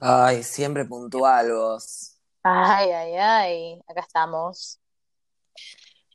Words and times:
Ay, 0.00 0.42
siempre 0.42 0.86
puntual 0.86 1.52
vos. 1.52 2.16
Ay, 2.42 2.90
ay, 2.90 3.14
ay, 3.16 3.82
acá 3.86 4.00
estamos. 4.00 4.80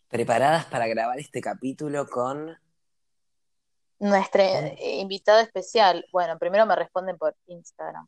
Preparadas 0.08 0.65
para 0.65 0.88
grabar 0.88 1.20
este 1.20 1.39
capítulo 1.39 2.08
con... 2.08 2.58
Nuestra 4.00 4.44
eh, 4.44 4.98
invitada 4.98 5.42
especial. 5.42 6.04
Bueno, 6.11 6.38
primero 6.39 6.66
me 6.66 6.75
responden 6.75 7.18
por 7.18 7.36
Instagram. 7.45 8.07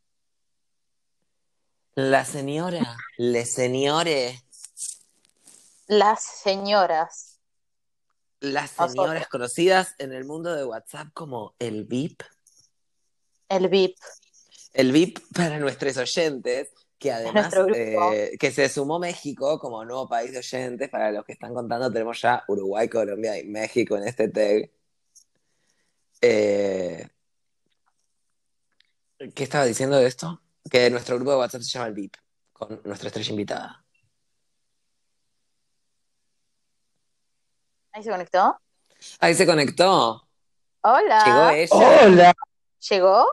la 1.94 2.26
señora, 2.26 2.98
le 3.18 3.46
señore, 3.46 4.42
Las 5.86 6.24
señoras, 6.24 7.40
las 8.40 8.78
nosotros, 8.78 8.92
señoras 8.94 9.28
conocidas 9.28 9.96
en 10.00 10.12
el 10.12 10.26
mundo 10.26 10.54
de 10.56 10.66
WhatsApp 10.66 11.10
como 11.14 11.56
el 11.60 11.86
VIP. 11.86 12.24
el 13.50 13.68
VIP, 13.68 13.98
El 14.78 14.92
VIP 14.92 15.20
para 15.36 15.58
nuestros 15.58 15.98
oyentes, 15.98 16.72
que 17.00 17.12
además 17.12 17.52
eh, 17.74 18.38
que 18.40 18.52
se 18.52 18.70
sumó 18.70 19.00
México 19.00 19.60
como 19.60 19.84
nuevo 19.84 20.08
país 20.08 20.32
de 20.32 20.38
oyentes. 20.38 20.90
Para 20.90 21.12
los 21.12 21.26
que 21.26 21.34
están 21.34 21.54
contando, 21.54 21.92
tenemos 21.92 22.22
ya 22.22 22.44
Uruguay, 22.48 22.88
Colombia 22.88 23.40
y 23.40 23.46
México 23.46 23.98
en 23.98 24.08
este 24.08 24.30
tag. 24.30 24.72
Eh, 26.22 27.08
¿qué 29.34 29.44
estaba 29.44 29.66
diciendo 29.66 29.98
de 29.98 30.06
esto? 30.06 30.42
Que 30.70 30.90
nuestro 30.92 31.16
grupo 31.16 31.32
de 31.32 31.38
WhatsApp 31.38 31.62
se 31.62 31.72
llama 31.72 31.88
el 31.88 31.94
VIP, 31.94 32.16
con 32.54 32.80
nuestra 32.86 33.08
estrella 33.08 33.32
invitada. 33.32 33.84
Ahí 37.94 38.04
se 38.04 38.12
conectó. 38.12 38.62
Ahí 39.20 39.34
se 39.34 39.48
conectó. 39.48 40.28
Llegó 40.84 40.98
Hola, 40.98 41.58
ella. 41.58 42.06
Hola, 42.06 42.34
¿llegó? 42.90 43.26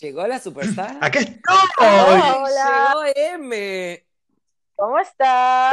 Llegó 0.00 0.26
la 0.26 0.40
superstar. 0.40 0.96
acá 1.00 1.20
estoy. 1.20 1.40
¡Ay, 1.78 2.22
Hola, 2.36 2.94
llegó 2.94 3.34
M! 3.34 4.06
¿cómo 4.74 4.98
estás? 4.98 5.72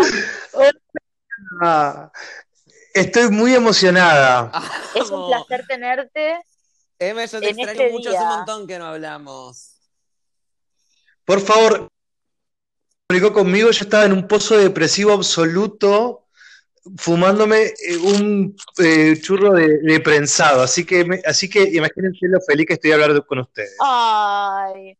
Hola. 0.53 2.11
Estoy 2.93 3.29
muy 3.29 3.55
emocionada. 3.55 4.51
Es 4.93 5.09
un 5.09 5.27
placer 5.27 5.65
tenerte 5.67 6.41
M, 6.99 7.25
yo 7.25 7.39
te 7.39 7.49
en 7.49 7.59
extraño 7.59 7.81
este 7.81 7.91
mucho, 7.91 8.09
hace 8.09 8.21
un 8.21 8.27
montón 8.27 8.67
que 8.67 8.77
no 8.77 8.85
hablamos. 8.85 9.79
Por 11.23 11.39
favor, 11.39 11.89
comunicó 13.07 13.33
conmigo. 13.33 13.71
Yo 13.71 13.83
estaba 13.83 14.05
en 14.05 14.13
un 14.13 14.27
pozo 14.27 14.57
depresivo 14.57 15.13
absoluto, 15.13 16.27
fumándome 16.97 17.63
eh, 17.63 17.97
un 18.01 18.55
eh, 18.77 19.15
churro 19.21 19.53
de, 19.53 19.79
de 19.79 19.99
prensado. 19.99 20.61
Así 20.61 20.85
que, 20.85 21.03
me- 21.05 21.21
así 21.25 21.49
que 21.49 21.63
imagínense 21.63 22.27
lo 22.27 22.39
feliz 22.41 22.65
que 22.67 22.73
estoy 22.73 22.91
de 22.91 23.01
hablar 23.03 23.25
con 23.25 23.39
ustedes. 23.39 23.75
Ay, 23.79 24.97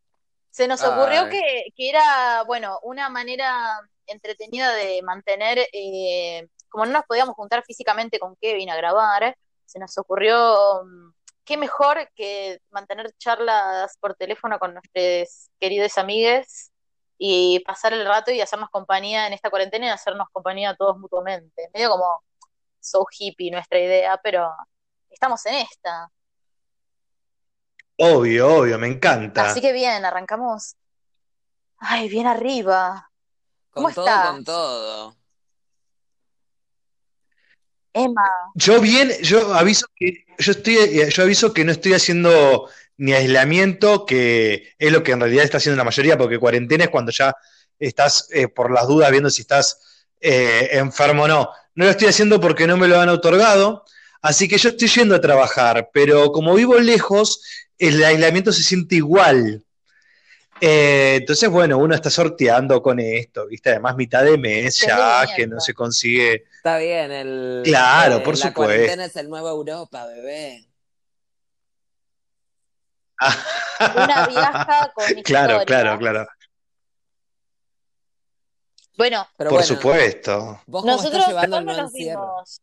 se 0.50 0.68
nos 0.68 0.82
ocurrió 0.84 1.30
que, 1.30 1.66
que 1.76 1.90
era, 1.90 2.44
bueno, 2.46 2.80
una 2.84 3.10
manera 3.10 3.80
entretenida 4.08 4.74
de 4.74 5.02
mantener, 5.04 5.60
eh, 5.72 6.48
como 6.70 6.86
no 6.86 6.92
nos 6.94 7.04
podíamos 7.06 7.36
juntar 7.36 7.64
físicamente 7.66 8.20
con 8.20 8.36
Kevin 8.42 8.70
a 8.70 8.76
grabar, 8.76 9.36
se 9.66 9.80
nos 9.80 9.98
ocurrió, 9.98 10.84
mm, 10.84 11.12
qué 11.46 11.58
mejor 11.58 12.10
que 12.16 12.60
mantener 12.72 13.12
charlas 13.18 13.96
por 14.00 14.16
teléfono 14.16 14.60
con 14.60 14.74
nuestros 14.74 15.50
queridos 15.60 15.98
amigues 15.98 16.72
y 17.22 17.60
pasar 17.60 17.92
el 17.92 18.06
rato 18.06 18.32
y 18.32 18.40
hacernos 18.40 18.70
compañía 18.70 19.28
en 19.28 19.34
esta 19.34 19.50
cuarentena 19.50 19.88
y 19.88 19.90
hacernos 19.90 20.30
compañía 20.32 20.70
a 20.70 20.76
todos 20.76 20.98
mutuamente. 20.98 21.70
Medio 21.74 21.90
como 21.90 22.24
so 22.80 23.06
hippie 23.12 23.52
nuestra 23.52 23.78
idea, 23.78 24.18
pero 24.24 24.50
estamos 25.10 25.46
en 25.46 25.56
esta. 25.56 26.10
Obvio, 27.98 28.60
obvio, 28.60 28.80
me 28.80 28.88
Así 28.88 28.96
encanta. 28.96 29.54
que 29.60 29.74
bien, 29.74 30.06
arrancamos. 30.06 30.78
Ay, 31.78 32.08
bien 32.08 32.26
arriba. 32.26 33.12
¿Cómo 33.72 33.88
con 33.88 33.96
todo, 33.96 34.06
con 34.06 34.40
estás, 34.40 34.46
todo. 34.46 35.16
Emma? 37.92 38.30
Yo 38.54 38.80
bien, 38.80 39.12
yo 39.22 39.54
aviso 39.54 39.88
que 39.94 40.26
yo 40.38 40.54
estoy, 40.54 40.78
eh, 40.78 41.10
yo 41.10 41.24
aviso 41.24 41.54
que 41.54 41.66
no 41.66 41.74
estoy 41.74 41.94
haciendo 41.94 42.70
ni 43.00 43.14
aislamiento, 43.14 44.06
que 44.06 44.74
es 44.78 44.92
lo 44.92 45.02
que 45.04 45.14
en 45.14 45.22
realidad 45.22 45.46
está 45.46 45.58
haciendo 45.58 45.78
la 45.78 45.86
mayoría, 45.86 46.18
porque 46.18 46.38
cuarentena 46.38 46.84
es 46.84 46.90
cuando 46.90 47.12
ya 47.12 47.34
estás 47.80 48.28
eh, 48.32 48.50
por 48.50 48.72
las 48.72 48.88
dudas 48.88 49.10
viendo 49.10 49.30
si 49.30 49.42
estás 49.42 49.80
eh, 50.20 50.70
enfermo 50.74 51.24
o 51.24 51.28
no. 51.28 51.50
No 51.76 51.86
lo 51.86 51.92
estoy 51.92 52.10
haciendo 52.10 52.42
porque 52.42 52.68
no 52.68 52.76
me 52.76 52.90
lo 52.90 53.00
han 53.00 53.08
otorgado, 53.08 53.86
así 54.22 54.50
que 54.50 54.58
yo 54.58 54.70
estoy 54.70 54.90
yendo 54.90 55.16
a 55.16 55.22
trabajar, 55.22 55.90
pero 55.94 56.34
como 56.34 56.54
vivo 56.56 56.78
lejos, 56.78 57.42
el 57.78 58.04
aislamiento 58.04 58.52
se 58.52 58.64
siente 58.64 58.96
igual. 58.96 59.64
Eh, 60.60 61.20
entonces, 61.22 61.50
bueno, 61.50 61.78
uno 61.78 61.96
está 61.96 62.10
sorteando 62.10 62.82
con 62.82 63.00
esto, 63.00 63.48
¿viste? 63.48 63.70
Además, 63.70 63.96
mitad 63.96 64.26
de 64.26 64.38
mes 64.38 64.78
ya, 64.86 65.26
que 65.34 65.48
no 65.48 65.62
se 65.62 65.74
consigue. 65.74 66.44
Está 66.58 66.78
bien, 66.80 67.12
el, 67.12 67.62
Claro, 67.64 68.22
por 68.22 68.38
la 68.38 68.48
supuesto. 68.48 68.54
cuarentena 68.56 69.06
es 69.06 69.16
el 69.16 69.30
nuevo 69.30 69.48
Europa, 69.48 70.06
bebé. 70.06 70.66
Una 73.96 74.28
viaja 74.28 74.92
con 74.94 75.06
Claro, 75.24 75.60
claro, 75.66 75.94
historias. 75.94 76.00
claro. 76.00 76.28
Bueno, 78.98 79.28
Pero 79.38 79.50
Por 79.50 79.60
bueno, 79.60 79.68
supuesto. 79.76 80.62
¿vos 80.68 80.82
cómo 80.82 80.96
estás 80.96 81.12
nosotros, 81.12 81.28
llevando 81.28 81.58
el 81.58 81.64
¿cuándo 81.66 81.72
no 81.74 81.82
nos 81.84 81.94
encierro? 81.96 82.22
vimos? 82.22 82.62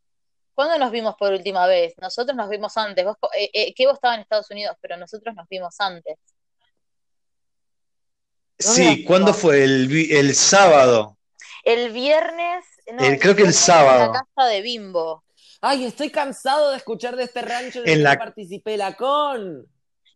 ¿Cuándo 0.55 0.79
nos 0.79 0.91
vimos 0.91 1.15
por 1.19 1.33
última 1.33 1.67
vez? 1.67 1.95
Nosotros 2.01 2.37
nos 2.37 2.49
vimos 2.49 2.77
antes. 2.77 3.05
Vos, 3.05 3.17
co- 3.21 3.31
eh, 3.37 3.51
eh, 3.53 3.75
que 3.75 3.87
vos 3.87 3.95
estabas 3.95 4.17
en 4.17 4.23
Estados 4.23 4.51
Unidos, 4.51 4.77
pero 4.81 4.97
nosotros 4.97 5.35
nos 5.35 5.47
vimos 5.49 5.75
antes. 5.81 6.17
¿Dónde 8.59 8.85
nos 8.85 8.95
Sí, 8.95 9.05
¿cuándo 9.05 9.35
fue? 9.35 9.65
El, 9.65 10.13
el 10.13 10.35
sábado. 10.35 11.19
El 11.63 11.93
viernes, 11.93 12.65
no, 12.93 13.03
El- 13.05 13.15
el 13.15 13.19
creo 13.21 13.35
que 13.35 13.43
el 13.43 13.49
viernes 13.49 13.69
en 13.69 13.75
la 13.75 13.77
sábado. 13.85 14.13
casa 14.13 14.49
de 14.49 14.61
Bimbo. 14.63 15.25
Ay, 15.61 15.85
estoy 15.85 16.11
cansado 16.11 16.71
de 16.71 16.77
escuchar 16.79 17.17
de 17.17 17.25
este 17.25 17.43
rancho 17.43 17.81
en 17.81 17.89
el 17.89 17.97
que 17.97 18.03
la. 18.03 18.19
participé, 18.19 18.77
la 18.77 18.95
con. 18.95 19.67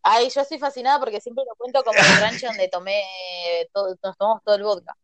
Ay, 0.03 0.29
yo 0.29 0.41
estoy 0.41 0.57
fascinada 0.57 0.99
porque 0.99 1.21
siempre 1.21 1.43
lo 1.47 1.55
cuento 1.55 1.83
como 1.83 1.97
el 1.99 2.21
rancho 2.21 2.47
donde 2.47 2.67
tomé 2.67 3.03
todo, 3.73 3.95
nos 4.03 4.17
tomamos 4.17 4.41
todo 4.43 4.55
el 4.55 4.63
vodka. 4.63 4.95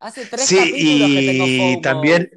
Hace 0.00 0.26
tres 0.26 0.44
Sí, 0.46 0.56
capítulos 0.58 1.08
que 1.08 1.26
tengo 1.26 1.46
y 1.46 1.58
FOMO. 1.58 1.80
también. 1.82 2.30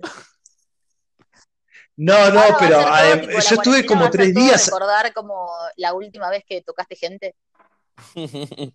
No, 1.97 2.29
no, 2.31 2.41
pero 2.57 2.79
tipo, 3.19 3.39
yo 3.39 3.55
estuve 3.55 3.85
como 3.85 4.09
tres 4.09 4.33
días. 4.33 4.65
recordar 4.67 5.13
como 5.13 5.49
la 5.75 5.93
última 5.93 6.29
vez 6.29 6.43
que 6.47 6.61
tocaste 6.61 6.95
gente. 6.95 7.35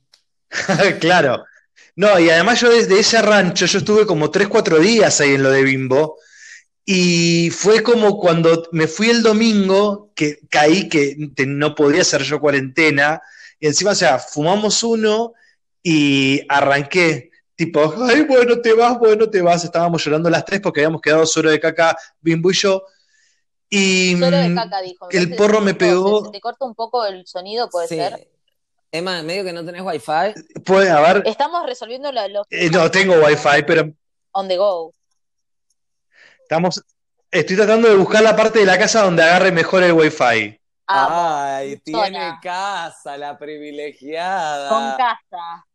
Claro. 1.00 1.44
No, 1.96 2.18
y 2.20 2.30
además 2.30 2.60
yo 2.60 2.70
desde 2.70 3.00
ese 3.00 3.20
rancho, 3.22 3.66
yo 3.66 3.78
estuve 3.78 4.06
como 4.06 4.30
tres, 4.30 4.46
cuatro 4.46 4.78
días 4.78 5.20
ahí 5.20 5.34
en 5.34 5.42
lo 5.42 5.50
de 5.50 5.62
Bimbo. 5.62 6.18
Y 6.86 7.50
fue 7.50 7.82
como 7.82 8.18
cuando 8.18 8.68
me 8.72 8.86
fui 8.86 9.08
el 9.08 9.22
domingo, 9.22 10.10
que 10.14 10.38
caí 10.50 10.88
que 10.88 11.16
te- 11.34 11.46
no 11.46 11.74
podía 11.74 12.02
hacer 12.02 12.22
yo 12.22 12.40
cuarentena. 12.40 13.22
Y 13.58 13.66
encima, 13.66 13.92
o 13.92 13.94
sea, 13.94 14.18
fumamos 14.18 14.82
uno 14.82 15.32
y 15.82 16.42
arranqué. 16.48 17.30
Tipo, 17.56 17.94
ay, 18.02 18.22
bueno, 18.22 18.60
te 18.60 18.74
vas, 18.74 18.98
bueno, 18.98 19.30
te 19.30 19.40
vas. 19.40 19.64
Estábamos 19.64 20.04
llorando 20.04 20.28
las 20.28 20.44
tres 20.44 20.60
porque 20.60 20.80
habíamos 20.80 21.00
quedado 21.00 21.24
solo 21.24 21.50
de 21.50 21.60
caca, 21.60 21.96
Bimbo 22.20 22.50
y 22.50 22.54
yo. 22.54 22.82
Y 23.70 24.12
Solo 24.18 24.36
de 24.36 24.50
mm, 24.50 24.54
caca, 24.54 24.82
dijo. 24.82 25.08
El 25.10 25.34
porro 25.36 25.60
me 25.60 25.74
pegó. 25.74 26.30
te 26.30 26.40
corta 26.40 26.64
un 26.66 26.74
poco 26.74 27.06
el 27.06 27.26
sonido, 27.26 27.70
puede 27.70 27.88
ser. 27.88 28.28
Emma, 28.92 29.22
medio 29.22 29.42
que 29.42 29.52
no 29.52 29.64
tenés 29.64 29.82
wifi. 29.82 30.34
Puede 30.64 30.90
haber. 30.90 31.22
Estamos 31.26 31.64
resolviendo 31.66 32.12
la- 32.12 32.28
los 32.28 32.46
eh, 32.50 32.70
no 32.70 32.90
tengo 32.90 33.14
wifi, 33.24 33.62
pero 33.66 33.90
on 34.32 34.48
the 34.48 34.56
go. 34.56 34.92
Estamos. 36.44 36.82
Estoy 37.30 37.56
tratando 37.56 37.88
de 37.88 37.96
buscar 37.96 38.22
la 38.22 38.36
parte 38.36 38.60
de 38.60 38.66
la 38.66 38.78
casa 38.78 39.02
donde 39.02 39.22
agarre 39.24 39.50
mejor 39.50 39.82
el 39.82 39.92
wifi. 39.92 40.58
Amo. 40.86 41.16
Ay, 41.40 41.78
tiene 41.78 42.04
Zona. 42.06 42.40
casa, 42.42 43.16
la 43.16 43.30
Con 43.30 43.38
privilegiada. 43.38 44.96
casa. 44.96 45.66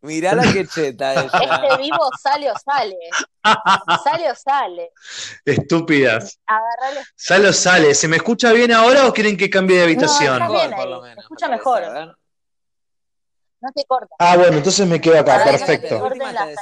Mirá 0.00 0.34
la 0.34 0.42
que 0.52 0.66
cheta 0.66 1.14
Este 1.24 1.36
ella. 1.44 1.76
vivo 1.78 2.10
sale 2.22 2.50
o 2.50 2.54
sale. 2.58 2.96
Sale 4.04 4.30
o 4.30 4.34
sale. 4.34 4.90
Estúpidas. 5.44 6.38
Agarrale. 6.46 7.04
Sale 7.16 7.48
o 7.48 7.52
sale. 7.52 7.94
¿Se 7.94 8.06
me 8.08 8.16
escucha 8.16 8.52
bien 8.52 8.72
ahora 8.72 9.06
o 9.06 9.12
quieren 9.12 9.36
que 9.36 9.48
cambie 9.50 9.76
de 9.76 9.82
No, 9.82 9.86
habitación? 9.86 10.34
está 10.42 10.48
bien 10.48 10.74
ahí. 10.74 10.80
Se 10.80 11.00
menos, 11.00 11.18
escucha 11.24 11.48
me 11.48 11.56
mejor. 11.56 11.82
parece. 11.82 12.12
No 13.60 13.72
te 13.74 13.84
corta. 13.86 14.14
Ah, 14.18 14.36
bueno, 14.36 14.58
entonces 14.58 14.86
me 14.86 15.00
quedo 15.00 15.18
acá, 15.20 15.38
no 15.38 15.44
perfecto. 15.44 16.10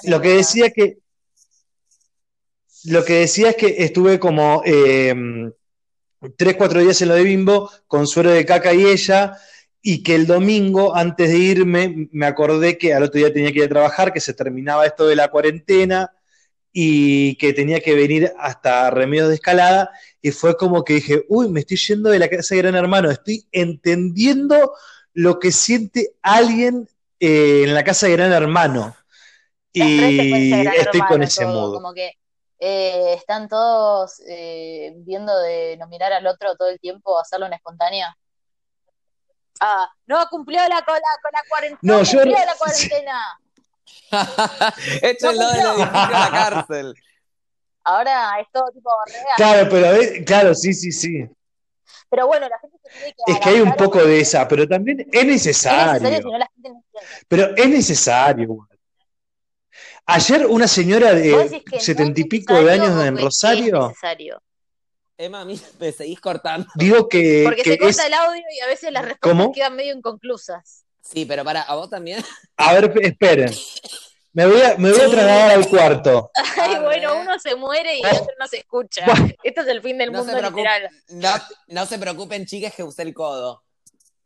Lo 0.05 0.21
que 0.21 0.29
decía 0.37 0.71
que. 0.71 0.99
Lo 2.85 3.05
que 3.05 3.15
decía 3.21 3.51
es 3.51 3.57
que 3.57 3.77
estuve 3.79 4.19
como 4.19 4.63
eh, 4.65 5.15
tres, 6.37 6.57
cuatro 6.57 6.81
días 6.81 7.01
en 7.03 7.09
lo 7.09 7.15
de 7.15 7.23
Bimbo 7.23 7.71
con 7.87 8.07
suero 8.07 8.31
de 8.31 8.45
caca 8.45 8.73
y 8.73 8.85
ella, 8.87 9.37
y 9.81 10.03
que 10.03 10.15
el 10.15 10.27
domingo, 10.27 10.95
antes 10.95 11.31
de 11.31 11.39
irme, 11.39 12.09
me 12.13 12.27
acordé 12.27 12.79
que 12.79 12.95
al 12.95 13.03
otro 13.03 13.19
día 13.19 13.33
tenía 13.33 13.53
que 13.53 13.59
ir 13.59 13.65
a 13.65 13.69
trabajar, 13.69 14.13
que 14.13 14.21
se 14.21 14.33
terminaba 14.33 14.87
esto 14.87 15.07
de 15.07 15.17
la 15.17 15.29
cuarentena 15.29 16.13
y 16.73 17.35
que 17.37 17.53
tenía 17.53 17.81
que 17.81 17.95
venir 17.95 18.33
hasta 18.39 18.91
Remedios 18.91 19.29
de 19.29 19.35
Escalada, 19.35 19.91
y 20.23 20.31
fue 20.31 20.57
como 20.57 20.85
que 20.85 20.95
dije, 20.95 21.25
uy, 21.29 21.49
me 21.49 21.61
estoy 21.61 21.77
yendo 21.77 22.11
de 22.11 22.19
la 22.19 22.29
casa 22.29 22.55
de 22.55 22.63
Gran 22.63 22.77
Hermano, 22.77 23.11
estoy 23.11 23.47
entendiendo 23.51 24.73
lo 25.13 25.39
que 25.39 25.53
siente 25.53 26.13
alguien 26.23 26.89
eh, 27.21 27.65
en 27.65 27.75
la 27.75 27.85
casa 27.85 28.07
de 28.07 28.13
Gran 28.13 28.33
Hermano. 28.33 28.97
Y 29.75 30.67
estoy 30.77 31.01
con 31.09 31.23
ese 31.23 31.45
todo, 31.45 31.53
mood. 31.53 31.75
como 31.75 31.95
que 31.95 32.13
eh, 32.65 33.15
están 33.15 33.49
todos 33.49 34.21
eh, 34.29 34.93
viendo 34.99 35.37
de 35.41 35.77
nominar 35.79 36.13
al 36.13 36.25
otro 36.29 36.55
todo 36.55 36.69
el 36.69 36.79
tiempo, 36.79 37.19
hacerlo 37.19 37.47
una 37.47 37.57
espontánea. 37.57 38.17
Ah, 39.61 39.89
no 40.07 40.25
cumplió 40.31 40.61
la, 40.69 40.83
con 40.85 40.95
la, 40.95 41.01
con 41.23 41.31
la 41.33 41.43
cuarentena, 41.49 41.79
No, 41.83 41.99
no 41.99 42.03
yo- 42.05 42.21
cumplió 42.21 42.39
la 42.47 42.55
cuarentena. 42.59 43.39
Esto 45.03 45.31
es 45.31 45.37
lo 45.37 45.45
a 45.49 46.11
la 46.11 46.31
cárcel. 46.31 46.95
Ahora 47.85 48.39
es 48.41 48.47
todo 48.53 48.71
tipo 48.73 48.91
real. 49.07 49.27
Claro, 49.37 49.69
pero 49.69 50.25
claro, 50.25 50.55
sí, 50.55 50.73
sí, 50.73 50.93
sí. 50.93 51.29
Pero 52.09 52.27
bueno, 52.29 52.49
la 52.49 52.59
gente 52.61 52.79
se 52.83 52.91
tiene 52.91 53.15
que 53.27 53.33
Es 53.33 53.41
que 53.41 53.49
hay 53.49 53.61
un 53.61 53.75
poco 53.75 53.99
de 54.05 54.21
esa, 54.21 54.47
pero 54.47 54.69
también 54.69 55.01
es 55.01 55.07
Es 55.11 55.27
necesario, 55.27 55.95
si 55.95 56.01
necesario. 56.05 56.31
no 56.31 56.39
la 56.39 56.47
gente 56.55 56.69
no 56.69 56.77
entiende. 56.77 57.25
Pero 57.29 57.57
es 57.57 57.69
necesario. 57.69 58.69
Ayer 60.07 60.47
una 60.47 60.67
señora 60.69 61.13
¿Vos 61.13 61.51
de 61.51 61.63
no 61.73 61.81
setenta 61.81 62.21
y 62.21 62.25
pico 62.25 62.55
de 62.55 62.73
años 62.73 63.05
en 63.05 63.17
Rosario? 63.19 63.95
Emma, 65.17 65.43
a 65.43 65.45
mí 65.45 65.61
me 65.81 65.93
seguís 65.93 66.21
cortando. 66.21 66.67
digo 66.75 67.09
que, 67.09 67.43
Porque 67.45 67.63
que 67.63 67.71
se 67.73 67.79
corta 67.79 68.03
es... 68.03 68.07
el 68.07 68.15
audio 68.15 68.43
y 68.57 68.61
a 68.61 68.67
veces 68.67 68.91
las 68.93 69.03
respuestas 69.05 69.31
¿Cómo? 69.31 69.53
quedan 69.53 69.77
medio 69.77 69.95
inconclusas. 69.95 70.85
Sí, 71.01 71.25
pero 71.25 71.45
para, 71.45 71.63
¿a 71.63 71.75
vos 71.75 71.91
también? 71.91 72.25
A 72.57 72.73
ver, 72.75 72.93
esperen. 73.03 73.53
Me 74.33 74.47
voy 74.47 74.63
a, 74.63 74.77
me 74.79 74.91
voy 74.91 75.01
a 75.01 75.11
trasladar 75.11 75.51
al 75.51 75.69
cuarto. 75.69 76.31
Ay, 76.59 76.77
bueno, 76.81 77.21
uno 77.21 77.39
se 77.39 77.55
muere 77.55 77.99
y 77.99 78.01
el 78.01 78.07
otro 78.17 78.35
no 78.39 78.47
se 78.49 78.59
escucha. 78.59 79.05
Esto 79.43 79.61
es 79.61 79.67
el 79.67 79.83
fin 79.83 79.99
del 79.99 80.11
No 80.11 80.25
mundo 80.25 80.41
literal. 80.41 80.89
no, 81.09 81.31
no 81.69 81.87
se 81.87 81.99
preocupen, 81.99 82.47
chicas, 82.47 82.73
que 82.75 82.83
usé 82.83 83.03
el 83.03 83.13
codo. 83.13 83.63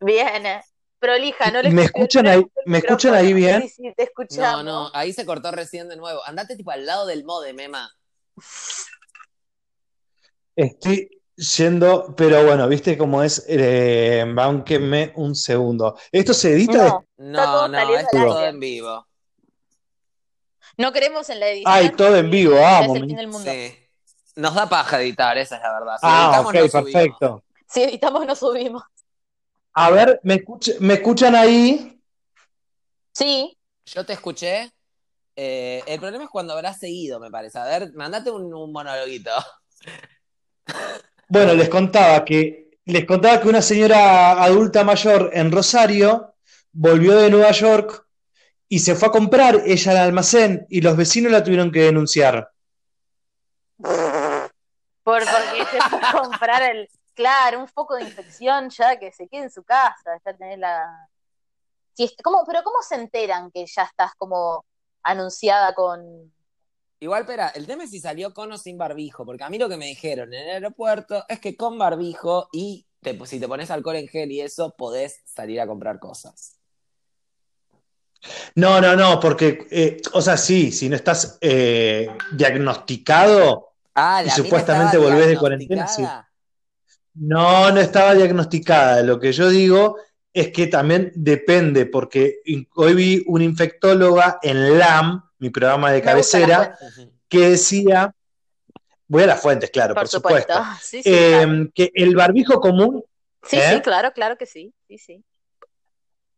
Bien, 0.00 0.46
eh. 0.46 0.62
Prolija, 0.98 1.50
no 1.50 1.62
le 1.62 1.70
¿Me 1.70 1.84
escuchan 1.84 2.24
no 2.24 2.30
ahí- 2.30 2.46
me 2.64 2.78
escuchan 2.78 3.14
ahí 3.14 3.32
bien? 3.32 3.62
Sí, 3.62 3.68
sí, 3.68 3.82
te 3.96 4.02
No, 4.02 4.08
escuchamos. 4.08 4.64
no, 4.64 4.90
ahí 4.94 5.12
se 5.12 5.24
cortó 5.26 5.50
recién 5.50 5.88
de 5.88 5.96
nuevo. 5.96 6.20
Andate 6.26 6.56
tipo 6.56 6.70
al 6.70 6.84
lado 6.86 7.06
del 7.06 7.24
modem, 7.24 7.58
Emma. 7.60 7.90
Estoy 10.54 11.10
yendo, 11.36 12.14
pero 12.16 12.44
bueno, 12.44 12.66
viste 12.68 12.96
cómo 12.96 13.22
es. 13.22 13.44
Eh, 13.48 14.24
bánquenme 14.34 15.12
un 15.16 15.34
segundo. 15.34 15.98
¿Esto 16.10 16.32
se 16.32 16.52
edita? 16.52 17.00
No, 17.18 17.68
No, 17.68 17.68
no, 17.68 17.96
es 17.96 18.06
todo 18.10 18.44
en 18.46 18.58
vivo. 18.60 19.06
no 20.78 20.92
queremos 20.92 21.28
en 21.30 21.40
la 21.40 21.48
edición. 21.48 21.72
Ay, 21.74 21.90
todo 21.90 22.16
en 22.16 22.30
vivo, 22.30 22.56
vamos. 22.56 22.96
Es 22.96 23.02
el 23.02 23.08
fin 23.08 23.16
del 23.16 23.28
mundo. 23.28 23.50
Sí. 23.50 23.76
Nos 24.36 24.54
da 24.54 24.68
paja 24.68 25.00
editar, 25.00 25.36
esa 25.38 25.56
es 25.56 25.62
la 25.62 25.72
verdad. 25.72 25.94
Si 25.94 26.00
Ah, 26.02 26.24
editamos, 26.26 26.46
ok, 26.48 26.54
no 26.54 26.68
subimos. 26.68 26.92
perfecto. 26.92 27.44
Si 27.68 27.82
editamos, 27.82 28.26
no 28.26 28.36
subimos. 28.36 28.82
A 29.78 29.90
ver, 29.90 30.20
¿me, 30.22 30.36
escuch- 30.42 30.78
¿me 30.80 30.94
escuchan 30.94 31.34
ahí? 31.34 32.00
Sí, 33.12 33.56
Yo 33.86 34.04
te 34.04 34.14
escuché. 34.14 34.70
Eh, 35.36 35.82
el 35.86 36.00
problema 36.00 36.24
es 36.24 36.30
cuando 36.30 36.54
habrás 36.54 36.78
seguido, 36.78 37.20
me 37.20 37.30
parece. 37.30 37.58
A 37.58 37.64
ver, 37.64 37.92
mandate 37.94 38.30
un, 38.30 38.52
un 38.52 38.72
monologuito. 38.72 39.30
Bueno, 41.28 41.54
les 41.54 41.68
contaba 41.68 42.24
que 42.24 42.70
les 42.86 43.04
contaba 43.04 43.40
que 43.40 43.48
una 43.48 43.60
señora 43.62 44.42
adulta 44.42 44.84
mayor 44.84 45.30
en 45.34 45.50
Rosario 45.52 46.34
volvió 46.72 47.16
de 47.16 47.30
Nueva 47.30 47.50
York 47.50 48.06
y 48.68 48.78
se 48.78 48.94
fue 48.94 49.08
a 49.08 49.12
comprar 49.12 49.62
ella 49.66 49.90
al 49.92 49.98
almacén 49.98 50.66
y 50.70 50.80
los 50.80 50.96
vecinos 50.96 51.32
la 51.32 51.42
tuvieron 51.44 51.70
que 51.72 51.80
denunciar. 51.82 52.50
por, 53.76 55.22
porque 55.24 55.64
se 55.70 55.80
fue 55.88 56.00
a 56.02 56.12
comprar 56.12 56.62
el. 56.62 56.88
Claro, 57.16 57.60
un 57.60 57.66
foco 57.66 57.96
de 57.96 58.02
infección 58.04 58.68
ya 58.68 58.98
que 58.98 59.10
se 59.10 59.26
quede 59.26 59.44
en 59.44 59.50
su 59.50 59.64
casa. 59.64 60.20
Ya 60.24 60.36
tenés 60.36 60.58
la. 60.58 61.08
Si 61.94 62.04
es- 62.04 62.14
¿cómo, 62.22 62.44
pero 62.46 62.62
¿cómo 62.62 62.76
se 62.86 62.94
enteran 62.96 63.50
que 63.50 63.64
ya 63.66 63.84
estás 63.84 64.12
como 64.18 64.64
anunciada 65.02 65.74
con. 65.74 66.32
Igual, 67.00 67.22
espera, 67.22 67.48
el 67.48 67.66
tema 67.66 67.84
es 67.84 67.90
si 67.90 68.00
salió 68.00 68.32
con 68.34 68.52
o 68.52 68.58
sin 68.58 68.76
barbijo, 68.78 69.24
porque 69.24 69.44
a 69.44 69.50
mí 69.50 69.58
lo 69.58 69.68
que 69.68 69.76
me 69.78 69.86
dijeron 69.86 70.32
en 70.32 70.42
el 70.42 70.50
aeropuerto 70.54 71.24
es 71.28 71.40
que 71.40 71.56
con 71.56 71.78
barbijo 71.78 72.48
y 72.52 72.86
te- 73.00 73.26
si 73.26 73.40
te 73.40 73.48
pones 73.48 73.70
alcohol 73.70 73.96
en 73.96 74.08
gel 74.08 74.30
y 74.32 74.40
eso, 74.42 74.74
podés 74.76 75.20
salir 75.24 75.60
a 75.60 75.66
comprar 75.66 75.98
cosas. 75.98 76.58
No, 78.54 78.80
no, 78.80 78.96
no, 78.96 79.20
porque, 79.20 79.66
eh, 79.70 80.00
o 80.12 80.20
sea, 80.20 80.36
sí, 80.36 80.72
si 80.72 80.88
no 80.88 80.96
estás 80.96 81.38
eh, 81.40 82.08
diagnosticado, 82.32 83.72
Ah, 83.98 84.22
Y 84.22 84.28
supuestamente 84.28 84.98
volvés 84.98 85.26
de 85.28 85.38
cuarentena, 85.38 85.86
diagnosticada. 85.86 86.30
No, 87.18 87.70
no 87.70 87.80
estaba 87.80 88.14
diagnosticada. 88.14 89.02
Lo 89.02 89.18
que 89.18 89.32
yo 89.32 89.48
digo 89.48 89.96
es 90.32 90.52
que 90.52 90.66
también 90.66 91.12
depende, 91.14 91.86
porque 91.86 92.40
hoy 92.74 92.94
vi 92.94 93.24
una 93.26 93.44
infectóloga 93.44 94.38
en 94.42 94.78
LAM, 94.78 95.22
mi 95.38 95.50
programa 95.50 95.90
de 95.92 96.02
cabecera, 96.02 96.76
que 97.28 97.50
decía, 97.50 98.14
voy 99.08 99.22
a 99.22 99.26
las 99.26 99.40
fuentes, 99.40 99.70
claro, 99.70 99.94
por, 99.94 100.02
por 100.02 100.08
supuesto. 100.08 100.52
supuesto, 100.54 100.78
Sí, 100.82 101.02
sí, 101.02 101.10
eh, 101.10 101.40
claro. 101.42 101.70
que 101.74 101.90
el 101.94 102.14
barbijo 102.16 102.60
común, 102.60 103.02
Sí, 103.42 103.56
¿eh? 103.56 103.74
sí, 103.74 103.80
claro, 103.80 104.12
claro 104.12 104.36
que 104.36 104.44
sí. 104.46 104.74
Sí, 104.88 104.98
sí. 104.98 105.24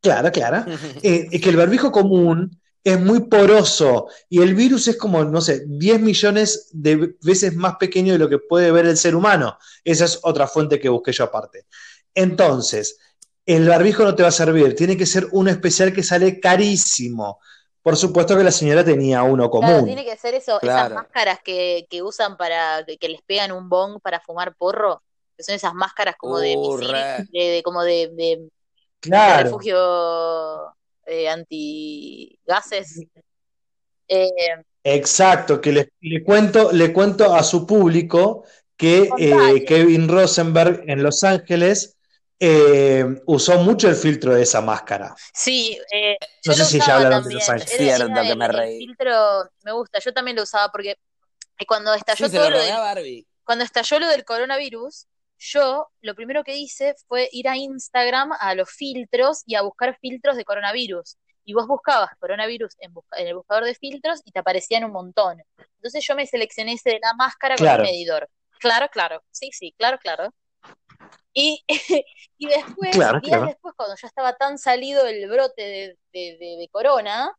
claro, 0.00 0.30
claro, 0.30 0.64
eh, 1.02 1.40
que 1.40 1.48
el 1.48 1.56
barbijo 1.56 1.90
común 1.90 2.60
es 2.84 3.00
muy 3.00 3.20
poroso 3.28 4.06
y 4.28 4.40
el 4.42 4.54
virus 4.54 4.88
es 4.88 4.96
como, 4.96 5.24
no 5.24 5.40
sé, 5.40 5.64
10 5.66 6.00
millones 6.00 6.68
de 6.72 7.14
veces 7.22 7.54
más 7.56 7.76
pequeño 7.76 8.12
de 8.12 8.18
lo 8.18 8.28
que 8.28 8.38
puede 8.38 8.70
ver 8.72 8.86
el 8.86 8.96
ser 8.96 9.14
humano. 9.16 9.58
Esa 9.84 10.04
es 10.06 10.18
otra 10.22 10.46
fuente 10.46 10.80
que 10.80 10.88
busqué 10.88 11.12
yo 11.12 11.24
aparte. 11.24 11.66
Entonces, 12.14 12.98
el 13.46 13.68
barbijo 13.68 14.04
no 14.04 14.14
te 14.14 14.22
va 14.22 14.28
a 14.30 14.32
servir, 14.32 14.74
tiene 14.74 14.96
que 14.96 15.06
ser 15.06 15.28
uno 15.32 15.50
especial 15.50 15.92
que 15.92 16.02
sale 16.02 16.40
carísimo. 16.40 17.40
Por 17.82 17.96
supuesto 17.96 18.36
que 18.36 18.44
la 18.44 18.52
señora 18.52 18.84
tenía 18.84 19.22
uno 19.22 19.50
Claro, 19.58 19.82
común. 19.82 19.82
tiene 19.82 20.04
que 20.04 20.16
ser 20.16 20.34
eso, 20.34 20.60
esas 20.62 20.88
máscaras 20.88 21.40
que, 21.44 21.86
que 21.90 22.02
usan 22.02 22.36
para 22.36 22.84
que, 22.86 22.96
que 22.96 23.08
les 23.08 23.22
pegan 23.22 23.50
un 23.50 23.68
bong 23.68 24.00
para 24.00 24.20
fumar 24.20 24.54
porro, 24.56 25.02
que 25.36 25.42
son 25.42 25.54
esas 25.56 25.74
máscaras 25.74 26.14
como 26.16 26.38
de 26.38 26.56
Uh, 26.56 26.58
misil, 26.58 27.08
re. 27.16 27.26
de, 27.32 27.40
de- 27.40 27.62
como 27.64 27.82
de, 27.82 28.08
de- 28.14 28.48
de 29.24 29.34
Claro, 29.34 29.34
refugio 29.34 29.76
eh, 31.08 31.28
antigases. 31.28 33.00
Eh, 34.08 34.30
exacto, 34.84 35.60
que 35.60 35.72
le, 35.72 35.92
le 36.00 36.22
cuento, 36.22 36.72
le 36.72 36.92
cuento 36.92 37.34
a 37.34 37.42
su 37.42 37.66
público 37.66 38.44
que 38.76 39.10
eh. 39.18 39.64
Kevin 39.66 40.08
Rosenberg 40.08 40.84
en 40.86 41.02
Los 41.02 41.24
Ángeles 41.24 41.96
eh, 42.40 43.04
usó 43.26 43.58
mucho 43.58 43.88
el 43.88 43.96
filtro 43.96 44.34
de 44.34 44.42
esa 44.42 44.60
máscara. 44.60 45.14
sí, 45.34 45.78
eh, 45.92 46.16
No 46.46 46.52
sé 46.54 46.64
si 46.64 46.78
ya 46.78 46.96
hablaron 46.96 47.24
de. 47.24 47.34
Los 47.34 47.48
Ángeles. 47.48 47.70
Cierto 47.76 48.14
que 48.14 48.20
el- 48.30 48.36
me 48.38 48.44
el 48.46 48.52
reí. 48.52 48.78
filtro 48.78 49.50
me 49.64 49.72
gusta, 49.72 49.98
yo 49.98 50.12
también 50.12 50.36
lo 50.36 50.44
usaba 50.44 50.70
porque 50.70 50.94
cuando 51.66 51.92
estalló 51.94 52.28
Sí, 52.28 52.36
todo 52.36 52.50
lo 52.50 52.58
Barbie. 52.58 53.26
cuando 53.44 53.64
estalló 53.64 53.98
lo 53.98 54.08
del 54.08 54.24
coronavirus, 54.24 55.06
yo 55.38 55.88
lo 56.00 56.14
primero 56.14 56.44
que 56.44 56.56
hice 56.56 56.94
fue 57.06 57.28
ir 57.32 57.48
a 57.48 57.56
Instagram 57.56 58.32
a 58.38 58.54
los 58.54 58.70
filtros 58.70 59.42
y 59.46 59.54
a 59.54 59.62
buscar 59.62 59.96
filtros 60.00 60.36
de 60.36 60.44
coronavirus. 60.44 61.16
Y 61.44 61.54
vos 61.54 61.66
buscabas 61.66 62.10
coronavirus 62.18 62.74
en, 62.80 62.92
busca- 62.92 63.18
en 63.18 63.28
el 63.28 63.34
buscador 63.36 63.64
de 63.64 63.74
filtros 63.74 64.20
y 64.24 64.32
te 64.32 64.40
aparecían 64.40 64.84
un 64.84 64.92
montón. 64.92 65.42
Entonces 65.76 66.04
yo 66.06 66.14
me 66.14 66.26
seleccioné 66.26 66.74
ese 66.74 66.90
de 66.90 66.98
la 67.00 67.14
máscara 67.14 67.54
Claro. 67.56 67.78
con 67.78 67.86
el 67.86 67.92
medidor. 67.92 68.28
Claro, 68.58 68.88
claro. 68.90 69.22
Sí, 69.30 69.50
sí, 69.52 69.72
claro, 69.78 69.98
claro. 69.98 70.34
Y, 71.32 71.64
y 72.38 72.46
después, 72.48 72.90
Claro, 72.96 73.20
días 73.20 73.36
claro. 73.36 73.46
después, 73.46 73.74
cuando 73.76 73.94
ya 74.00 74.08
estaba 74.08 74.34
tan 74.36 74.58
salido 74.58 75.06
el 75.06 75.28
brote 75.28 75.62
de, 75.62 75.98
de- 76.12 76.36
de- 76.38 76.56
de 76.58 76.68
corona, 76.70 77.32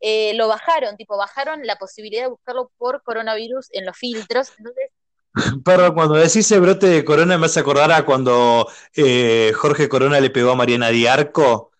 eh, 0.00 0.32
lo 0.34 0.48
bajaron, 0.48 0.96
tipo, 0.96 1.16
bajaron 1.18 1.66
la 1.66 1.76
posibilidad 1.76 2.22
de 2.22 2.28
buscarlo 2.30 2.70
por 2.78 3.02
coronavirus 3.02 3.68
en 3.72 3.84
los 3.86 3.96
filtros. 3.98 4.52
Entonces, 4.56 4.90
Pero 5.64 5.94
cuando 5.94 6.14
decís 6.14 6.50
el 6.52 6.60
brote 6.60 6.86
de 6.86 7.04
Corona 7.04 7.38
me 7.38 7.46
hace 7.46 7.60
acordar 7.60 7.92
a 7.92 8.04
cuando 8.04 8.68
eh, 8.94 9.52
Jorge 9.56 9.88
Corona 9.88 10.20
le 10.20 10.30
pegó 10.30 10.50
a 10.52 10.56
Mariana 10.56 10.88
Diarco, 10.88 11.70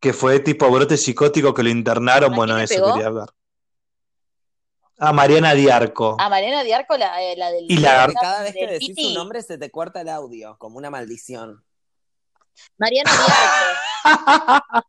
que 0.00 0.12
fue 0.12 0.40
tipo 0.40 0.70
brote 0.70 0.96
psicótico 0.96 1.54
que 1.54 1.62
lo 1.62 1.70
internaron. 1.70 2.32
¿A 2.32 2.36
Bueno, 2.36 2.58
eso 2.58 2.74
pegó? 2.74 2.92
quería 2.92 3.06
hablar. 3.08 3.28
A 4.98 5.12
Mariana 5.12 5.54
Diarco. 5.54 6.16
A 6.20 6.28
Mariana 6.28 6.62
Diarco, 6.62 6.96
la, 6.96 7.20
eh, 7.22 7.36
la 7.36 7.50
del 7.50 7.64
Y 7.68 7.78
la- 7.78 8.06
Que 8.06 8.14
cada 8.14 8.42
vez 8.42 8.52
que 8.54 8.66
decís 8.66 8.90
Piti. 8.90 9.08
su 9.08 9.14
nombre 9.14 9.42
se 9.42 9.58
te 9.58 9.70
corta 9.70 10.00
el 10.02 10.08
audio, 10.08 10.56
como 10.58 10.78
una 10.78 10.90
maldición. 10.90 11.64
Mariana 12.78 13.10
Diarco. 13.10 13.34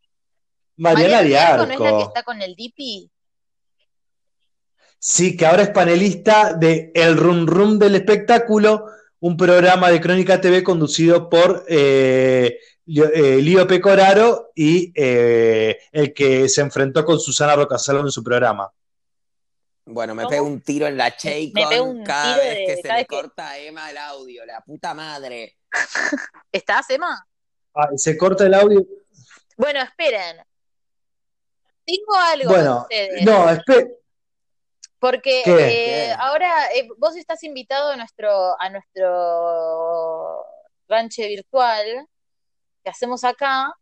Mariana 0.78 1.22
Diarco 1.22 1.66
no 1.66 1.74
es 1.74 1.80
la 1.80 1.86
que 1.90 1.96
Diarco. 1.96 2.08
está 2.08 2.24
con 2.24 2.42
el 2.42 2.56
Dipi. 2.56 3.10
Sí, 5.08 5.38
que 5.38 5.46
ahora 5.46 5.62
es 5.62 5.70
panelista 5.70 6.54
de 6.54 6.92
El 6.96 7.16
Rum 7.16 7.46
Rum 7.46 7.78
del 7.78 7.94
Espectáculo, 7.94 8.86
un 9.20 9.38
programa 9.38 9.92
de 9.92 10.02
Crónica 10.02 10.42
TV 10.42 10.64
conducido 10.64 11.30
por 11.30 11.64
eh, 11.68 12.58
Lío, 12.88 13.12
eh, 13.62 13.66
Pecoraro 13.68 14.52
y 14.56 14.92
eh, 14.96 15.78
el 15.92 16.12
que 16.12 16.50
se 16.50 16.62
enfrentó 16.62 17.06
con 17.06 17.20
Susana 17.20 17.56
Rocasalo 17.56 18.00
en 18.00 18.10
su 18.10 18.24
programa. 18.24 18.72
Bueno, 19.86 20.16
me 20.16 20.24
¿Cómo? 20.24 20.32
pego 20.32 20.46
un 20.48 20.62
tiro 20.62 20.88
en 20.88 20.98
la 20.98 21.14
Me 21.54 21.68
pego 21.70 21.84
un 21.84 21.98
Chaycon 21.98 22.04
cada 22.04 22.34
tiro 22.34 22.48
vez 22.48 22.58
de- 22.58 22.66
que 22.66 22.82
se 22.82 22.88
le 22.94 23.00
que- 23.02 23.06
corta 23.06 23.50
a 23.50 23.60
Emma 23.60 23.92
el 23.92 23.98
audio, 24.00 24.44
la 24.44 24.62
puta 24.62 24.96
madre. 24.96 25.58
¿Estás, 26.52 26.90
Emma? 26.90 27.28
Ah, 27.76 27.90
se 27.96 28.18
corta 28.18 28.48
el 28.48 28.56
audio. 28.56 28.84
Bueno, 29.56 29.82
esperen. 29.84 30.38
tengo 31.86 32.16
algo 32.34 32.50
Bueno, 32.50 32.80
ustedes. 32.82 33.24
no, 33.24 33.48
espera. 33.52 33.88
Porque 35.00 35.44
eh, 35.46 36.16
ahora 36.18 36.74
eh, 36.74 36.88
vos 36.98 37.16
estás 37.16 37.44
invitado 37.44 37.92
a 37.92 37.96
nuestro, 37.96 38.60
a 38.60 38.70
nuestro 38.70 40.46
ranche 40.88 41.28
virtual 41.28 42.08
que 42.84 42.90
hacemos 42.90 43.24
acá, 43.24 43.74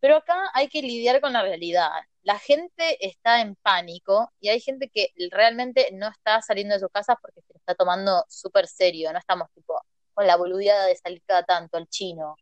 pero 0.00 0.16
acá 0.16 0.50
hay 0.54 0.68
que 0.68 0.82
lidiar 0.82 1.20
con 1.20 1.32
la 1.32 1.42
realidad. 1.42 1.90
La 2.22 2.38
gente 2.38 3.04
está 3.04 3.40
en 3.40 3.56
pánico 3.56 4.30
y 4.40 4.48
hay 4.48 4.60
gente 4.60 4.88
que 4.88 5.12
realmente 5.30 5.88
no 5.92 6.08
está 6.08 6.40
saliendo 6.42 6.74
de 6.74 6.80
sus 6.80 6.90
casas 6.90 7.16
porque 7.20 7.40
se 7.42 7.52
lo 7.52 7.58
está 7.58 7.74
tomando 7.74 8.24
súper 8.28 8.66
serio. 8.66 9.12
No 9.12 9.18
estamos 9.18 9.48
tipo 9.54 9.80
con 10.14 10.26
la 10.26 10.36
boludeada 10.36 10.86
de 10.86 10.96
salir 10.96 11.22
cada 11.26 11.42
tanto 11.44 11.76
al 11.76 11.88
chino. 11.88 12.36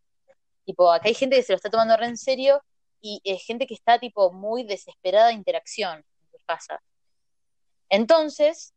Tipo, 0.65 0.93
acá 0.93 1.09
hay 1.09 1.15
gente 1.15 1.37
que 1.37 1.43
se 1.43 1.53
lo 1.53 1.57
está 1.57 1.71
tomando 1.71 1.97
re 1.97 2.07
en 2.07 2.17
serio 2.17 2.63
y 3.01 3.21
eh, 3.25 3.39
gente 3.39 3.67
que 3.67 3.75
está 3.75 3.99
tipo 3.99 4.33
muy 4.33 4.65
desesperada 4.65 5.29
de 5.29 5.35
interacción 5.35 5.99
en 5.99 6.31
sus 6.31 6.45
casas. 6.45 6.81
Entonces, 7.91 8.73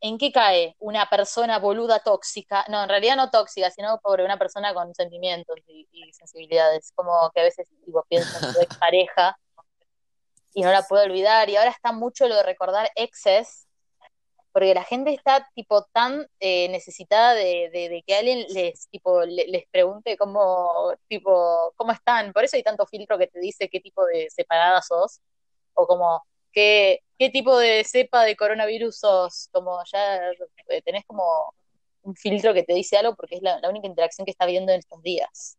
¿en 0.00 0.18
qué 0.18 0.32
cae 0.32 0.76
una 0.78 1.08
persona 1.10 1.58
boluda 1.58 2.00
tóxica? 2.00 2.64
No, 2.68 2.82
en 2.82 2.88
realidad 2.88 3.16
no 3.16 3.30
tóxica, 3.30 3.70
sino 3.70 3.98
por 4.00 4.20
una 4.20 4.38
persona 4.38 4.74
con 4.74 4.94
sentimientos 4.94 5.56
y, 5.66 6.12
sensibilidades. 6.12 6.92
Como 6.94 7.30
que 7.34 7.40
a 7.40 7.44
veces 7.44 7.68
tipo, 7.84 8.04
pienso 8.08 8.46
en 8.46 8.52
su 8.54 8.60
expareja 8.60 9.36
y 10.54 10.62
no 10.62 10.72
la 10.72 10.82
puedo 10.82 11.04
olvidar. 11.04 11.48
Y 11.50 11.56
ahora 11.56 11.70
está 11.70 11.92
mucho 11.92 12.28
lo 12.28 12.36
de 12.36 12.42
recordar 12.44 12.90
exes, 12.96 13.66
porque 14.52 14.74
la 14.74 14.84
gente 14.84 15.12
está 15.12 15.48
tipo 15.54 15.84
tan 15.92 16.26
eh, 16.40 16.68
necesitada 16.68 17.34
de, 17.34 18.04
que 18.06 18.16
alguien 18.16 18.46
les 18.50 18.88
tipo 18.88 19.24
le- 19.24 19.48
les 19.48 19.64
pregunte 19.70 20.16
cómo 20.16 20.94
tipo 21.08 21.72
cómo 21.76 21.92
están. 21.92 22.32
Por 22.32 22.44
eso 22.44 22.56
hay 22.56 22.62
tanto 22.62 22.86
filtro 22.86 23.18
que 23.18 23.26
te 23.26 23.40
dice 23.40 23.68
qué 23.68 23.80
tipo 23.80 24.04
de 24.06 24.28
separada 24.30 24.80
sos 24.82 25.20
o 25.74 25.86
como 25.86 26.24
qué 26.52 27.00
qué 27.18 27.30
tipo 27.30 27.56
de 27.58 27.84
cepa 27.84 28.24
de 28.24 28.36
coronavirus 28.36 28.98
sos. 28.98 29.48
Como 29.52 29.78
ya 29.92 30.16
eh, 30.68 30.82
tenés 30.82 31.04
como 31.06 31.54
un 32.02 32.14
filtro 32.16 32.52
que 32.54 32.62
te 32.62 32.74
dice 32.74 32.96
algo 32.96 33.14
porque 33.16 33.36
es 33.36 33.42
la, 33.42 33.58
la 33.60 33.68
única 33.70 33.86
interacción 33.86 34.24
que 34.24 34.30
está 34.30 34.46
viendo 34.46 34.72
en 34.72 34.78
estos 34.80 35.02
días. 35.02 35.56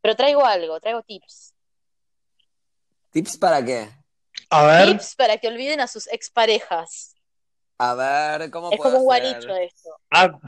Pero 0.00 0.16
traigo 0.16 0.44
algo, 0.44 0.80
traigo 0.80 1.02
tips. 1.02 1.54
¿Tips 3.12 3.36
para 3.38 3.64
qué? 3.64 3.88
A 4.50 4.64
ver, 4.66 4.88
Tips 4.88 5.14
para 5.16 5.36
que 5.38 5.48
olviden 5.48 5.80
a 5.80 5.86
sus 5.86 6.06
exparejas. 6.08 7.14
A 7.78 7.94
ver, 7.94 8.50
¿cómo 8.50 8.70
Es 8.70 8.76
puedo 8.78 8.92
como 8.92 9.04
un 9.04 9.12
hacer? 9.12 9.32
gualicho 9.32 9.56
esto. 9.56 9.90
ah, 10.10 10.38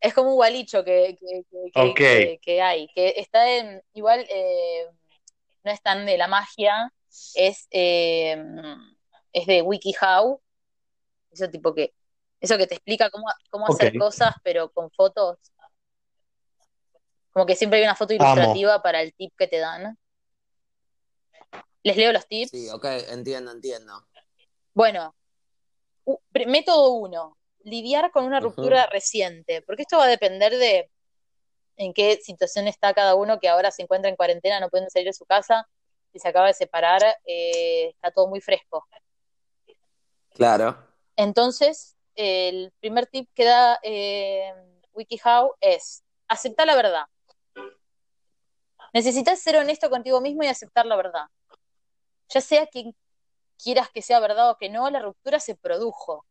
Es 0.00 0.14
como 0.14 0.30
un 0.30 0.36
gualicho 0.36 0.84
que, 0.84 1.16
que, 1.18 1.42
que- 1.50 1.70
que- 1.72 1.80
Ok. 1.80 1.96
que- 1.96 2.38
que 2.42 2.62
hay, 2.62 2.88
que 2.94 3.14
está 3.16 3.48
en, 3.56 3.82
igual 3.94 4.24
eh, 4.28 4.86
no 5.64 5.70
es 5.70 5.80
tan 5.82 6.06
de 6.06 6.16
la 6.18 6.28
magia, 6.28 6.92
es, 7.34 7.66
eh, 7.70 8.36
es 9.32 9.46
de 9.46 9.62
WikiHow, 9.62 10.40
eso 11.30 11.48
tipo 11.48 11.74
que, 11.74 11.94
eso 12.40 12.58
que 12.58 12.66
te 12.66 12.74
explica 12.74 13.10
cómo, 13.10 13.26
cómo 13.50 13.66
hacer 13.66 13.96
cosas, 13.98 14.34
pero 14.42 14.70
con 14.70 14.90
fotos. 14.90 15.38
Como 17.32 17.46
que 17.46 17.56
siempre 17.56 17.78
hay 17.78 17.84
una 17.84 17.96
foto 17.96 18.14
Amo. 18.14 18.24
ilustrativa 18.24 18.82
para 18.82 19.00
el 19.00 19.14
tip 19.14 19.32
que 19.36 19.46
te 19.46 19.58
dan. 19.58 19.98
Les 21.82 21.96
leo 21.96 22.12
los 22.12 22.26
tips. 22.26 22.50
Sí, 22.50 22.68
ok, 22.70 22.84
entiendo, 23.08 23.50
entiendo. 23.50 24.06
Bueno, 24.74 25.14
método 26.46 26.90
uno, 26.92 27.38
lidiar 27.64 28.10
con 28.10 28.24
una 28.24 28.40
ruptura 28.40 28.86
reciente, 28.86 29.62
porque 29.62 29.82
esto 29.82 29.98
va 29.98 30.04
a 30.04 30.08
depender 30.08 30.56
de 30.56 30.90
en 31.76 31.94
qué 31.94 32.20
situación 32.22 32.68
está 32.68 32.92
cada 32.94 33.14
uno 33.14 33.40
que 33.40 33.48
ahora 33.48 33.70
se 33.70 33.82
encuentra 33.82 34.10
en 34.10 34.16
cuarentena, 34.16 34.60
no 34.60 34.68
pueden 34.68 34.90
salir 34.90 35.08
de 35.08 35.12
su 35.12 35.24
casa, 35.24 35.66
si 36.12 36.18
se 36.18 36.28
acaba 36.28 36.48
de 36.48 36.54
separar, 36.54 37.02
eh, 37.24 37.88
está 37.88 38.10
todo 38.10 38.28
muy 38.28 38.40
fresco. 38.40 38.86
Claro. 40.34 40.76
Entonces, 41.16 41.96
el 42.14 42.72
primer 42.80 43.06
tip 43.06 43.28
que 43.34 43.44
da 43.44 43.78
eh, 43.82 44.52
WikiHow 44.94 45.54
es 45.60 46.04
aceptar 46.28 46.66
la 46.66 46.76
verdad. 46.76 47.04
Necesitas 48.92 49.40
ser 49.40 49.56
honesto 49.56 49.88
contigo 49.88 50.20
mismo 50.20 50.42
y 50.42 50.48
aceptar 50.48 50.86
la 50.86 50.96
verdad. 50.96 51.26
Ya 52.28 52.40
sea 52.40 52.66
quien 52.66 52.94
quieras 53.62 53.90
que 53.90 54.02
sea 54.02 54.20
verdad 54.20 54.50
o 54.50 54.58
que 54.58 54.68
no, 54.68 54.90
la 54.90 55.00
ruptura 55.00 55.40
se 55.40 55.54
produjo. 55.54 56.26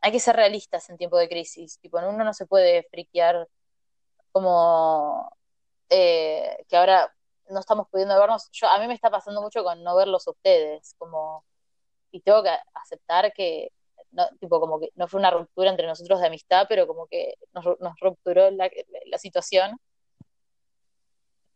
Hay 0.00 0.12
que 0.12 0.20
ser 0.20 0.36
realistas 0.36 0.90
en 0.90 0.98
tiempo 0.98 1.16
de 1.16 1.28
crisis. 1.28 1.78
Tipo, 1.78 1.98
uno 1.98 2.24
no 2.24 2.34
se 2.34 2.46
puede 2.46 2.82
friquear 2.90 3.48
como 4.32 5.30
eh, 5.88 6.64
que 6.68 6.76
ahora 6.76 7.14
no 7.48 7.60
estamos 7.60 7.88
pudiendo 7.88 8.18
vernos. 8.18 8.48
Yo, 8.52 8.68
a 8.68 8.78
mí 8.78 8.88
me 8.88 8.94
está 8.94 9.10
pasando 9.10 9.40
mucho 9.40 9.62
con 9.62 9.82
no 9.82 9.94
verlos 9.96 10.26
a 10.26 10.32
ustedes, 10.32 10.94
como 10.98 11.44
y 12.14 12.20
tengo 12.20 12.44
que 12.44 12.50
aceptar 12.74 13.32
que 13.32 13.72
no, 14.12 14.24
tipo 14.38 14.60
como 14.60 14.78
que 14.78 14.90
no 14.94 15.08
fue 15.08 15.18
una 15.18 15.32
ruptura 15.32 15.68
entre 15.68 15.88
nosotros 15.88 16.20
de 16.20 16.28
amistad, 16.28 16.66
pero 16.68 16.86
como 16.86 17.08
que 17.08 17.34
nos, 17.52 17.64
nos 17.80 17.98
rupturó 18.00 18.52
la, 18.52 18.70
la 19.06 19.18
situación. 19.18 19.76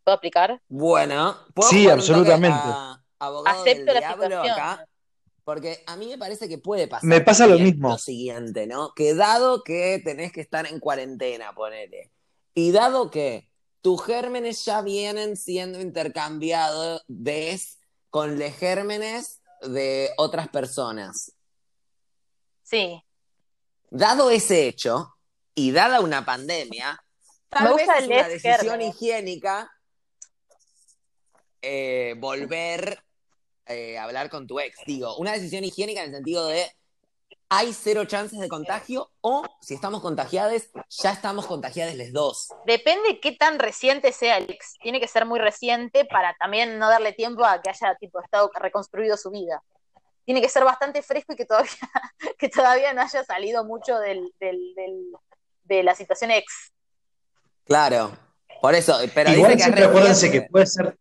¿Puedo 0.02 0.16
aplicar? 0.16 0.60
Bueno, 0.68 1.36
¿puedo 1.54 1.70
Sí, 1.70 1.88
absolutamente. 1.88 2.58
a 2.58 3.00
Acepto 3.46 3.94
la 3.94 4.12
situación. 4.12 4.50
acá? 4.50 4.84
Porque 5.44 5.84
a 5.86 5.94
mí 5.94 6.08
me 6.08 6.18
parece 6.18 6.48
que 6.48 6.58
puede 6.58 6.88
pasar. 6.88 7.08
Me 7.08 7.20
pasa 7.20 7.46
lo 7.46 7.56
mismo. 7.56 7.90
Lo 7.90 7.98
siguiente, 7.98 8.66
¿no? 8.66 8.92
Que 8.94 9.14
dado 9.14 9.62
que 9.62 10.00
tenés 10.04 10.32
que 10.32 10.40
estar 10.40 10.66
en 10.66 10.80
cuarentena, 10.80 11.54
ponele. 11.54 12.10
Y 12.52 12.72
dado 12.72 13.12
que 13.12 13.48
tus 13.80 14.04
gérmenes 14.04 14.64
ya 14.64 14.82
vienen 14.82 15.36
siendo 15.36 15.80
intercambiados 15.80 17.04
con 18.10 18.38
los 18.40 18.52
gérmenes 18.56 19.40
de 19.62 20.10
otras 20.16 20.48
personas. 20.48 21.32
Sí. 22.62 23.02
Dado 23.90 24.30
ese 24.30 24.68
hecho, 24.68 25.14
y 25.54 25.72
dada 25.72 26.00
una 26.00 26.24
pandemia, 26.24 27.02
tal 27.48 27.64
Me 27.64 27.74
vez 27.74 27.88
es 27.98 28.06
una 28.06 28.28
decisión 28.28 28.80
higiénica 28.80 29.70
eh, 31.60 32.14
volver 32.18 33.02
eh, 33.66 33.98
a 33.98 34.04
hablar 34.04 34.30
con 34.30 34.46
tu 34.46 34.60
ex. 34.60 34.78
Digo, 34.86 35.16
una 35.16 35.32
decisión 35.32 35.64
higiénica 35.64 36.02
en 36.02 36.10
el 36.10 36.14
sentido 36.14 36.46
de 36.46 36.70
hay 37.50 37.72
cero 37.72 38.04
chances 38.04 38.38
de 38.38 38.48
contagio 38.48 39.10
o 39.22 39.42
si 39.60 39.74
estamos 39.74 40.02
contagiados, 40.02 40.68
ya 40.90 41.12
estamos 41.12 41.46
contagiados 41.46 41.94
los 41.94 42.12
dos. 42.12 42.48
Depende 42.66 43.20
qué 43.20 43.32
tan 43.32 43.58
reciente 43.58 44.12
sea 44.12 44.36
el 44.36 44.50
ex. 44.50 44.74
Tiene 44.82 45.00
que 45.00 45.08
ser 45.08 45.24
muy 45.24 45.38
reciente 45.38 46.04
para 46.04 46.34
también 46.38 46.78
no 46.78 46.88
darle 46.88 47.12
tiempo 47.12 47.44
a 47.44 47.62
que 47.62 47.70
haya 47.70 47.94
tipo 47.96 48.20
estado 48.20 48.50
reconstruido 48.54 49.16
su 49.16 49.30
vida. 49.30 49.62
Tiene 50.26 50.42
que 50.42 50.48
ser 50.50 50.62
bastante 50.64 51.00
fresco 51.02 51.32
y 51.32 51.36
que 51.36 51.46
todavía, 51.46 51.70
que 52.38 52.48
todavía 52.50 52.92
no 52.92 53.00
haya 53.00 53.24
salido 53.24 53.64
mucho 53.64 53.98
del, 53.98 54.30
del- 54.38 54.74
del- 54.74 55.12
de 55.64 55.82
la 55.82 55.94
situación 55.94 56.30
ex. 56.30 56.72
Claro. 57.64 58.16
Por 58.60 58.74
eso, 58.74 58.98
pero 59.14 59.30
igual 59.30 59.52
dice 59.52 59.56
que 59.56 59.62
siempre 59.62 59.84
acuérdense 59.84 60.30
que 60.32 60.42
puede 60.42 60.66
ser. 60.66 60.98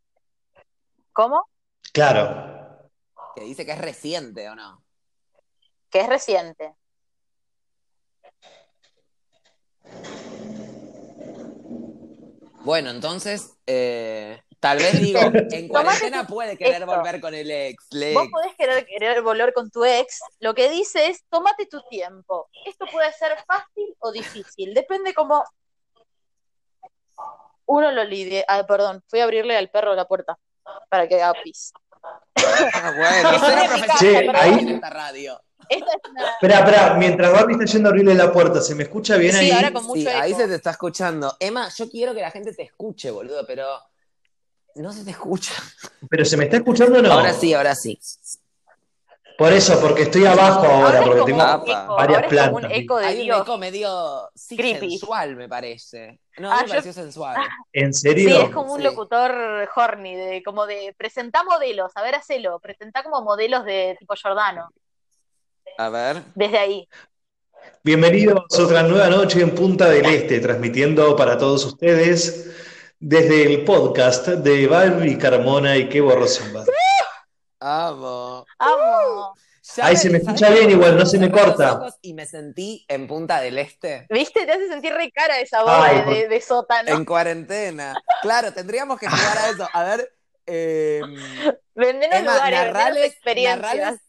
¿Cómo? 1.12 1.50
Claro. 1.92 2.89
Que 3.36 3.42
dice 3.44 3.66
que 3.66 3.72
es 3.72 3.80
reciente, 3.80 4.48
¿o 4.50 4.56
no? 4.56 4.84
Que 5.98 6.04
es 6.04 6.10
reciente. 6.10 6.75
Bueno, 12.63 12.89
entonces, 12.89 13.58
eh, 13.66 14.42
tal 14.60 14.77
vez 14.77 15.00
digo, 15.00 15.20
en 15.51 15.68
cuarentena 15.68 16.25
puede 16.27 16.58
querer 16.58 16.82
esto. 16.82 16.86
volver 16.86 17.22
con 17.22 17.34
el 17.34 17.50
ex. 17.50 17.86
le- 17.92 18.13
Vos 18.13 18.27
podés 18.32 18.56
querer, 18.56 18.86
querer 18.86 19.22
volver 19.22 19.54
con 19.54 19.70
tu 19.72 19.86
ex. 19.86 20.20
Lo 20.39 20.54
que 20.54 20.70
dice 20.70 21.08
es, 21.08 21.24
tómate 21.30 21.66
tu 21.66 21.82
tiempo. 21.89 22.50
Esto 22.66 22.86
puede 22.92 23.12
ser 23.13 23.38
fácil 23.48 23.96
o 24.00 24.12
difícil. 24.12 24.74
Depende 24.74 25.13
cómo 25.13 25.44
uno 27.66 27.92
lo 27.92 28.04
lidie. 28.04 28.44
Ah, 28.48 28.66
perdón, 28.68 29.01
fui 29.08 29.20
a 29.22 29.24
abrirle 29.24 29.56
al 29.58 29.70
perro 29.70 29.96
la 29.96 30.06
puerta 30.08 30.38
para 30.89 31.08
que 31.08 31.22
haga 31.22 31.39
pis. 31.42 31.72
Ah, 32.04 32.94
bueno, 32.96 33.30
una 33.38 33.68
profesional 33.68 33.98
Che, 33.98 34.25
en 34.25 34.36
ahí- 34.36 34.74
esta 34.74 34.89
radio. 34.89 35.42
Esta 35.70 35.92
es 35.92 36.10
una... 36.12 36.30
Espera, 36.32 36.60
espera, 36.60 36.94
mientras 36.96 37.32
Barbie 37.34 37.54
está 37.54 37.66
yendo 37.66 37.90
a 37.90 37.92
abrirle 37.92 38.14
la 38.16 38.32
puerta, 38.32 38.62
¿se 38.62 38.76
me 38.76 38.84
escucha 38.84 39.18
bien 39.18 39.34
Sí, 39.34 39.40
ahí? 39.40 39.52
ahora 39.52 39.72
con 39.74 39.84
mucho 39.86 40.02
Sí, 40.02 40.08
ahí 40.08 40.34
se 40.34 40.48
te 40.48 40.56
está 40.56 40.72
escuchando. 40.72 41.36
Emma, 41.40 41.70
yo 41.76 41.90
quiero 41.90 42.14
que 42.14 42.22
la 42.22 42.32
gente 42.32 42.54
te 42.54 42.64
escuche, 42.64 43.12
boludo, 43.12 43.46
pero 43.46 43.68
no 44.76 44.94
se 44.94 45.04
te 45.04 45.12
escucha. 45.12 45.54
¿Pero 46.10 46.24
se 46.26 46.38
me 46.38 46.46
está 46.46 46.58
escuchando 46.58 47.00
o 47.00 47.02
no? 47.02 47.12
Ahora 47.12 47.34
sí, 47.34 47.54
ahora 47.54 47.74
sí. 47.76 48.00
Por 49.38 49.54
eso, 49.54 49.80
porque 49.80 50.04
estoy 50.04 50.26
abajo 50.26 50.66
ahora, 50.66 50.86
Ahora 50.86 50.98
es 51.00 51.04
porque 51.06 51.20
como 51.20 51.26
tengo 51.28 51.42
Ah, 51.44 51.56
un 51.58 51.70
eco, 51.70 51.96
varias 51.96 52.18
ahora 52.24 52.28
es 52.28 52.42
como 52.42 52.56
un 52.56 52.62
plantas. 52.62 52.80
eco 52.80 52.98
de 52.98 53.06
Hay 53.06 53.30
un 53.30 53.36
eco 53.42 53.58
medio 53.60 54.30
sí, 54.34 54.58
Creepy. 54.58 54.90
sensual, 54.98 55.36
me 55.36 55.48
parece. 55.48 56.20
No, 56.40 56.52
Ah, 56.52 56.66
me 56.68 56.82
yo- 56.82 56.92
sensual. 56.94 57.38
¿En 57.72 57.94
Sí, 57.94 58.02
serio? 58.10 58.42
es 58.42 58.50
como 58.50 58.74
un 58.74 58.80
Sí. 58.80 58.86
locutor 58.86 59.70
horny, 59.76 60.16
de, 60.16 60.42
como 60.44 60.66
de 60.66 60.96
presentá 60.98 61.44
modelos, 61.44 61.92
a 61.96 62.02
ver, 62.02 62.16
hacelo, 62.16 62.60
presentá 62.60 63.04
como 63.04 63.22
modelos 63.22 63.64
de 63.64 63.96
tipo 64.00 64.16
Giordano, 64.16 64.70
A 65.77 65.89
ver. 65.89 66.24
desde 66.36 66.57
ahí. 66.57 66.89
Bienvenidos 67.84 68.43
a 68.57 68.63
otra 68.63 68.84
nueva 68.84 69.07
noche 69.10 69.41
en 69.41 69.53
Punta 69.53 69.88
del 69.89 70.05
Este, 70.05 70.39
transmitiendo 70.39 71.15
para 71.15 71.38
todos 71.38 71.63
ustedes 71.65 72.51
desde 73.00 73.43
el 73.43 73.63
podcast 73.63 74.27
de 74.27 74.67
Barbie 74.67 75.17
Carmona 75.17 75.77
y 75.77 75.88
Kevo 75.88 76.15
Rosenbach. 76.15 76.67
Amo. 77.60 78.46
Amo. 78.60 79.34
Ya 79.75 79.86
Ahí 79.88 79.98
se 79.98 80.10
me 80.10 80.19
¿sabes 80.19 80.41
escucha 80.41 80.50
bien 80.53 80.72
igual, 80.72 80.98
no 80.98 81.05
se 81.05 81.19
me 81.19 81.29
corta. 81.29 81.79
Y 82.01 82.13
me 82.13 82.25
sentí 82.25 82.86
en 82.88 83.05
Punta 83.05 83.41
del 83.41 83.57
Este. 83.60 84.07
¿Viste? 84.10 84.46
Te 84.46 84.51
hace 84.53 84.67
sentir 84.69 84.93
re 84.93 85.12
cara 85.12 85.39
esa 85.39 85.62
voz 85.62 85.72
Ay, 85.74 85.98
de, 85.98 86.03
por- 86.03 86.13
de- 86.15 86.27
de 86.29 86.41
sótano. 86.41 86.89
En 86.91 87.03
cuarentena. 87.05 87.93
Claro, 88.22 88.53
tendríamos 88.53 88.98
que 89.00 89.07
jugar 89.10 89.38
a 89.38 89.50
eso. 89.50 89.67
A 89.74 89.84
ver. 89.84 90.12
eh, 90.46 91.01
Vendenos 91.75 92.19
Emma, 92.19 92.34
lugares, 92.34 92.60
vendenos 92.60 92.74
narrales, 92.74 93.05
experiencias. 93.12 93.62
narrales, 93.75 94.00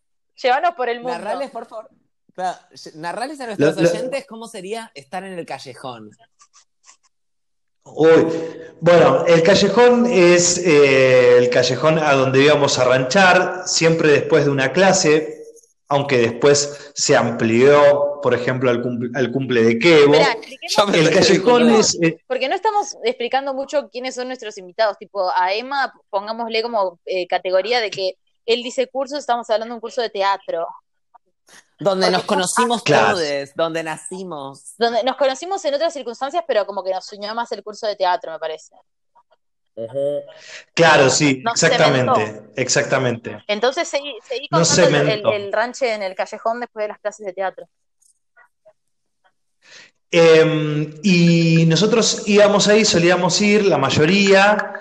Llévanos 0.43 0.75
por 0.77 0.89
el 0.89 0.99
mundo. 1.01 1.13
narrales, 1.19 1.51
por 1.51 1.67
favor. 1.67 1.89
Claro, 2.35 2.59
narrales 2.95 3.41
a 3.41 3.47
nuestros 3.47 3.77
Lo- 3.77 3.83
lo- 3.83 3.91
oyentes 3.91 4.27
cómo 4.29 4.47
sería 4.47 4.91
estar 4.95 5.25
en 5.25 5.37
el 5.39 5.45
callejón. 5.45 6.11
Uy, 7.85 8.27
bueno, 8.81 9.25
el 9.27 9.43
callejón 9.43 10.07
es 10.07 10.59
eh, 10.59 11.39
el 11.39 11.49
callejón 11.51 11.99
a 11.99 12.13
donde 12.13 12.43
íbamos 12.45 12.79
a 12.79 12.85
ranchar, 12.85 13.63
siempre 13.67 14.11
después 14.11 14.45
de 14.45 14.51
una 14.51 14.73
clase, 14.73 15.43
aunque 15.89 16.19
después 16.19 16.93
se 16.95 17.17
amplió, 17.17 18.21
por 18.23 18.35
ejemplo, 18.35 18.69
al 18.69 18.83
cumple, 18.83 19.09
al 19.15 19.33
cumple 19.33 19.63
de 19.63 19.79
Kevo. 19.79 20.15
El 20.95 21.11
callejón 21.11 21.71
es, 21.71 21.99
eh, 22.03 22.19
porque 22.27 22.49
no 22.49 22.55
estamos 22.55 22.95
explicando 23.05 23.55
mucho 23.55 23.89
quiénes 23.91 24.15
son 24.15 24.27
nuestros 24.29 24.59
invitados. 24.59 24.99
Tipo, 24.99 25.31
a 25.35 25.55
Emma, 25.55 25.91
pongámosle 26.11 26.63
como 26.63 27.01
eh, 27.07 27.27
categoría 27.27 27.81
de 27.81 27.91
que 27.91 28.13
él 28.49 28.63
dice 28.63 28.89
curso, 28.89 29.17
estamos 29.17 29.49
hablando 29.51 29.73
de 29.73 29.77
un 29.77 29.81
curso 29.81 30.01
de 30.01 30.11
teatro. 30.11 30.67
Donde 31.79 32.07
Porque 32.07 32.17
nos 32.17 32.25
conocimos 32.25 32.83
Claro. 32.83 33.15
todos, 33.19 33.51
donde 33.55 33.83
nacimos. 33.83 34.75
Donde 34.79 35.05
nos 35.05 35.17
conocimos 35.17 35.65
en 35.65 35.75
otras 35.75 35.93
circunstancias, 35.93 36.43
pero 36.49 36.67
como 36.67 36.83
que 36.83 36.93
nos 36.93 37.13
unió 37.13 37.35
más 37.35 37.53
el 37.53 37.63
curso 37.63 37.87
de 37.87 37.95
teatro, 37.95 38.33
me 38.33 38.39
parece. 38.39 38.75
claro, 40.75 41.09
sí, 41.09 41.41
Nos 41.45 41.63
exactamente, 41.63 42.51
exactamente. 42.57 43.45
Entonces 43.47 43.87
seguí, 43.87 44.13
seguí 44.27 44.49
No 44.51 44.59
contando 44.59 44.99
el, 44.99 45.43
el 45.45 45.53
ranche 45.53 45.95
en 45.95 46.03
el 46.03 46.17
callejón 46.17 46.59
después 46.59 46.85
de 46.85 46.89
las 46.89 46.99
clases 46.99 47.27
de 47.27 47.33
teatro. 47.33 47.69
Eh, 50.11 50.99
y 51.03 51.67
nosotros 51.67 52.23
íbamos 52.27 52.67
ahí, 52.67 52.85
solíamos 52.85 53.41
ir, 53.43 53.67
la 53.67 53.77
mayoría, 53.79 54.73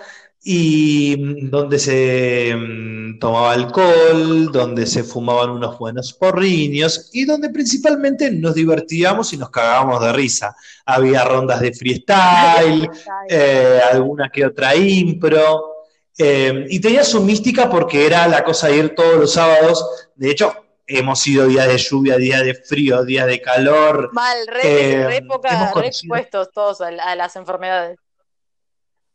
y 0.49 1.17
mm, 1.17 1.49
donde 1.49 1.77
se 1.77 2.55
mm, 2.55 3.19
tomaba 3.19 3.51
alcohol, 3.51 4.49
donde 4.49 4.85
se 4.85 5.03
fumaban 5.03 5.49
unos 5.49 5.77
buenos 5.77 6.13
porriños, 6.13 7.09
y 7.11 7.25
donde 7.25 7.49
principalmente 7.49 8.31
nos 8.31 8.55
divertíamos 8.55 9.33
y 9.33 9.37
nos 9.37 9.49
cagábamos 9.49 10.01
de 10.01 10.13
risa. 10.13 10.55
Había 10.85 11.25
rondas 11.25 11.59
de 11.59 11.73
freestyle, 11.77 12.89
eh, 13.27 13.81
alguna 13.91 14.29
que 14.29 14.45
otra 14.45 14.73
impro, 14.73 15.83
eh, 16.17 16.65
y 16.69 16.79
tenía 16.79 17.03
su 17.03 17.21
mística 17.21 17.69
porque 17.69 18.05
era 18.05 18.25
la 18.29 18.45
cosa 18.45 18.69
de 18.69 18.77
ir 18.77 18.95
todos 18.95 19.19
los 19.19 19.33
sábados. 19.33 19.85
De 20.15 20.31
hecho, 20.31 20.53
hemos 20.85 21.27
ido 21.27 21.45
días 21.45 21.67
de 21.67 21.77
lluvia, 21.77 22.15
días 22.15 22.45
de 22.45 22.53
frío, 22.55 23.03
días 23.03 23.27
de 23.27 23.41
calor. 23.41 24.11
Mal, 24.13 24.47
re, 24.47 24.61
Eh, 24.63 25.07
re 25.07 25.17
época, 25.17 25.73
re 25.75 25.87
expuestos 25.87 26.51
todos 26.53 26.79
a, 26.79 26.87
a 26.87 27.15
las 27.17 27.35
enfermedades. 27.35 27.99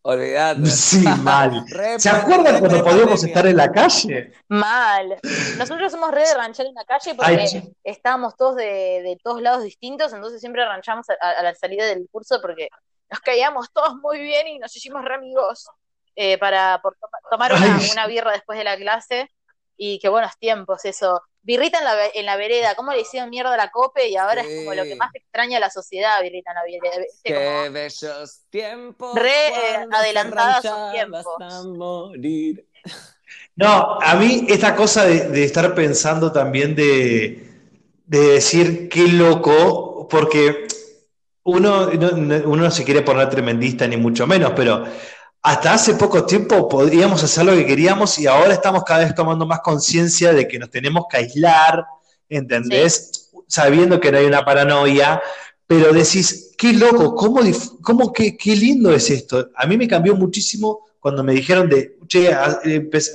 Olvídate. 0.05 0.67
Sí, 0.67 1.05
mal. 1.23 1.65
Re- 1.69 1.99
¿Se 2.01 2.11
acuerdan 2.11 2.55
re- 2.55 2.61
cuando 2.61 2.79
re- 2.79 2.83
podíamos 2.85 3.23
estar 3.25 3.47
en 3.47 3.57
la 3.57 3.71
calle? 3.71 4.33
Mal. 4.49 5.17
Nosotros 5.59 5.93
somos 5.93 6.11
re 6.11 6.27
de 6.27 6.35
ranchar 6.35 6.67
en 6.67 6.75
la 6.75 6.85
calle 6.85 7.15
porque 7.15 7.33
Ay, 7.33 7.73
estábamos 7.85 8.37
todos 8.37 8.57
de, 8.57 8.65
de 8.65 9.19
todos 9.23 9.41
lados 9.41 9.63
distintos, 9.63 10.13
entonces 10.13 10.41
siempre 10.41 10.65
ranchamos 10.65 11.07
a, 11.11 11.15
a 11.31 11.43
la 11.43 11.55
salida 11.55 11.87
del 11.87 12.09
curso 12.11 12.41
porque 12.43 12.69
nos 13.11 13.21
caíamos 13.21 13.73
todos 13.73 13.95
muy 13.97 14.19
bien 14.21 14.49
y 14.49 14.59
nos 14.59 14.75
hicimos 14.77 15.05
re 15.05 15.15
amigos 15.15 15.69
eh, 16.17 16.37
para 16.39 16.81
por 16.83 16.97
toma- 16.97 17.19
tomar 17.31 17.53
una, 17.55 17.79
una 17.93 18.07
birra 18.07 18.33
después 18.33 18.59
de 18.59 18.65
la 18.65 18.77
clase 18.77 19.31
y 19.77 19.99
qué 20.01 20.09
buenos 20.09 20.37
tiempos 20.39 20.85
eso. 20.85 21.23
Birrita 21.45 21.79
en 21.79 21.85
la, 21.85 21.95
en 22.15 22.27
la 22.27 22.37
vereda, 22.37 22.75
cómo 22.77 22.93
le 22.93 23.01
hicieron 23.01 23.29
mierda 23.31 23.55
a 23.55 23.57
la 23.57 23.71
cope 23.73 24.09
y 24.09 24.17
ahora 24.17 24.43
es 24.43 24.47
Sí. 24.49 24.57
como 24.59 24.75
lo 24.75 24.85
que 24.85 24.95
más 24.95 25.11
extraña 25.15 25.57
a 25.57 25.61
la 25.61 25.71
sociedad, 25.71 26.23
birrita 26.23 26.53
en 26.53 26.55
la 26.55 26.63
vereda. 26.63 27.05
Qué 27.25 27.35
Como- 27.35 27.73
bellos 27.73 28.41
tiempos. 28.51 29.15
Re, 29.19 29.49
eh, 29.49 29.87
adelantada 29.91 30.57
a 30.59 30.63
sus 30.63 30.93
tiempos. 30.93 31.25
morir. 31.77 32.65
No, 33.57 33.99
a 34.01 34.15
mí 34.15 34.47
esta 34.49 34.75
cosa 34.75 35.05
de, 35.05 35.29
de 35.29 35.45
estar 35.45 35.75
pensando 35.75 36.33
también 36.33 36.75
de, 36.75 37.49
de 38.07 38.19
decir 38.21 38.89
qué 38.89 39.09
loco, 39.09 40.07
porque 40.09 40.67
uno 41.45 41.87
no, 41.93 42.11
no- 42.13 42.49
uno 42.49 42.63
no 42.65 42.71
se 42.71 42.85
quiere 42.85 43.03
poner 43.03 43.29
tremendista 43.29 43.87
ni 43.87 43.97
mucho 43.97 44.27
menos, 44.27 44.53
pero 44.55 44.85
hasta 45.43 45.75
hace 45.75 45.95
poco 45.95 46.25
tiempo 46.25 46.69
podíamos 46.69 47.23
hacer 47.25 47.45
lo 47.45 47.53
que 47.53 47.67
queríamos 47.67 48.19
y 48.19 48.27
ahora 48.27 48.53
estamos 48.55 48.85
cada 48.85 49.01
vez 49.05 49.15
tomando 49.15 49.45
más 49.47 49.61
conciencia 49.61 50.33
de 50.33 50.47
que 50.47 50.59
nos 50.59 50.71
tenemos 50.71 51.05
que 51.11 51.17
aislar, 51.17 51.85
¿entendés? 52.29 53.31
Sabiendo 53.49 54.01
que 54.01 54.13
no 54.13 54.19
hay 54.19 54.27
una 54.27 54.45
paranoia, 54.45 55.21
pero 55.67 55.93
decís, 55.93 56.53
qué 56.57 56.73
loco, 56.73 57.15
cómo, 57.15 57.41
cómo 57.83 58.13
qué, 58.13 58.37
qué 58.37 58.55
lindo 58.57 58.93
es 58.95 59.11
esto. 59.11 59.51
A 59.57 59.67
mí 59.67 59.77
me 59.77 59.89
cambió 59.89 60.15
muchísimo 60.15 60.81
cuando 61.01 61.25
me 61.25 61.33
dijeron 61.33 61.69
de, 61.69 61.99
che, 62.07 62.33
ha- 62.33 62.61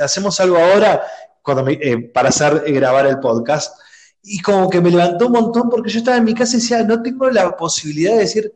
hacemos 0.01 0.39
algo 0.41 0.57
ahora 0.57 1.01
cuando 1.41 1.63
me- 1.63 1.79
eh, 1.81 1.97
para 2.13 2.29
hacer 2.29 2.63
eh, 2.65 2.71
grabar 2.73 3.07
el 3.07 3.19
podcast. 3.19 3.73
Y 4.21 4.41
como 4.41 4.69
que 4.69 4.81
me 4.81 4.89
levantó 4.91 5.27
un 5.27 5.31
montón 5.33 5.69
porque 5.69 5.89
yo 5.89 5.99
estaba 5.99 6.17
en 6.17 6.25
mi 6.25 6.33
casa 6.33 6.57
y 6.57 6.59
decía, 6.59 6.83
no 6.83 7.01
tengo 7.01 7.29
la 7.29 7.55
posibilidad 7.55 8.13
de 8.13 8.19
decir, 8.19 8.53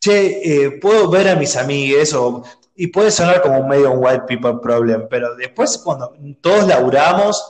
che, 0.00 0.64
eh, 0.64 0.70
puedo 0.80 1.08
ver 1.08 1.28
a 1.28 1.36
mis 1.36 1.56
amigues 1.56 2.12
o, 2.14 2.42
y 2.82 2.88
puede 2.88 3.10
sonar 3.12 3.40
como 3.42 3.58
un 3.60 3.68
medio 3.68 3.92
un 3.92 4.04
white 4.04 4.24
people 4.26 4.54
problem, 4.60 5.06
pero 5.08 5.36
después 5.36 5.78
cuando 5.78 6.12
todos 6.40 6.66
laburamos 6.66 7.40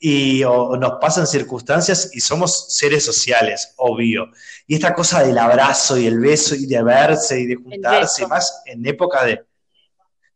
y 0.00 0.42
o, 0.42 0.76
nos 0.76 0.94
pasan 1.00 1.26
circunstancias 1.28 2.10
y 2.12 2.20
somos 2.20 2.74
seres 2.76 3.04
sociales, 3.04 3.72
obvio. 3.76 4.26
Y 4.66 4.74
esta 4.74 4.92
cosa 4.92 5.22
del 5.22 5.38
abrazo 5.38 5.96
y 5.96 6.06
el 6.08 6.18
beso 6.18 6.54
y 6.56 6.66
de 6.66 6.82
verse 6.82 7.38
y 7.38 7.46
de 7.46 7.54
juntarse, 7.54 8.22
beso. 8.22 8.28
más 8.28 8.62
en 8.66 8.84
época 8.86 9.24
de... 9.24 9.44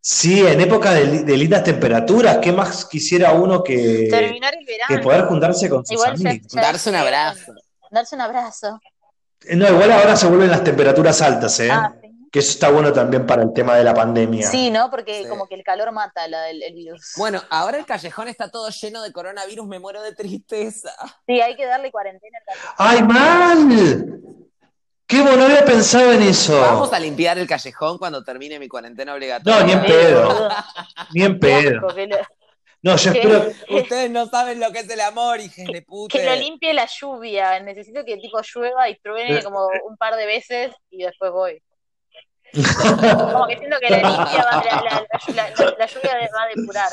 Sí, 0.00 0.46
en 0.46 0.60
época 0.60 0.92
de, 0.92 1.24
de 1.24 1.36
lindas 1.36 1.64
temperaturas, 1.64 2.38
¿qué 2.42 2.52
más 2.52 2.84
quisiera 2.84 3.32
uno 3.32 3.62
que, 3.64 4.06
Terminar 4.10 4.54
el 4.56 4.66
verano. 4.66 4.86
que 4.88 4.98
poder 4.98 5.24
juntarse 5.24 5.68
con 5.68 5.84
sus 5.84 5.92
Igual 5.94 6.16
ya- 6.16 6.30
amigos? 6.30 6.52
ya- 6.52 6.60
Darse 6.60 6.90
un 6.90 6.96
abrazo. 6.96 7.52
Darse 7.90 8.14
un 8.14 8.20
abrazo. 8.20 8.80
No, 9.50 9.68
igual 9.68 9.90
ahora 9.92 10.14
se 10.14 10.26
vuelven 10.26 10.50
las 10.50 10.62
temperaturas 10.62 11.20
altas, 11.22 11.58
¿eh? 11.60 11.70
Ah, 11.72 11.92
sí. 12.00 12.03
Que 12.34 12.40
eso 12.40 12.50
está 12.50 12.68
bueno 12.68 12.92
también 12.92 13.26
para 13.26 13.42
el 13.44 13.52
tema 13.52 13.76
de 13.76 13.84
la 13.84 13.94
pandemia. 13.94 14.44
Sí, 14.50 14.68
¿no? 14.68 14.90
Porque 14.90 15.22
Sí. 15.22 15.28
como 15.28 15.46
que 15.46 15.54
el 15.54 15.62
calor 15.62 15.92
mata 15.92 16.26
la- 16.26 16.50
el, 16.50 16.64
el 16.64 16.74
virus. 16.74 17.12
Bueno, 17.16 17.40
ahora 17.48 17.78
el 17.78 17.86
callejón 17.86 18.26
está 18.26 18.50
todo 18.50 18.70
lleno 18.70 19.02
de 19.04 19.12
coronavirus, 19.12 19.64
me 19.68 19.78
muero 19.78 20.02
de 20.02 20.16
tristeza. 20.16 20.90
Sí, 21.28 21.40
hay 21.40 21.54
que 21.54 21.64
darle 21.64 21.92
cuarentena 21.92 22.36
al 22.40 22.44
callejón. 22.44 22.74
¡Ay, 22.76 23.02
mal! 23.04 24.20
¡Qué 25.06 25.20
bueno! 25.22 25.36
No 25.36 25.44
había 25.44 25.64
pensado 25.64 26.10
en 26.10 26.22
eso. 26.22 26.60
Vamos 26.60 26.92
a 26.92 26.98
limpiar 26.98 27.38
el 27.38 27.46
callejón 27.46 27.98
cuando 27.98 28.24
termine 28.24 28.58
mi 28.58 28.66
cuarentena 28.66 29.14
obligatoria. 29.14 29.60
No, 29.60 29.64
ni 29.66 29.72
en 29.72 29.82
pedo. 29.84 30.48
Ni 31.12 31.22
en 31.22 31.38
pedo. 31.38 31.86
No, 32.82 32.96
yo 32.96 33.12
espero. 33.12 33.46
Ustedes 33.70 34.10
no 34.10 34.26
saben 34.26 34.58
lo 34.58 34.72
que 34.72 34.80
es 34.80 34.90
el 34.90 35.00
amor, 35.02 35.38
hijas 35.38 35.66
de 35.72 35.82
puta. 35.82 36.18
que 36.18 36.24
lo 36.24 36.34
limpie 36.34 36.74
la 36.74 36.86
lluvia. 36.86 37.60
Necesito 37.60 38.04
que 38.04 38.16
tipo 38.16 38.40
llueva 38.42 38.88
y 38.88 38.98
truene 38.98 39.40
como 39.44 39.68
un 39.88 39.96
par 39.96 40.16
de 40.16 40.26
veces 40.26 40.72
y 40.90 41.04
después 41.04 41.30
voy. 41.30 41.62
Como 42.54 43.46
que 43.46 43.58
siento 43.58 43.76
que 43.80 43.90
la 43.90 43.96
limpia 44.08 44.44
va, 44.44 44.64
la, 44.64 44.82
la- 44.82 45.06
la- 45.34 45.50
la- 45.50 45.74
la 45.78 45.86
lluvia 45.86 46.30
va 46.34 46.42
a 46.42 46.46
depurar. 46.54 46.90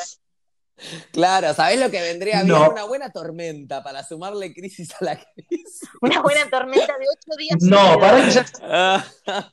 Claro, 1.11 1.53
¿sabés 1.53 1.79
lo 1.79 1.91
que 1.91 2.01
vendría 2.01 2.37
bien? 2.37 2.47
No. 2.47 2.71
Una 2.71 2.85
buena 2.85 3.11
tormenta 3.11 3.83
para 3.83 4.03
sumarle 4.03 4.51
crisis 4.51 4.91
a 4.99 5.05
la 5.05 5.15
crisis. 5.15 5.81
Una 6.01 6.21
buena 6.23 6.49
tormenta 6.49 6.97
de 6.97 7.05
ocho 7.07 7.37
días. 7.37 7.57
No, 7.61 7.99
para 7.99 8.17
que 8.25 8.31
ya. 8.31 8.45
Ah, 8.63 9.05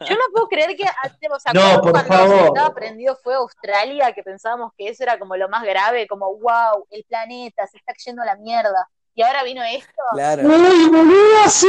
Yo 0.09 0.15
no 0.15 0.23
puedo 0.33 0.49
creer 0.49 0.75
que, 0.75 0.85
o 0.85 1.39
sea, 1.39 1.53
No, 1.53 1.61
cuando 1.61 1.83
por 1.83 1.93
cuando 1.93 2.15
favor. 2.15 2.47
estaba 2.47 2.75
prendido 2.75 3.19
fue 3.23 3.35
Australia, 3.35 4.13
que 4.15 4.23
pensábamos 4.23 4.73
que 4.79 4.89
eso 4.89 5.03
era 5.03 5.19
como 5.19 5.37
lo 5.37 5.51
más 5.51 5.65
grave, 5.65 6.07
como 6.07 6.35
wow, 6.39 6.87
el 6.91 7.05
planeta 7.05 7.67
se 7.67 7.77
está 7.77 7.93
yendo 8.07 8.23
a 8.23 8.25
la 8.27 8.37
mierda. 8.37 8.89
Y 9.15 9.21
ahora 9.23 9.43
vino 9.43 9.63
esto, 9.65 9.93
claro. 10.13 10.45
¡Uy, 10.49 10.89
boluda, 10.89 11.49
sí! 11.49 11.67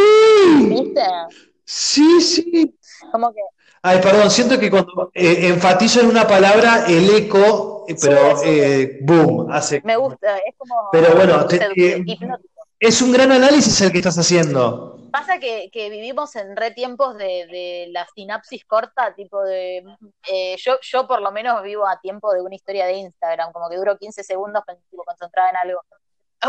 ¿viste? 0.69 1.04
Sí, 1.65 2.21
sí. 2.21 2.80
Como 3.12 3.34
que 3.34 3.41
Ay, 3.82 4.00
perdón, 4.02 4.30
siento 4.30 4.60
que 4.60 4.70
cuando 4.70 5.12
eh, 5.13 5.48
enfatizo 5.48 6.02
en 6.02 6.08
una 6.08 6.28
palabra, 6.28 6.86
el 6.88 7.10
eco, 7.15 7.86
eh, 7.88 7.96
pero 8.02 8.38
Sí, 8.38 8.44
sí. 8.46 8.50
eh, 8.52 8.98
boom, 9.02 9.52
hace. 9.52 9.82
me 9.86 9.96
gusta, 9.96 10.38
es 10.39 10.56
como 10.58 10.89
Pero 10.92 11.15
bueno, 11.15 11.46
te- 11.48 11.65
eh. 11.76 12.04
Es 12.80 13.02
un 13.02 13.12
gran 13.12 13.32
análisis 13.32 13.80
el 13.82 13.92
que 13.92 13.98
estás 13.98 14.18
haciendo. 14.18 14.98
Pasa 15.12 15.39
que, 15.39 15.70
que 15.72 15.89
vivimos 15.89 16.36
en 16.36 16.56
re 16.56 16.72
tiempos 16.72 17.18
de, 17.18 17.48
de 17.48 17.88
la 17.92 18.08
sinapsis 18.13 18.63
corta, 18.65 19.13
tipo 19.15 19.42
de... 19.44 19.84
yo, 20.63 20.78
yo 20.82 21.08
por 21.08 21.22
lo 21.22 21.32
menos 21.32 21.62
vivo 21.63 21.88
a 21.88 22.00
tiempo 22.00 22.32
de 22.32 22.42
una 22.42 22.56
historia 22.56 22.86
de 22.86 22.94
Instagram, 22.94 23.52
como 23.52 23.70
que 23.70 23.78
duro 23.78 23.98
15 23.98 24.24
segundos 24.24 24.63
tipo, 24.89 25.04
concentrada 25.04 25.50
en 25.50 25.56
algo. 25.58 25.82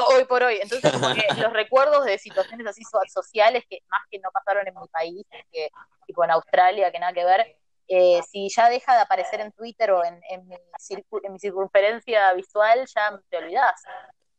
Hoy 0.09 0.25
por 0.25 0.43
hoy. 0.43 0.59
Entonces, 0.63 0.91
como 0.93 1.13
que 1.15 1.23
los 1.49 1.53
recuerdos 1.53 2.05
de 2.05 2.19
situaciones 2.19 2.67
así 2.67 2.83
so- 2.85 3.01
sociales 3.13 3.65
que 3.69 3.79
más 3.89 4.01
que 4.11 4.19
no 4.21 4.31
pasaron 4.33 4.67
en 4.69 4.75
mi 4.75 4.87
país, 4.89 5.27
que 5.51 5.69
tipo 6.07 6.23
en 6.25 6.31
Australia, 6.31 6.93
que 6.93 6.99
nada 6.99 7.13
que 7.13 7.25
ver, 7.25 7.57
eh, 7.89 8.21
si 8.31 8.49
ya 8.55 8.69
deja 8.69 8.95
de 8.95 9.01
aparecer 9.01 9.41
en 9.41 9.51
Twitter 9.53 9.91
o 9.91 10.05
en, 10.05 10.21
en 10.31 10.47
mi, 10.47 10.55
circu- 10.79 11.21
en 11.25 11.33
mi 11.33 11.39
circunferencia 11.41 12.33
visual, 12.35 12.87
ya 12.95 13.21
te 13.29 13.37
olvidás. 13.39 13.83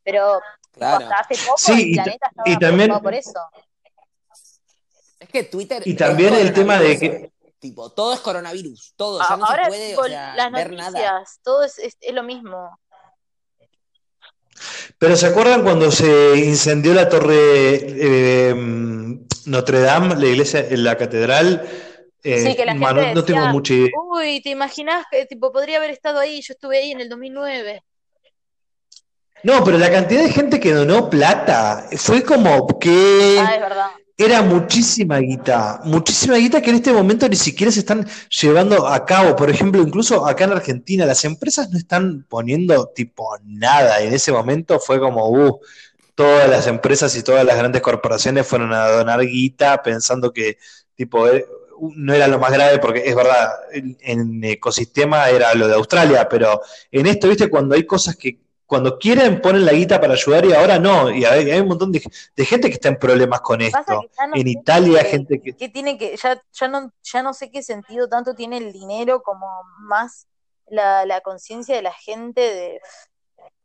Pero 0.03 0.39
Claro. 0.71 1.03
hasta 1.05 1.15
hace 1.19 1.45
poco 1.45 1.57
Sí, 1.57 1.89
el 1.89 1.95
planeta 2.03 2.27
estaba 2.27 2.49
y 2.49 2.57
también- 2.57 2.99
por 3.01 3.13
eso. 3.13 3.39
Es 5.19 5.29
que 5.29 5.43
Twitter. 5.43 5.83
Y 5.85 5.91
es 5.91 5.97
también 5.97 6.33
el 6.33 6.53
tema 6.53 6.79
de 6.79 6.97
que- 6.99 7.31
Tipo, 7.59 7.91
todo 7.91 8.13
es 8.13 8.19
coronavirus. 8.21 8.95
Todo. 8.95 9.19
Ya 9.19 9.37
no 9.37 9.45
Ahora 9.45 9.65
se 9.65 9.69
puede 9.69 9.95
o 9.97 10.03
sea, 10.05 10.33
las 10.35 10.51
ver 10.51 10.71
nada. 10.71 10.89
noticias, 10.89 11.39
todo 11.43 11.63
es, 11.63 11.77
es, 11.77 11.95
es 12.01 12.11
lo 12.15 12.23
mismo. 12.23 12.75
Pero 14.97 15.15
¿se 15.15 15.27
acuerdan 15.27 15.63
cuando 15.63 15.91
se 15.91 16.37
incendió 16.37 16.93
la 16.93 17.09
torre 17.09 17.35
eh, 17.35 18.55
Notre 19.45 19.79
Dame, 19.79 20.15
la 20.15 20.25
iglesia, 20.27 20.65
la 20.71 20.97
catedral? 20.97 21.67
Eh, 22.23 22.43
Sí, 22.45 22.55
que 22.55 22.65
la 22.65 22.73
gente 22.73 22.93
no, 22.93 23.13
no 23.15 23.23
tengo 23.23 23.47
mucha 23.47 23.73
idea. 23.73 23.89
Uy, 24.11 24.41
¿te 24.41 24.49
imaginas 24.49 25.05
que 25.09 25.25
tipo 25.25 25.51
podría 25.51 25.77
haber 25.77 25.89
estado 25.89 26.19
ahí? 26.19 26.41
Yo 26.41 26.53
estuve 26.53 26.77
ahí 26.77 26.91
en 26.91 27.01
el 27.01 27.09
2009. 27.09 27.83
No, 29.43 29.63
pero 29.63 29.77
la 29.79 29.89
cantidad 29.89 30.21
de 30.21 30.31
gente 30.31 30.59
que 30.59 30.71
donó 30.71 31.09
plata 31.09 31.87
fue 31.97 32.23
como 32.23 32.67
que 32.79 33.39
Ah, 33.39 33.55
es 33.55 33.61
verdad. 33.61 33.87
Era 34.25 34.41
muchísima 34.41 35.19
guita, 35.19 35.81
muchísima 35.83 36.37
guita 36.37 36.61
que 36.61 36.69
en 36.69 36.77
este 36.77 36.93
momento 36.93 37.27
ni 37.27 37.35
siquiera 37.35 37.71
se 37.71 37.79
están 37.79 38.07
llevando 38.29 38.87
a 38.87 39.05
cabo. 39.05 39.35
Por 39.35 39.49
ejemplo, 39.49 39.81
incluso 39.81 40.25
acá 40.25 40.45
en 40.45 40.51
Argentina, 40.51 41.05
las 41.05 41.25
empresas 41.25 41.69
no 41.69 41.77
están 41.77 42.25
poniendo 42.29 42.87
tipo 42.87 43.37
nada. 43.43 44.01
En 44.01 44.13
ese 44.13 44.31
momento 44.31 44.79
fue 44.79 44.99
como, 44.99 45.29
uh, 45.29 45.59
todas 46.15 46.49
las 46.49 46.67
empresas 46.67 47.15
y 47.15 47.23
todas 47.23 47.45
las 47.45 47.57
grandes 47.57 47.81
corporaciones 47.81 48.45
fueron 48.47 48.73
a 48.73 48.87
donar 48.87 49.21
guita 49.21 49.81
pensando 49.81 50.31
que 50.31 50.57
tipo 50.95 51.27
eh, 51.27 51.45
no 51.95 52.13
era 52.13 52.27
lo 52.27 52.37
más 52.37 52.51
grave 52.51 52.79
porque 52.79 53.03
es 53.05 53.15
verdad, 53.15 53.49
en, 53.71 53.97
en 54.01 54.43
ecosistema 54.43 55.29
era 55.29 55.53
lo 55.55 55.67
de 55.67 55.75
Australia, 55.75 56.27
pero 56.29 56.61
en 56.91 57.07
esto, 57.07 57.27
viste, 57.27 57.49
cuando 57.49 57.75
hay 57.75 57.85
cosas 57.85 58.15
que 58.15 58.37
cuando 58.71 58.97
quieren 58.97 59.41
ponen 59.41 59.65
la 59.65 59.73
guita 59.73 59.99
para 59.99 60.13
ayudar 60.13 60.45
y 60.45 60.53
ahora 60.53 60.79
no, 60.79 61.11
y 61.11 61.25
hay, 61.25 61.51
hay 61.51 61.59
un 61.59 61.67
montón 61.67 61.91
de, 61.91 62.01
de 62.37 62.45
gente 62.45 62.69
que 62.69 62.75
está 62.75 62.87
en 62.87 62.95
problemas 62.97 63.41
con 63.41 63.59
esto. 63.59 63.83
que 63.85 64.27
no 64.29 64.35
En 64.35 64.47
Italia, 64.47 65.03
qué- 65.03 65.09
gente 65.09 65.41
que... 65.41 65.57
qué 65.57 65.67
tiene 65.67 65.97
que, 65.97 66.15
ya, 66.15 66.41
ya 66.53 66.67
no, 66.69 66.89
ya 67.03 67.21
no 67.21 67.33
sé 67.33 67.51
qué 67.51 67.61
sentido 67.63 68.07
tanto 68.07 68.33
tiene 68.33 68.55
el 68.59 68.71
dinero 68.71 69.23
como 69.23 69.45
más 69.79 70.25
la, 70.67 71.05
la 71.05 71.19
conciencia 71.19 71.75
de 71.75 71.81
la 71.81 71.91
gente 71.91 72.39
de, 72.39 72.81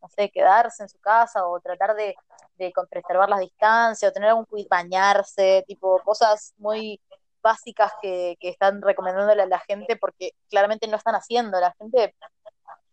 no 0.02 0.08
sé, 0.08 0.28
quedarse 0.30 0.82
en 0.82 0.88
su 0.88 0.98
casa 0.98 1.46
o 1.46 1.60
tratar 1.60 1.94
de, 1.94 2.16
de 2.58 2.72
preservar 2.90 3.28
las 3.28 3.38
distancias 3.38 4.10
o 4.10 4.12
tener 4.12 4.30
algún 4.30 4.44
cuidado, 4.44 4.70
bañarse, 4.70 5.64
tipo 5.68 6.00
cosas 6.04 6.52
muy 6.58 7.00
básicas 7.44 7.92
que, 8.02 8.36
que 8.40 8.48
están 8.48 8.82
recomendándole 8.82 9.42
a 9.42 9.46
la 9.46 9.60
gente 9.60 9.94
porque 9.94 10.32
claramente 10.50 10.88
no 10.88 10.96
están 10.96 11.14
haciendo. 11.14 11.60
La 11.60 11.72
gente 11.78 12.16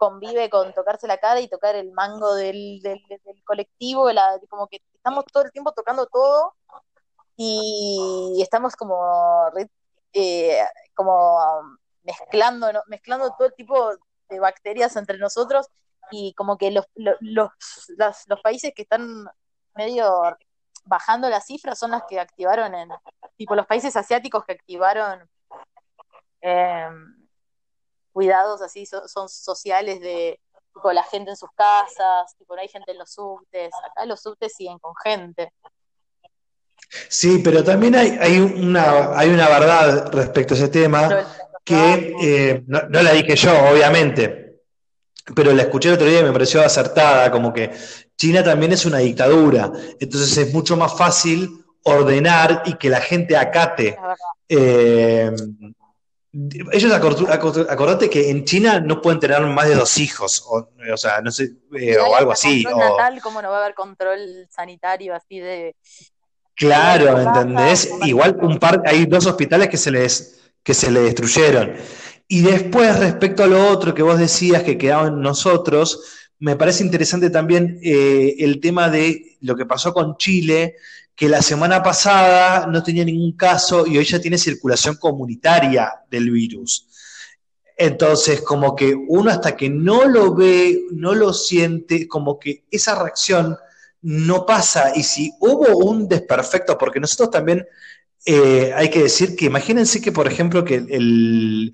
convive 0.03 0.49
con 0.49 0.73
tocarse 0.73 1.07
la 1.07 1.17
cara 1.17 1.39
y 1.39 1.47
tocar 1.47 1.75
el 1.75 1.91
mango 1.91 2.33
del, 2.35 2.81
del, 2.81 3.01
del 3.25 3.43
colectivo, 3.45 4.11
la- 4.11 4.39
como 4.49 4.67
que 4.67 4.81
estamos 4.93 5.23
todo 5.31 5.43
el 5.43 5.51
tiempo 5.51 5.71
tocando 5.71 6.05
todo 6.07 6.55
y 7.37 8.39
estamos 8.41 8.75
como, 8.75 8.95
eh, 10.13 10.59
como 10.93 11.37
mezclando, 12.03 12.67
mezclando 12.87 13.33
todo 13.37 13.49
tipo 13.51 13.91
de 14.29 14.39
bacterias 14.39 14.95
entre 14.97 15.17
nosotros 15.17 15.67
y 16.11 16.33
como 16.33 16.57
que 16.57 16.69
los, 16.71 16.85
los, 16.95 17.17
los, 17.21 18.17
los 18.27 18.41
países 18.41 18.73
que 18.75 18.81
están 18.83 19.25
medio 19.73 20.37
bajando 20.85 21.29
las 21.29 21.45
cifras 21.45 21.79
son 21.79 21.91
las 21.91 22.03
que 22.09 22.19
activaron 22.19 22.75
en, 22.75 22.89
tipo 23.37 23.55
los 23.55 23.65
países 23.65 23.95
asiáticos 23.95 24.43
que 24.45 24.51
activaron 24.53 25.29
eh, 26.41 26.89
cuidados 28.13 28.61
así 28.61 28.85
so- 28.85 29.07
son 29.07 29.27
sociales 29.27 29.99
de 29.99 30.39
tipo 30.73 30.91
la 30.93 31.03
gente 31.03 31.31
en 31.31 31.37
sus 31.37 31.49
casas, 31.55 32.35
tipo 32.37 32.55
no 32.55 32.61
hay 32.61 32.67
gente 32.67 32.91
en 32.93 32.99
los 32.99 33.11
subtes, 33.11 33.71
acá 33.89 34.05
los 34.05 34.21
subtes 34.21 34.53
siguen 34.55 34.79
con 34.79 34.93
gente. 35.03 35.51
Sí, 37.09 37.41
pero 37.43 37.63
también 37.63 37.95
hay, 37.95 38.17
hay, 38.19 38.39
una, 38.39 39.17
hay 39.17 39.29
una 39.29 39.47
verdad 39.49 40.11
respecto 40.11 40.53
a 40.53 40.57
ese 40.57 40.67
tema 40.69 41.25
que 41.63 42.13
eh, 42.21 42.63
no, 42.67 42.81
no 42.89 43.01
la 43.01 43.11
dije 43.13 43.35
yo, 43.35 43.51
obviamente, 43.71 44.61
pero 45.35 45.53
la 45.53 45.63
escuché 45.63 45.89
el 45.89 45.95
otro 45.95 46.07
día 46.07 46.19
y 46.19 46.23
me 46.23 46.31
pareció 46.33 46.61
acertada, 46.61 47.31
como 47.31 47.53
que 47.53 47.71
China 48.17 48.43
también 48.43 48.73
es 48.73 48.85
una 48.85 48.97
dictadura, 48.99 49.71
entonces 49.99 50.37
es 50.37 50.53
mucho 50.53 50.75
más 50.75 50.95
fácil 50.97 51.63
ordenar 51.83 52.63
y 52.65 52.75
que 52.75 52.89
la 52.89 53.01
gente 53.01 53.35
acate. 53.37 53.97
Eh, 54.49 55.31
ellos 56.71 56.91
acor- 56.91 57.27
acor- 57.29 57.67
acordate 57.69 58.09
que 58.09 58.31
en 58.31 58.43
China 58.43 58.79
no 58.79 59.01
pueden 59.01 59.19
tener 59.19 59.39
más 59.41 59.67
de 59.67 59.75
dos 59.75 59.97
hijos, 59.99 60.43
o, 60.47 60.67
o 60.91 60.97
sea, 60.97 61.21
no 61.21 61.31
sé, 61.31 61.51
eh, 61.77 61.97
o 61.97 62.15
algo 62.15 62.31
así. 62.31 62.65
o- 62.65 62.77
natal, 62.77 63.21
¿cómo 63.21 63.41
no 63.41 63.51
va 63.51 63.57
a 63.59 63.63
haber 63.63 63.75
control 63.75 64.47
sanitario 64.49 65.15
así 65.15 65.39
de 65.39 65.75
Claro, 66.55 67.05
casa, 67.15 67.41
¿entendés? 67.41 67.89
Igual 68.05 68.37
un 68.41 68.57
par, 68.59 68.81
hay 68.85 69.05
dos 69.05 69.25
hospitales 69.25 69.69
que 69.69 69.77
se 69.77 69.91
les, 69.91 70.41
que 70.63 70.73
se 70.73 70.91
le 70.91 71.01
destruyeron. 71.01 71.73
Y 72.27 72.41
después, 72.41 72.97
respecto 72.99 73.43
a 73.43 73.47
lo 73.47 73.69
otro 73.69 73.93
que 73.93 74.01
vos 74.03 74.17
decías 74.17 74.63
que 74.63 74.77
quedaba 74.77 75.07
en 75.07 75.21
nosotros, 75.21 76.22
me 76.39 76.55
parece 76.55 76.83
interesante 76.83 77.29
también 77.29 77.79
eh, 77.81 78.35
el 78.39 78.59
tema 78.59 78.89
de 78.89 79.37
lo 79.41 79.55
que 79.55 79.65
pasó 79.65 79.93
con 79.93 80.17
Chile, 80.17 80.75
que 81.15 81.29
la 81.29 81.41
semana 81.41 81.81
pasada 81.83 82.67
no 82.67 82.83
tenía 82.83 83.05
ningún 83.05 83.33
caso 83.33 83.85
y 83.85 83.97
hoy 83.97 84.05
ya 84.05 84.19
tiene 84.19 84.37
circulación 84.37 84.95
comunitaria 84.95 85.91
del 86.09 86.31
virus. 86.31 86.87
Entonces, 87.77 88.41
como 88.41 88.75
que 88.75 88.93
uno 88.93 89.31
hasta 89.31 89.55
que 89.55 89.69
no 89.69 90.05
lo 90.05 90.33
ve, 90.33 90.81
no 90.91 91.13
lo 91.13 91.33
siente, 91.33 92.07
como 92.07 92.39
que 92.39 92.65
esa 92.69 93.01
reacción 93.01 93.57
no 94.01 94.45
pasa. 94.45 94.91
Y 94.95 95.03
si 95.03 95.33
hubo 95.39 95.77
un 95.77 96.07
desperfecto, 96.07 96.77
porque 96.77 96.99
nosotros 96.99 97.31
también 97.31 97.65
eh, 98.25 98.71
hay 98.75 98.89
que 98.89 99.03
decir 99.03 99.35
que 99.35 99.45
imagínense 99.45 100.01
que, 100.01 100.11
por 100.11 100.27
ejemplo, 100.27 100.63
que 100.63 100.75
el, 100.75 101.73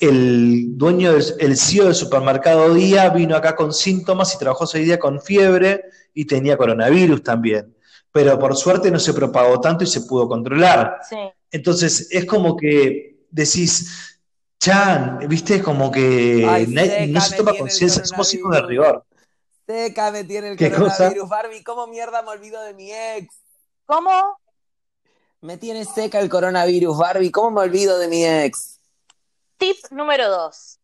el 0.00 0.78
dueño, 0.78 1.12
del, 1.12 1.24
el 1.38 1.56
CEO 1.56 1.84
del 1.84 1.94
supermercado 1.94 2.72
Día 2.74 3.10
vino 3.10 3.36
acá 3.36 3.54
con 3.54 3.72
síntomas 3.72 4.34
y 4.34 4.38
trabajó 4.38 4.64
ese 4.64 4.78
día 4.80 4.98
con 4.98 5.20
fiebre 5.20 5.84
y 6.14 6.24
tenía 6.24 6.56
coronavirus 6.56 7.22
también. 7.22 7.76
Pero 8.10 8.38
por 8.38 8.56
suerte 8.56 8.90
no 8.90 8.98
se 8.98 9.12
propagó 9.14 9.60
tanto 9.60 9.84
y 9.84 9.86
se 9.86 10.00
pudo 10.00 10.26
controlar. 10.26 10.96
Sí. 11.08 11.16
Entonces 11.50 12.08
es 12.10 12.24
como 12.24 12.56
que 12.56 13.24
decís, 13.30 14.18
Chan, 14.58 15.20
viste, 15.28 15.62
como 15.62 15.90
que 15.90 16.44
Ay, 16.48 16.66
na- 16.66 16.82
seca, 16.82 17.06
no 17.06 17.20
se 17.20 17.36
toma 17.36 17.54
conciencia, 17.56 18.04
somos 18.04 18.34
hijos 18.34 18.54
de 18.54 18.62
rigor. 18.62 19.04
Seca 19.66 20.10
me 20.10 20.24
tiene 20.24 20.48
el 20.48 20.56
¿Qué 20.56 20.70
cosa? 20.70 20.96
coronavirus, 20.96 21.28
Barbie. 21.28 21.62
¿Cómo 21.62 21.86
mierda 21.86 22.22
me 22.22 22.30
olvido 22.30 22.60
de 22.62 22.74
mi 22.74 22.90
ex? 22.90 23.36
¿Cómo? 23.86 24.10
Me 25.42 25.56
tiene 25.56 25.84
seca 25.84 26.18
el 26.20 26.28
coronavirus, 26.28 26.98
Barbie. 26.98 27.30
¿Cómo 27.30 27.50
me 27.52 27.60
olvido 27.60 27.98
de 27.98 28.08
mi 28.08 28.26
ex? 28.26 28.79
Tip 29.60 29.76
número 29.90 30.28
dos. 30.28 30.80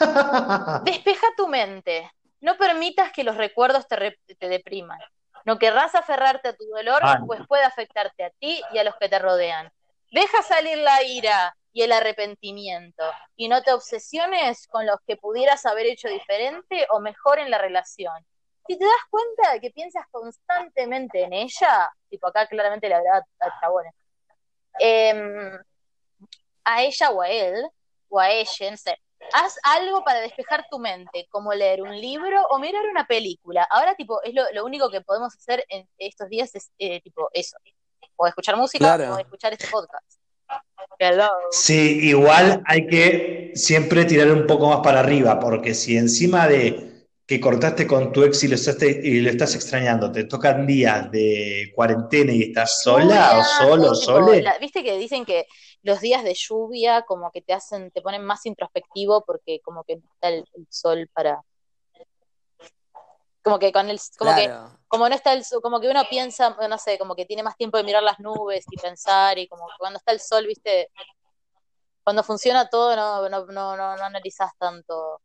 Despeja 0.84 1.26
tu 1.36 1.46
mente. 1.48 2.10
No 2.40 2.56
permitas 2.58 3.12
que 3.12 3.22
los 3.24 3.36
recuerdos 3.36 3.86
te, 3.86 3.96
re- 3.96 4.18
te 4.38 4.48
depriman. 4.48 4.98
No 5.44 5.58
querrás 5.58 5.94
aferrarte 5.94 6.48
a 6.48 6.56
tu 6.56 6.64
dolor, 6.66 7.00
Ay. 7.02 7.16
pues 7.26 7.40
puede 7.46 7.62
afectarte 7.64 8.24
a 8.24 8.30
ti 8.30 8.60
y 8.72 8.78
a 8.78 8.84
los 8.84 8.96
que 8.96 9.08
te 9.08 9.18
rodean. 9.18 9.72
Deja 10.10 10.42
salir 10.42 10.76
la 10.78 11.02
ira 11.04 11.56
y 11.72 11.82
el 11.82 11.92
arrepentimiento 11.92 13.04
y 13.36 13.48
no 13.48 13.62
te 13.62 13.72
obsesiones 13.72 14.66
con 14.66 14.84
los 14.84 14.96
que 15.06 15.16
pudieras 15.16 15.64
haber 15.64 15.86
hecho 15.86 16.08
diferente 16.08 16.86
o 16.90 17.00
mejor 17.00 17.38
en 17.38 17.50
la 17.50 17.58
relación. 17.58 18.14
Si 18.66 18.76
te 18.78 18.84
das 18.84 19.04
cuenta 19.08 19.52
de 19.52 19.60
que 19.60 19.70
piensas 19.70 20.04
constantemente 20.10 21.22
en 21.22 21.32
ella, 21.32 21.90
tipo 22.10 22.26
acá 22.26 22.46
claramente 22.46 22.88
le 22.88 22.94
hablaba 22.96 23.24
a 23.40 23.60
chabones, 23.60 23.94
em, 24.78 25.58
a 26.64 26.82
ella 26.82 27.10
o 27.10 27.22
a 27.22 27.28
él, 27.30 27.54
o 28.08 28.20
a 28.20 28.30
ella, 28.30 28.70
no 28.70 28.76
sé, 28.76 28.96
haz 29.32 29.56
algo 29.62 30.02
para 30.04 30.20
despejar 30.20 30.64
tu 30.70 30.78
mente, 30.78 31.26
como 31.30 31.52
leer 31.54 31.82
un 31.82 31.98
libro 32.00 32.42
o 32.50 32.58
mirar 32.58 32.84
una 32.90 33.06
película. 33.06 33.66
Ahora, 33.70 33.94
tipo, 33.94 34.22
es 34.22 34.34
lo, 34.34 34.42
lo 34.52 34.64
único 34.64 34.90
que 34.90 35.00
podemos 35.00 35.34
hacer 35.34 35.64
en 35.68 35.88
estos 35.98 36.28
días 36.28 36.54
es, 36.54 36.70
eh, 36.78 37.00
tipo, 37.02 37.28
eso. 37.32 37.56
O 38.16 38.26
escuchar 38.26 38.56
música 38.56 38.84
Claro. 38.96 39.14
o 39.14 39.18
escuchar 39.18 39.52
este 39.52 39.68
podcast. 39.68 40.18
Hello. 40.98 41.30
Sí, 41.50 41.98
igual 42.08 42.62
hay 42.66 42.86
que 42.86 43.52
siempre 43.54 44.04
tirar 44.04 44.30
un 44.30 44.46
poco 44.46 44.68
más 44.68 44.80
para 44.80 45.00
arriba, 45.00 45.40
porque 45.40 45.74
si 45.74 45.96
encima 45.96 46.46
de 46.46 46.90
que 47.26 47.40
cortaste 47.40 47.86
con 47.86 48.12
tu 48.12 48.24
ex 48.24 48.44
y 48.44 48.48
lo 48.48 48.56
estás, 48.56 48.76
y 48.82 49.20
lo 49.20 49.30
estás 49.30 49.54
extrañando, 49.54 50.12
te 50.12 50.24
tocan 50.24 50.66
días 50.66 51.10
de 51.10 51.72
cuarentena 51.74 52.32
y 52.32 52.42
estás 52.42 52.82
sola 52.82 53.30
o 53.30 53.36
Lluvia, 53.36 53.44
solo, 53.44 53.82
o 53.90 53.92
tipo, 53.92 53.94
sole, 53.94 54.42
la- 54.42 54.58
Viste 54.58 54.82
que 54.82 54.98
dicen 54.98 55.24
que 55.24 55.46
los 55.82 56.00
días 56.00 56.22
de 56.24 56.34
lluvia 56.34 57.02
como 57.02 57.30
que 57.30 57.42
te 57.42 57.52
hacen, 57.52 57.90
te 57.90 58.02
ponen 58.02 58.24
más 58.24 58.46
introspectivo 58.46 59.24
porque 59.24 59.60
como 59.60 59.84
que 59.84 59.96
no 59.96 60.02
está 60.14 60.28
el, 60.28 60.44
el 60.54 60.66
sol 60.70 61.08
para... 61.12 61.42
Como 63.42 63.58
que 63.58 63.72
con 63.72 63.90
el, 63.90 64.00
como 64.16 64.34
que 64.36 64.54
como 64.86 65.08
no 65.08 65.14
está 65.14 65.32
el 65.32 65.44
sol, 65.44 65.60
como 65.60 65.80
que 65.80 65.88
uno 65.88 66.02
piensa, 66.08 66.56
no 66.68 66.78
sé, 66.78 66.96
como 66.98 67.16
que 67.16 67.24
tiene 67.24 67.42
más 67.42 67.56
tiempo 67.56 67.76
de 67.76 67.82
mirar 67.82 68.02
las 68.02 68.20
nubes 68.20 68.64
y 68.70 68.76
pensar, 68.76 69.36
y 69.38 69.48
como 69.48 69.66
que 69.66 69.72
cuando 69.78 69.98
está 69.98 70.12
el 70.12 70.20
sol, 70.20 70.46
viste, 70.46 70.90
cuando 72.04 72.22
funciona 72.22 72.68
todo, 72.68 72.94
no, 72.94 73.28
no, 73.28 73.46
no, 73.46 73.76
no, 73.76 73.96
no 73.96 74.04
analizás 74.04 74.52
tanto 74.58 75.20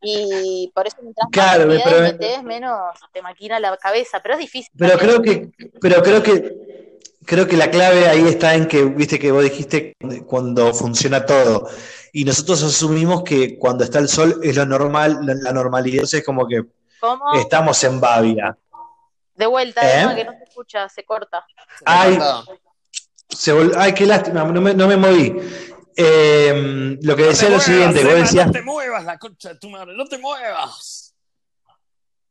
Y 0.00 0.72
por 0.74 0.86
eso 0.86 0.96
mientras 1.02 1.26
más 1.26 1.32
Claro, 1.32 1.68
pero- 1.84 2.00
metés, 2.00 2.42
menos 2.42 2.98
te 3.12 3.22
maquina 3.22 3.60
la 3.60 3.76
cabeza, 3.76 4.20
pero 4.20 4.34
es 4.34 4.40
difícil. 4.40 4.72
Pero 4.76 4.96
también. 4.98 5.52
creo 5.52 5.70
que, 5.70 5.78
pero 5.80 6.02
creo 6.02 6.22
que, 6.22 6.69
creo 7.24 7.46
que 7.46 7.56
la 7.56 7.70
clave 7.70 8.08
ahí 8.08 8.26
está 8.26 8.54
en 8.54 8.66
que, 8.66 8.84
viste 8.84 9.18
que 9.18 9.30
vos 9.32 9.42
dijiste 9.44 9.94
cuando 10.26 10.72
funciona 10.74 11.24
todo. 11.26 11.68
Y 12.12 12.24
nosotros 12.24 12.62
asumimos 12.62 13.22
que 13.22 13.56
cuando 13.58 13.84
está 13.84 13.98
el 13.98 14.08
sol 14.08 14.40
es 14.42 14.56
lo 14.56 14.66
normal, 14.66 15.18
la, 15.24 15.34
la 15.34 15.52
normalidad. 15.52 15.96
Entonces 15.96 16.24
como 16.24 16.46
que 16.48 16.62
¿Cómo? 16.98 17.34
estamos 17.34 17.82
en 17.84 18.00
Bavia. 18.00 18.56
De 19.34 19.46
vuelta, 19.46 19.80
¿Eh? 19.82 20.02
Emma, 20.02 20.14
que 20.14 20.24
no 20.24 20.32
se 20.32 20.44
escucha, 20.44 20.88
se 20.88 21.04
corta. 21.04 21.44
Ay. 21.84 22.18
Se 23.28 23.54
vol- 23.54 23.74
Ay, 23.76 23.94
qué 23.94 24.04
lástima, 24.06 24.42
no 24.44 24.60
me, 24.60 24.74
no 24.74 24.88
me 24.88 24.96
moví. 24.96 25.34
Eh, 25.96 26.96
lo 27.00 27.16
que 27.16 27.22
decía 27.24 27.48
es 27.48 27.54
lo 27.54 27.60
siguiente, 27.60 28.04
vos 28.04 28.14
decías, 28.14 28.46
No 28.46 28.52
te 28.52 28.62
muevas, 28.62 29.04
la 29.04 29.18
concha 29.18 29.50
de 29.50 29.54
tu 29.58 29.70
madre, 29.70 29.94
no 29.96 30.04
te 30.06 30.18
muevas. 30.18 31.14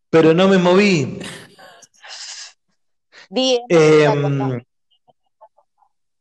pero 0.09 0.33
no 0.33 0.47
me 0.47 0.57
moví. 0.57 1.19
Eh, 3.69 4.03
Emma, 4.03 4.49
corta. 4.49 4.65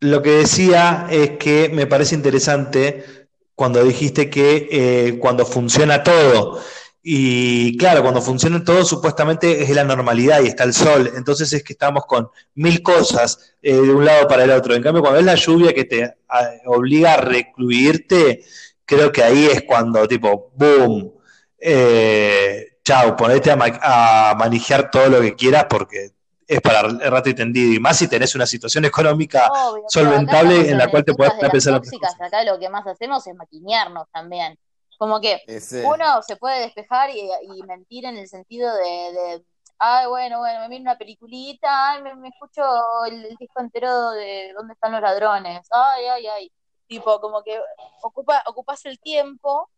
Lo 0.01 0.23
que 0.23 0.31
decía 0.31 1.07
es 1.11 1.31
que 1.39 1.71
me 1.73 1.87
parece 1.87 2.15
interesante 2.15 3.29
cuando 3.55 3.83
dijiste 3.83 4.31
que 4.31 4.69
eh, 4.71 5.19
cuando 5.19 5.45
funciona 5.45 6.03
todo, 6.03 6.61
y 7.03 7.77
claro, 7.79 8.03
cuando 8.03 8.21
funciona 8.21 8.63
todo 8.63 8.85
supuestamente 8.85 9.63
es 9.63 9.71
la 9.71 9.85
normalidad 9.85 10.43
y 10.43 10.49
está 10.49 10.65
el 10.65 10.75
sol, 10.75 11.11
entonces 11.17 11.53
es 11.53 11.63
que 11.63 11.73
estamos 11.73 12.05
con 12.07 12.29
mil 12.55 12.83
cosas 12.83 13.55
eh, 13.63 13.73
de 13.73 13.95
un 13.95 14.05
lado 14.05 14.29
para 14.29 14.45
el 14.45 14.51
otro. 14.51 14.75
En 14.75 14.83
cambio, 14.83 15.03
cuando 15.03 15.19
es 15.19 15.25
la 15.25 15.35
lluvia 15.35 15.73
que 15.73 15.85
te 15.85 16.05
a, 16.05 16.51
obliga 16.67 17.15
a 17.15 17.17
recluirte, 17.19 18.45
creo 18.85 19.11
que 19.11 19.23
ahí 19.23 19.47
es 19.47 19.63
cuando 19.63 20.07
tipo, 20.07 20.53
boom, 20.55 21.15
eh, 21.59 22.77
chau, 22.85 23.17
ponete 23.17 23.51
a, 23.51 24.31
a 24.31 24.35
manejar 24.35 24.91
todo 24.91 25.09
lo 25.09 25.21
que 25.21 25.35
quieras 25.35 25.67
porque 25.69 26.11
es 26.49 26.61
para 26.63 26.81
el 26.81 26.99
rato 26.99 27.29
y 27.29 27.35
tendido, 27.35 27.75
y 27.75 27.79
más 27.79 27.99
si 27.99 28.09
tenés 28.09 28.35
una 28.35 28.47
situación 28.47 28.85
económica 28.87 29.49
Obvio, 29.53 29.85
solventable 29.89 30.71
en 30.71 30.79
la 30.79 30.91
cual 30.91 31.05
te 31.05 31.13
puedas 31.15 31.39
tóxicas, 31.39 32.15
cosas. 32.15 32.21
acá 32.21 32.43
lo 32.43 32.59
que 32.59 32.71
más 32.71 32.87
hacemos 32.87 33.27
es 33.27 33.35
maquinearnos 33.37 34.09
también. 34.11 34.59
Como 34.97 35.21
que 35.21 35.43
Ese. 35.47 35.85
uno 35.85 36.23
se 36.23 36.37
puede 36.37 36.61
despejar 36.61 37.11
y, 37.11 37.21
y 37.21 37.63
mentir 37.65 38.07
en 38.07 38.17
el 38.17 38.27
sentido 38.29 38.75
de, 38.75 38.83
de, 39.13 39.45
ay, 39.79 40.07
bueno, 40.09 40.39
bueno, 40.39 40.61
me 40.61 40.69
miro 40.71 40.83
una 40.83 40.99
peliculita, 40.99 41.91
ay, 41.93 42.03
me, 42.03 42.15
me 42.17 42.29
escucho 42.29 42.63
el, 43.07 43.27
el 43.27 43.37
disco 43.37 43.61
entero 43.61 44.11
de 44.11 44.53
¿Dónde 44.57 44.73
están 44.75 44.93
los 44.93 45.01
ladrones? 45.03 45.69
Ay, 45.71 46.07
ay, 46.07 46.27
ay. 46.27 46.53
Tipo, 46.89 47.21
como 47.21 47.43
que 47.43 47.61
ocupa, 48.03 48.43
ocupas 48.47 48.85
el 48.87 48.99
tiempo, 48.99 49.69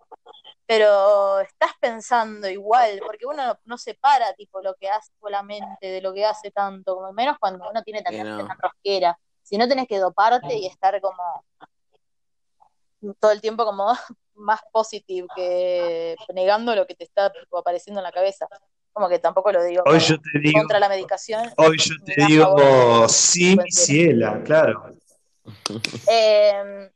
pero 0.67 1.41
estás 1.41 1.73
pensando 1.81 2.49
igual, 2.49 3.01
porque 3.05 3.27
uno 3.27 3.45
no, 3.45 3.59
no 3.65 3.77
separa, 3.79 4.33
tipo, 4.35 4.61
lo 4.63 4.75
que 4.77 4.89
hace 4.89 5.11
con 5.19 5.33
la 5.33 5.43
mente 5.43 5.87
de 5.87 6.01
lo 6.01 6.13
que 6.15 6.25
hace 6.25 6.51
tanto, 6.53 6.95
como 6.95 7.13
menos 7.13 7.37
cuando 7.41 7.69
uno 7.69 7.83
tiene 7.83 8.03
tanta 8.03 8.23
no. 8.23 8.47
tan 8.47 8.57
rosquera. 8.59 9.19
Si 9.43 9.59
no 9.59 9.67
tenés 9.67 9.89
que 9.89 9.99
doparte 9.99 10.55
y 10.57 10.67
estar 10.67 11.01
como 11.01 11.23
todo 13.19 13.33
el 13.33 13.41
tiempo 13.41 13.65
como 13.65 13.87
más 14.35 14.61
positive 14.73 15.27
que 15.35 16.17
negando 16.35 16.75
lo 16.75 16.87
que 16.87 16.95
te 16.95 17.05
está 17.05 17.33
tipo, 17.33 17.59
apareciendo 17.59 18.01
en 18.01 18.05
la 18.05 18.13
cabeza. 18.13 18.47
Como 18.93 19.09
que 19.09 19.19
tampoco 19.19 19.53
lo 19.53 19.65
digo 19.65 19.83
Hoy 19.87 19.99
como 19.99 20.07
yo 20.07 20.21
te 20.21 20.39
digo, 20.39 20.61
contra 20.61 20.79
la 20.79 20.89
medicación. 20.89 21.51
hoy 21.57 21.77
yo 21.79 21.95
te 22.05 22.15
favor 22.15 22.29
digo, 22.29 23.03
de- 23.03 23.09
sí, 23.09 23.57
mi 23.57 23.71
ciela, 23.71 24.41
claro. 24.45 24.95
Eh, 26.09 26.91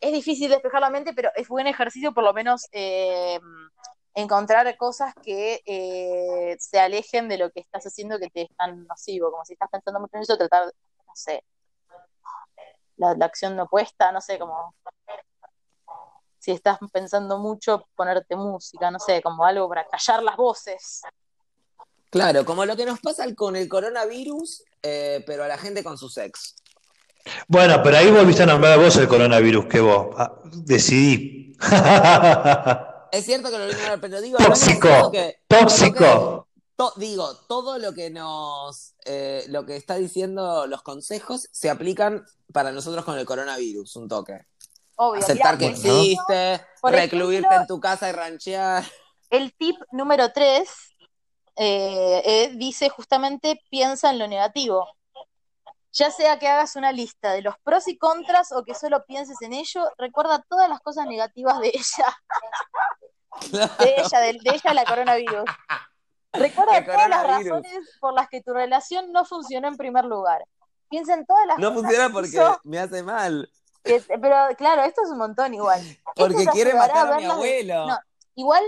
es 0.00 0.12
difícil 0.12 0.50
despejar 0.50 0.80
la 0.80 0.90
mente, 0.90 1.12
pero 1.14 1.30
es 1.34 1.48
buen 1.48 1.66
ejercicio 1.66 2.12
por 2.12 2.24
lo 2.24 2.32
menos 2.34 2.66
eh, 2.72 3.40
encontrar 4.14 4.76
cosas 4.76 5.14
que 5.22 5.62
eh, 5.66 6.56
se 6.58 6.78
alejen 6.78 7.28
de 7.28 7.38
lo 7.38 7.50
que 7.50 7.60
estás 7.60 7.86
haciendo 7.86 8.18
que 8.18 8.30
te 8.30 8.42
es 8.42 8.56
tan 8.56 8.86
nocivo. 8.86 9.30
Como 9.30 9.44
si 9.44 9.54
estás 9.54 9.70
pensando 9.70 10.00
mucho 10.00 10.16
en 10.16 10.22
eso, 10.22 10.36
tratar, 10.36 10.64
no 10.66 11.12
sé, 11.14 11.44
la, 12.96 13.10
acción 13.20 13.58
opuesta, 13.60 14.12
no 14.12 14.20
sé, 14.20 14.38
como 14.38 14.74
si 16.38 16.52
estás 16.52 16.78
pensando 16.92 17.38
mucho, 17.38 17.88
ponerte 17.94 18.36
música, 18.36 18.90
no 18.90 18.98
sé, 18.98 19.20
como 19.22 19.44
algo 19.44 19.68
para 19.68 19.86
callar 19.86 20.22
las 20.22 20.36
voces. 20.36 21.02
Claro, 22.10 22.44
como 22.44 22.64
lo 22.64 22.76
que 22.76 22.86
nos 22.86 23.00
pasa 23.00 23.26
con 23.34 23.56
el 23.56 23.68
coronavirus, 23.68 24.64
eh, 24.82 25.22
pero 25.26 25.44
a 25.44 25.48
la 25.48 25.58
gente 25.58 25.82
con 25.82 25.98
su 25.98 26.08
sex. 26.08 26.54
Bueno, 27.48 27.82
pero 27.82 27.96
ahí 27.98 28.10
volviste 28.10 28.42
a 28.42 28.46
nombrar 28.46 28.78
vos 28.78 28.96
el 28.96 29.08
coronavirus, 29.08 29.66
que 29.66 29.80
vos 29.80 30.08
ah, 30.16 30.32
decidí. 30.52 31.56
Es 33.12 33.24
cierto 33.24 33.50
que 33.50 33.58
lo 33.58 33.66
ver, 33.66 33.98
pero 34.00 34.20
digo, 34.20 34.38
no 34.38 34.46
tóxico, 34.46 35.10
que- 35.10 35.38
tóxico. 35.48 36.48
to- 36.76 36.92
digo, 36.96 37.34
todo 37.48 37.78
lo 37.78 37.94
que 37.94 38.10
nos, 38.10 38.94
eh, 39.06 39.44
lo 39.48 39.64
que 39.64 39.76
está 39.76 39.94
diciendo 39.94 40.66
los 40.66 40.82
consejos 40.82 41.48
se 41.52 41.70
aplican 41.70 42.26
para 42.52 42.72
nosotros 42.72 43.04
con 43.04 43.16
el 43.18 43.24
coronavirus, 43.24 43.96
un 43.96 44.08
toque. 44.08 44.40
Obvio. 44.96 45.22
Aceptar 45.22 45.56
Mirá, 45.56 45.72
que 45.72 45.78
Bueno. 45.80 46.00
existe, 46.02 46.60
Por 46.82 46.92
recluirte 46.92 47.46
ejemplo- 47.46 47.60
en 47.62 47.66
tu 47.68 47.80
casa 47.80 48.08
y 48.08 48.12
ranchear. 48.12 48.84
El 49.30 49.54
tip 49.56 49.76
número 49.92 50.32
3 50.32 50.68
dice 52.56 52.88
justamente 52.90 53.62
piensa 53.70 54.10
en 54.10 54.18
lo 54.18 54.26
negativo. 54.28 54.86
Ya 55.98 56.10
sea 56.10 56.38
que 56.38 56.46
hagas 56.46 56.76
una 56.76 56.92
lista 56.92 57.32
de 57.32 57.40
los 57.40 57.54
pros 57.62 57.88
y 57.88 57.96
contras 57.96 58.52
o 58.52 58.62
que 58.64 58.74
solo 58.74 59.06
pienses 59.06 59.40
en 59.40 59.54
ello, 59.54 59.88
recuerda 59.96 60.44
todas 60.48 60.68
las 60.68 60.80
cosas 60.80 61.06
negativas 61.06 61.58
de 61.60 61.68
ella, 61.68 62.18
de 63.78 63.94
ella, 63.96 64.20
de, 64.20 64.32
de 64.34 64.50
ella 64.54 64.74
la 64.74 64.84
coronavirus. 64.84 65.44
Recuerda 66.32 66.76
El 66.78 66.84
todas 66.84 67.08
las 67.08 67.26
razones 67.26 67.96
por 67.98 68.12
las 68.12 68.28
que 68.28 68.42
tu 68.42 68.52
relación 68.52 69.10
no 69.10 69.24
funcionó 69.24 69.68
en 69.68 69.76
primer 69.78 70.04
lugar. 70.04 70.44
Piensa 70.90 71.14
en 71.14 71.24
todas 71.24 71.46
las 71.46 71.58
No 71.58 71.68
cosas 71.68 71.82
funciona 71.82 72.06
que 72.08 72.12
porque 72.12 72.28
hizo 72.28 72.60
me 72.64 72.78
hace 72.78 73.02
mal. 73.02 73.50
que- 73.82 74.00
pero 74.20 74.36
claro, 74.58 74.82
esto 74.82 75.02
es 75.02 75.08
un 75.10 75.18
montón 75.18 75.54
igual. 75.54 75.80
Esto 75.80 76.02
Porque 76.14 76.44
te 76.44 76.46
quiere 76.48 76.74
matar 76.74 77.10
a 77.10 77.16
mi 77.16 77.24
abuelo. 77.24 77.86
No, 77.86 77.98
igual 78.34 78.62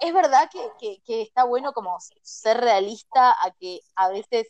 es 0.00 0.12
verdad 0.12 0.50
que, 0.50 0.68
que- 0.80 1.00
que 1.06 1.22
está 1.22 1.44
bueno 1.44 1.72
como 1.72 1.96
ser 2.22 2.56
realista 2.60 3.30
a 3.30 3.52
que 3.52 3.80
a 3.94 4.08
veces 4.08 4.48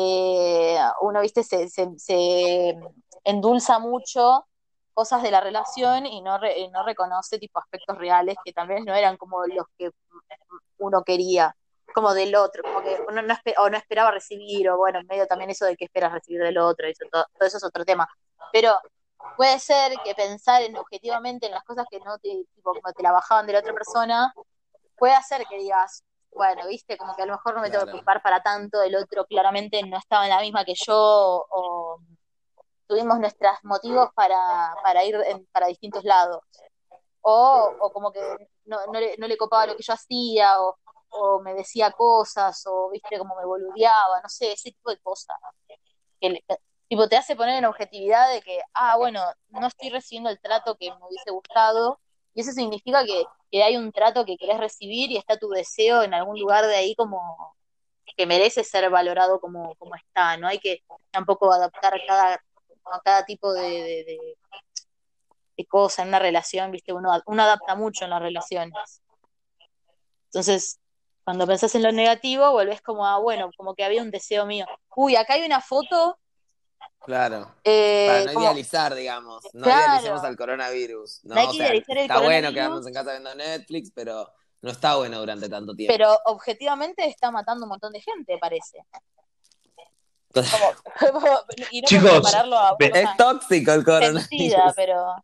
eh, 0.00 0.78
uno, 1.00 1.20
viste, 1.20 1.42
se, 1.42 1.68
se- 1.68 2.74
endulza 3.24 3.78
mucho 3.78 4.46
cosas 4.94 5.22
de 5.22 5.30
la 5.30 5.40
relación 5.40 6.06
y 6.06 6.20
no, 6.22 6.38
no 6.38 6.82
reconoce 6.84 7.38
tipo 7.38 7.58
aspectos 7.60 7.96
reales 7.98 8.36
que 8.44 8.52
tal 8.52 8.68
vez 8.68 8.84
no 8.84 8.94
eran 8.94 9.16
como 9.16 9.44
los 9.46 9.66
que 9.76 9.90
uno 10.78 11.02
quería, 11.04 11.54
como 11.94 12.14
del 12.14 12.34
otro, 12.36 12.62
como 12.62 12.82
que 12.82 12.96
uno 13.08 13.22
no, 13.22 13.34
o 13.58 13.70
no 13.70 13.76
esperaba 13.76 14.10
recibir, 14.12 14.68
o 14.70 14.76
bueno, 14.76 15.00
en 15.00 15.06
medio 15.06 15.26
también 15.26 15.50
eso 15.50 15.64
de 15.66 15.76
que 15.76 15.84
esperas 15.86 16.12
recibir 16.12 16.42
del 16.42 16.58
otro, 16.58 16.86
eso, 16.86 17.04
todo, 17.10 17.24
todo 17.36 17.48
eso 17.48 17.56
es 17.58 17.64
otro 17.64 17.84
tema. 17.84 18.08
Pero 18.52 18.74
puede 19.36 19.58
ser 19.58 19.92
que 20.04 20.14
pensar 20.14 20.62
en 20.62 20.76
objetivamente 20.76 21.46
en 21.46 21.52
las 21.52 21.64
cosas 21.64 21.86
que 21.90 21.98
no 22.00 22.18
te, 22.18 22.28
tipo, 22.54 22.72
como 22.74 22.92
te 22.92 23.02
la 23.02 23.12
bajaban 23.12 23.46
de 23.46 23.52
la 23.54 23.60
otra 23.60 23.72
persona, 23.74 24.32
puede 24.98 25.14
hacer 25.14 25.44
que 25.48 25.58
digas, 25.58 26.04
bueno, 26.38 26.66
viste, 26.68 26.96
como 26.98 27.16
que 27.16 27.22
a 27.22 27.26
lo 27.26 27.34
mejor 27.34 27.54
no 27.56 27.62
me 27.62 27.70
tengo 27.70 27.84
que 27.84 27.90
preocupar 27.90 28.22
para 28.22 28.42
tanto, 28.42 28.82
el 28.82 28.96
otro 28.96 29.26
claramente 29.26 29.82
no 29.84 29.98
estaba 29.98 30.24
en 30.24 30.30
la 30.30 30.40
misma 30.40 30.64
que 30.64 30.74
yo, 30.76 31.46
o 31.50 32.00
tuvimos 32.86 33.18
nuestros 33.20 33.52
motivos 33.64 34.10
para, 34.14 34.74
para 34.82 35.04
ir 35.04 35.16
en- 35.26 35.46
para 35.52 35.68
distintos 35.68 36.04
lados. 36.04 36.42
O, 37.22 37.72
o 37.80 37.92
como 37.92 38.12
que 38.12 38.20
no, 38.66 38.78
no, 38.86 39.00
le, 39.00 39.16
no 39.18 39.26
le 39.28 39.36
copaba 39.38 39.66
lo 39.66 39.76
que 39.76 39.82
yo 39.82 39.92
hacía, 39.94 40.60
o, 40.62 40.76
o 41.10 41.40
me 41.42 41.54
decía 41.54 41.92
cosas, 41.92 42.62
o 42.66 42.90
viste, 42.90 43.18
como 43.18 43.36
me 43.36 43.44
boludeaba, 43.46 44.20
no 44.22 44.28
sé, 44.28 44.52
ese 44.52 44.72
tipo 44.72 44.90
de 44.90 44.98
cosas. 45.00 45.36
Que 46.20 46.30
le- 46.30 46.44
tipo, 46.88 47.08
te 47.08 47.16
hace 47.16 47.36
poner 47.36 47.56
en 47.58 47.64
objetividad 47.66 48.30
de 48.32 48.42
que, 48.42 48.60
ah, 48.74 48.96
bueno, 48.96 49.22
no 49.50 49.66
estoy 49.68 49.90
recibiendo 49.90 50.30
el 50.30 50.40
trato 50.40 50.76
que 50.76 50.90
me 50.90 51.06
hubiese 51.06 51.30
gustado, 51.30 52.00
y 52.38 52.40
eso 52.40 52.52
significa 52.52 53.04
que, 53.04 53.24
que 53.50 53.64
hay 53.64 53.76
un 53.76 53.90
trato 53.90 54.24
que 54.24 54.36
querés 54.36 54.58
recibir 54.58 55.10
y 55.10 55.16
está 55.16 55.36
tu 55.36 55.48
deseo 55.48 56.04
en 56.04 56.14
algún 56.14 56.38
lugar 56.38 56.64
de 56.68 56.76
ahí 56.76 56.94
como 56.94 57.20
que 58.16 58.26
merece 58.26 58.62
ser 58.62 58.88
valorado 58.90 59.40
como, 59.40 59.74
como 59.74 59.96
está, 59.96 60.36
no 60.36 60.46
hay 60.46 60.60
que 60.60 60.84
tampoco 61.10 61.52
adaptar 61.52 62.00
cada, 62.06 62.40
cada 63.02 63.24
tipo 63.24 63.52
de, 63.52 64.04
de, 65.56 65.66
cosa 65.66 66.02
en 66.02 66.08
una 66.10 66.20
relación, 66.20 66.70
viste, 66.70 66.92
uno, 66.92 67.10
uno 67.26 67.42
adapta 67.42 67.74
mucho 67.74 68.04
en 68.04 68.10
las 68.10 68.22
relaciones. 68.22 69.02
Entonces, 70.26 70.78
cuando 71.24 71.44
pensás 71.44 71.74
en 71.74 71.82
lo 71.82 71.90
negativo, 71.90 72.52
volvés 72.52 72.80
como 72.82 73.04
a, 73.04 73.18
bueno, 73.18 73.50
como 73.56 73.74
que 73.74 73.82
había 73.82 74.00
un 74.00 74.12
deseo 74.12 74.46
mío. 74.46 74.64
Uy, 74.94 75.16
acá 75.16 75.34
hay 75.34 75.44
una 75.44 75.60
foto, 75.60 76.20
Claro. 77.04 77.54
eh, 77.64 78.06
Para 78.08 78.24
no 78.24 78.32
como- 78.34 78.44
idealizar, 78.46 78.94
digamos. 78.94 79.42
No 79.54 79.64
Claro. 79.64 79.80
idealicemos 79.86 80.24
al 80.24 80.36
coronavirus. 80.36 81.20
¿no? 81.24 81.34
No 81.34 81.40
hay 81.40 81.46
que 81.46 81.50
O 81.50 81.54
sea, 81.54 81.66
idealizar 81.66 81.96
el 81.96 82.02
está 82.02 82.20
bueno 82.20 82.52
quedarnos 82.52 82.86
en 82.86 82.92
casa 82.94 83.10
viendo 83.12 83.34
Netflix, 83.34 83.90
pero 83.94 84.30
no 84.60 84.70
está 84.70 84.96
bueno 84.96 85.18
durante 85.20 85.48
tanto 85.48 85.74
tiempo. 85.74 85.94
pero 85.96 86.18
objetivamente 86.26 87.06
está 87.06 87.30
matando 87.30 87.64
un 87.64 87.70
montón 87.70 87.92
de 87.92 88.00
gente, 88.00 88.36
parece. 88.38 88.78
Como- 91.00 91.40
y 91.70 91.80
no 91.80 91.88
Chicos, 91.88 92.34
a 92.34 92.76
Es 92.78 93.16
tóxico 93.16 93.72
el 93.72 93.84
coronavirus. 93.84 94.22
sentida, 94.28 94.72
pero 94.76 95.16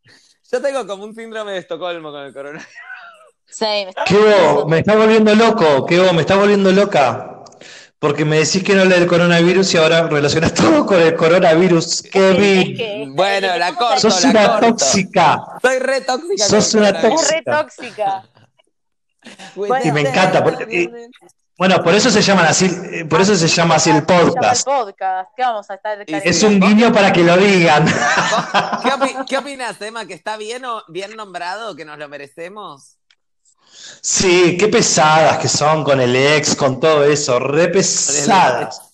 Yo 0.50 0.62
tengo 0.62 0.86
como 0.86 1.04
un 1.04 1.14
síndrome 1.14 1.52
de 1.52 1.58
Estocolmo 1.58 2.10
con 2.10 2.22
el 2.22 2.32
coronavirus. 2.32 2.66
Sí, 3.46 3.64
me 3.64 3.88
está 3.90 4.04
¿Qué 4.04 4.16
vos? 4.16 4.66
Me 4.66 4.78
está 4.78 4.96
volviendo 4.96 5.34
loco, 5.34 5.84
¿qué 5.86 6.00
vos? 6.00 6.12
Me 6.12 6.22
está 6.22 6.36
volviendo 6.36 6.72
loca. 6.72 7.43
Porque 8.04 8.26
me 8.26 8.36
decís 8.36 8.62
que 8.62 8.74
no 8.74 8.84
le 8.84 8.98
del 8.98 9.06
coronavirus 9.08 9.72
y 9.72 9.76
ahora 9.78 10.06
relacionas 10.08 10.52
todo 10.60 10.84
con 10.84 11.00
el 11.00 11.16
coronavirus. 11.16 12.02
Kevin, 12.02 13.16
Bueno, 13.16 13.56
la 13.56 13.74
corto, 13.74 13.98
sos 14.10 14.24
la 14.24 14.28
una 14.30 14.48
corto. 14.48 14.66
tóxica. 14.66 15.38
Soy 15.62 15.78
re 15.78 16.00
tóxica. 16.02 16.44
Sos 16.44 16.74
una 16.74 16.92
re 16.92 17.42
tóxica. 17.42 18.22
Y 19.84 19.90
me 19.90 20.02
encanta, 20.02 20.44
porque- 20.44 20.90
Bueno, 21.56 21.82
por 21.82 21.94
eso 21.94 22.10
se 22.10 22.20
llaman 22.20 22.44
así, 22.44 22.66
eh, 22.92 23.06
por 23.06 23.22
eso 23.22 23.34
se 23.34 23.48
llama 23.48 23.76
así 23.76 23.88
el 23.88 24.04
llama 24.04 24.20
el 24.20 24.28
podcast. 24.28 24.66
podcast. 24.66 25.30
¿Qué 25.34 25.42
vamos 25.42 25.70
a 25.70 25.74
estar 25.76 26.04
Es 26.06 26.42
un 26.42 26.60
guiño 26.60 26.92
para 26.92 27.10
que 27.10 27.22
lo 27.22 27.38
digan. 27.38 27.86
¿Vos 27.86 28.82
¿Qué, 28.82 28.90
opi- 28.90 29.24
qué 29.28 29.38
opinas, 29.38 29.80
Emma? 29.80 30.04
¿Que 30.04 30.12
está 30.12 30.36
bien, 30.36 30.62
o, 30.66 30.82
bien 30.88 31.16
nombrado? 31.16 31.74
¿Que 31.74 31.86
nos 31.86 31.96
lo 31.96 32.06
merecemos? 32.10 32.98
Sí, 34.00 34.56
qué 34.58 34.68
pesadas 34.68 35.38
que 35.38 35.48
son 35.48 35.82
con 35.82 36.00
el 36.00 36.14
ex, 36.14 36.54
con 36.54 36.78
todo 36.78 37.04
eso, 37.04 37.38
re 37.38 37.68
pesadas. 37.68 38.80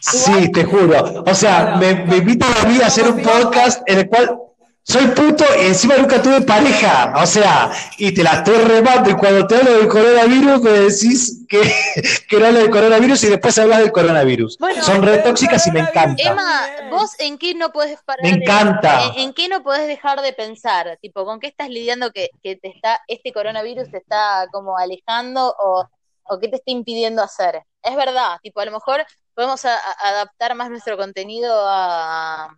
Sí, 0.00 0.52
te 0.52 0.64
juro. 0.64 1.24
O 1.26 1.34
sea, 1.34 1.76
me, 1.80 2.04
me 2.04 2.18
invitan 2.18 2.52
a 2.60 2.68
mí 2.68 2.78
a 2.82 2.88
hacer 2.88 3.08
un 3.08 3.22
podcast 3.22 3.80
en 3.86 4.00
el 4.00 4.08
cual 4.08 4.38
soy 4.86 5.06
puto 5.08 5.44
y 5.60 5.66
encima 5.66 5.96
nunca 5.96 6.20
tuve 6.20 6.42
pareja. 6.42 7.14
O 7.16 7.26
sea, 7.26 7.72
y 7.98 8.12
te 8.12 8.22
la 8.22 8.34
estoy 8.34 8.58
remando. 8.58 9.08
Y 9.10 9.14
cuando 9.14 9.46
te 9.46 9.56
hablo 9.56 9.72
del 9.78 9.88
coronavirus, 9.88 10.60
me 10.60 10.70
decís 10.70 11.44
que, 11.48 11.60
que 12.28 12.38
no 12.38 12.46
hablo 12.46 12.58
del 12.60 12.70
coronavirus 12.70 13.24
y 13.24 13.28
después 13.28 13.58
hablas 13.58 13.78
del 13.78 13.92
coronavirus. 13.92 14.58
Bueno, 14.58 14.82
son 14.82 15.02
re 15.02 15.18
tóxicas 15.18 15.66
y 15.66 15.72
me 15.72 15.80
encanta. 15.80 16.22
Emma, 16.22 16.66
vos 16.90 17.12
en 17.18 17.38
qué 17.38 17.54
no 17.54 17.72
podés 17.72 17.98
parar 18.04 18.22
Me 18.24 18.32
de- 18.32 18.44
encanta. 18.44 19.04
en, 19.16 19.20
en 19.20 19.32
qué 19.32 19.48
no 19.48 19.62
podés 19.62 19.88
dejar 19.88 20.20
de 20.20 20.32
pensar? 20.34 20.98
Tipo, 21.00 21.24
¿con 21.24 21.40
qué 21.40 21.46
estás 21.46 21.70
lidiando 21.70 22.10
que, 22.12 22.28
que 22.42 22.56
te 22.56 22.68
está, 22.68 23.00
este 23.08 23.32
coronavirus 23.32 23.90
te 23.90 23.96
está 23.96 24.46
como 24.52 24.76
alejando 24.76 25.56
o, 25.58 25.88
o 26.24 26.38
qué 26.38 26.48
te 26.48 26.56
está 26.56 26.70
impidiendo 26.70 27.22
hacer? 27.22 27.62
Es 27.82 27.96
verdad, 27.96 28.36
tipo, 28.42 28.60
a 28.60 28.64
lo 28.66 28.72
mejor 28.72 29.04
podemos 29.34 29.64
a- 29.64 29.76
a- 29.76 30.08
adaptar 30.10 30.54
más 30.54 30.68
nuestro 30.68 30.96
contenido 30.98 31.52
a 31.66 32.54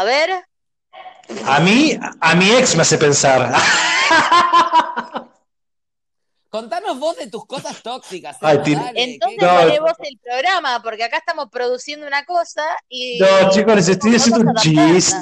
a 0.00 0.04
ver, 0.04 0.30
A 1.46 1.60
mí, 1.60 1.98
a 2.20 2.34
mi 2.34 2.50
ex 2.52 2.74
me 2.76 2.82
hace 2.82 2.96
pensar. 2.96 3.52
Contanos 6.50 6.98
vos 6.98 7.16
de 7.16 7.26
tus 7.28 7.44
cosas 7.46 7.82
tóxicas. 7.82 8.38
Ay, 8.40 8.54
Emma, 8.56 8.64
Tim. 8.64 8.78
dale, 8.78 9.02
entonces 9.04 9.38
¿qué- 9.38 9.44
No. 9.46 9.58
poné 9.60 9.80
vos 9.80 9.92
el 10.00 10.18
programa, 10.18 10.82
porque 10.82 11.04
acá 11.04 11.18
estamos 11.18 11.48
produciendo 11.50 12.06
una 12.06 12.24
cosa 12.24 12.62
y 12.88 13.18
No, 13.20 13.50
chicos, 13.50 13.74
les 13.76 13.88
estoy 13.88 14.14
a 14.16 14.36
un 14.36 14.54
chiste. 14.54 15.16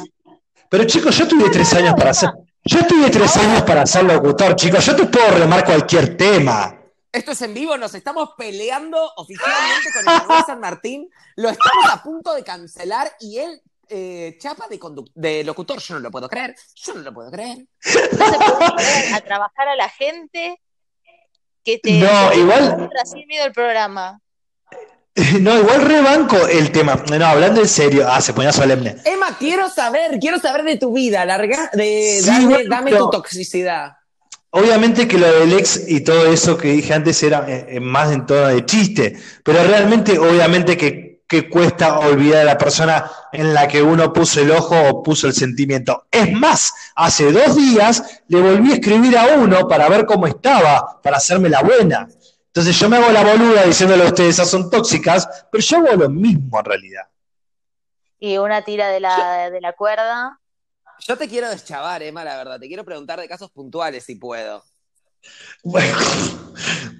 Pero 0.68 0.84
chicos, 0.84 1.16
yo 1.18 1.26
tuve 1.26 1.50
tres 1.50 1.72
años 1.74 1.94
para 1.96 2.10
hacer. 2.10 2.30
Yo 2.64 2.86
tuve 2.86 3.10
tres 3.10 3.36
años 3.36 3.62
para 3.62 3.84
ser 3.86 4.04
locutor, 4.04 4.54
chicos. 4.54 4.84
Yo 4.86 4.94
te 4.94 5.06
puedo 5.06 5.30
remar 5.32 5.64
cualquier 5.64 6.16
tema. 6.16 6.72
Esto 7.10 7.32
es 7.32 7.42
en 7.42 7.54
vivo, 7.54 7.76
nos 7.76 7.94
estamos 7.94 8.30
peleando 8.36 9.10
oficialmente 9.16 9.88
con 9.94 10.36
el 10.36 10.44
San 10.44 10.60
Martín. 10.60 11.08
Lo 11.36 11.48
estamos 11.48 11.86
a 11.90 12.02
punto 12.02 12.34
de 12.34 12.44
cancelar 12.44 13.10
y 13.20 13.38
él 13.38 13.62
eh, 13.88 14.36
chapa 14.40 14.66
de, 15.14 15.44
locutor. 15.44 15.78
Yo 15.80 15.94
no 15.94 16.00
lo 16.00 16.10
puedo 16.10 16.28
creer. 16.28 16.54
Yo 16.74 16.94
no 16.94 17.00
lo 17.00 17.12
puedo 17.14 17.30
creer. 17.30 17.58
no 18.18 18.26
se 18.32 18.38
puede 18.38 18.70
poner 18.70 19.14
a 19.14 19.20
trabajar 19.20 19.68
a 19.68 19.76
la 19.76 19.88
gente 19.88 20.60
que 21.64 21.78
te 21.78 21.92
No, 21.92 22.30
te 22.30 22.38
igual- 22.38 22.88
del 23.28 23.52
programa. 23.52 24.20
No, 25.40 25.58
igual 25.58 25.80
rebanco 25.82 26.46
el 26.46 26.70
tema. 26.72 27.02
No, 27.08 27.24
hablando 27.26 27.62
en 27.62 27.68
serio. 27.68 28.06
Ah, 28.06 28.20
se 28.20 28.34
ponía 28.34 28.52
solemne. 28.52 28.96
Emma, 29.04 29.34
quiero 29.38 29.70
saber, 29.70 30.18
quiero 30.20 30.38
saber 30.38 30.62
de 30.64 30.76
tu 30.76 30.92
vida. 30.92 31.24
Larga, 31.24 31.70
de, 31.72 32.18
Sí, 32.20 32.26
dame, 32.26 32.44
bueno, 32.46 32.68
dame 32.70 32.90
pero- 32.90 33.04
tu 33.06 33.10
toxicidad. 33.12 33.92
Obviamente 34.50 35.06
que 35.06 35.18
lo 35.18 35.26
del 35.40 35.52
ex 35.52 35.86
y 35.88 36.00
todo 36.02 36.32
eso 36.32 36.56
que 36.56 36.68
dije 36.68 36.94
antes 36.94 37.22
era 37.22 37.44
eh, 37.46 37.66
eh, 37.76 37.80
más 37.80 38.10
en 38.10 38.24
tono 38.24 38.46
de 38.46 38.64
chiste, 38.64 39.14
pero 39.44 39.62
realmente, 39.64 40.18
obviamente 40.18 40.78
que, 40.78 41.15
que 41.26 41.48
cuesta 41.50 41.98
olvidar 41.98 42.42
a 42.42 42.44
la 42.44 42.58
persona 42.58 43.10
en 43.32 43.52
la 43.52 43.66
que 43.66 43.82
uno 43.82 44.12
puso 44.12 44.40
el 44.40 44.50
ojo 44.52 44.76
o 44.88 45.02
puso 45.02 45.26
el 45.26 45.32
sentimiento. 45.32 46.06
Es 46.10 46.32
más, 46.32 46.72
hace 46.94 47.32
dos 47.32 47.56
días 47.56 48.22
le 48.28 48.40
volví 48.40 48.70
a 48.70 48.74
escribir 48.74 49.18
a 49.18 49.36
uno 49.36 49.66
para 49.66 49.88
ver 49.88 50.06
cómo 50.06 50.26
estaba, 50.26 51.00
para 51.02 51.16
hacerme 51.16 51.48
la 51.48 51.62
buena. 51.62 52.08
Entonces 52.46 52.78
yo 52.78 52.88
me 52.88 52.96
hago 52.96 53.10
la 53.10 53.24
boluda 53.24 53.64
diciéndole 53.64 54.04
a 54.04 54.06
ustedes, 54.06 54.30
esas 54.30 54.48
son 54.48 54.70
tóxicas, 54.70 55.46
pero 55.50 55.62
yo 55.62 55.78
hago 55.78 55.96
lo 55.96 56.08
mismo 56.08 56.58
en 56.58 56.64
realidad. 56.64 57.02
Y 58.18 58.38
una 58.38 58.62
tira 58.62 58.88
de 58.88 59.00
la, 59.00 59.50
de 59.50 59.60
la 59.60 59.72
cuerda. 59.74 60.40
Yo 61.00 61.18
te 61.18 61.28
quiero 61.28 61.50
deschavar, 61.50 62.02
Emma, 62.02 62.24
la 62.24 62.36
verdad. 62.36 62.58
Te 62.58 62.68
quiero 62.68 62.84
preguntar 62.84 63.20
de 63.20 63.28
casos 63.28 63.50
puntuales 63.50 64.04
si 64.04 64.14
puedo. 64.14 64.64
Bueno, 65.62 65.96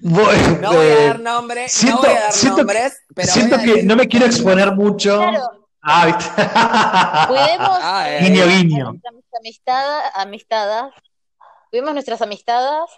bueno, 0.02 0.58
No 0.60 0.72
voy 0.72 0.86
a 0.88 0.94
dar 1.06 1.20
nombres, 1.20 1.72
siento- 1.72 2.02
no 2.02 2.08
voy 2.08 2.16
a 2.16 2.20
dar 2.20 2.32
siento 2.32 2.58
nombres, 2.58 2.98
pero 3.14 3.32
siento 3.32 3.58
que 3.58 3.82
no 3.84 3.96
me 3.96 4.08
quiero 4.08 4.26
exponer 4.26 4.72
mucho. 4.74 5.18
Claro, 5.18 5.62
Ah, 5.88 7.26
cuidemos 7.28 7.78
Ah, 7.80 8.06
eh. 8.10 8.18
Guiño, 8.24 8.42
amistad- 9.38 10.10
amistades, 10.14 10.92
cuidemos 11.70 11.94
nuestras 11.94 12.20
amistades, 12.22 12.90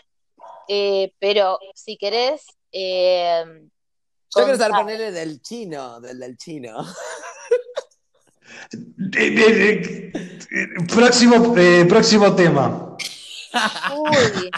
eh, 0.68 1.12
pero 1.18 1.58
si 1.74 1.98
querés, 1.98 2.46
eh, 2.72 3.44
Yo 4.34 4.44
quiero 4.44 4.56
saber 4.56 4.72
ponerle 4.72 5.12
del 5.12 5.42
chino, 5.42 6.00
del 6.00 6.18
del 6.18 6.36
chino. 6.38 6.78
Próximo, 10.94 11.54
eh, 11.56 11.84
próximo 11.88 12.34
tema. 12.34 12.96
Uy, 13.96 14.50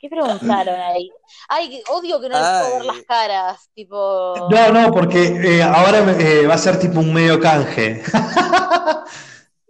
¿qué 0.00 0.08
preguntaron 0.08 0.80
ahí? 0.80 1.10
Ay, 1.48 1.82
odio 1.88 2.20
que 2.20 2.28
no 2.28 2.38
les 2.38 2.48
puedo 2.48 2.74
ver 2.78 2.84
las 2.86 3.02
caras, 3.06 3.70
tipo... 3.74 4.48
No, 4.50 4.72
no, 4.72 4.90
porque 4.92 5.22
eh, 5.58 5.62
ahora 5.62 5.98
eh, 6.18 6.46
va 6.46 6.54
a 6.54 6.58
ser 6.58 6.78
tipo 6.78 7.00
un 7.00 7.12
medio 7.12 7.38
canje. 7.38 8.02